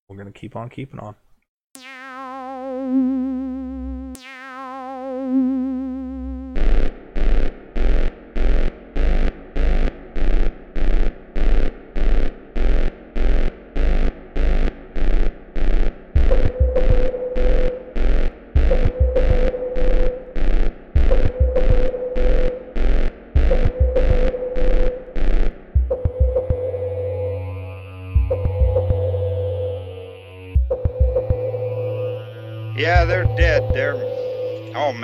we're 0.09 0.17
gonna 0.17 0.33
keep 0.33 0.57
on 0.57 0.69
keeping 0.69 0.99
on. 0.99 1.15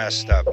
Messed 0.04 0.30
up. 0.30 0.46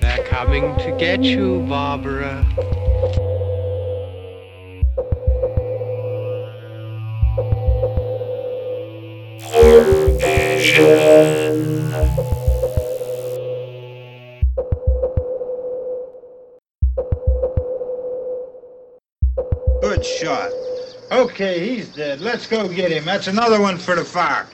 They're 0.00 0.24
coming 0.24 0.76
to 0.78 0.94
get 0.96 1.24
you, 1.24 1.66
Barbara. 1.68 2.46
Dead. 21.94 22.20
Let's 22.20 22.46
go 22.46 22.68
get 22.68 22.92
him. 22.92 23.04
That's 23.04 23.28
another 23.28 23.60
one 23.60 23.78
for 23.78 23.94
the 23.94 24.04
fire. 24.04 24.42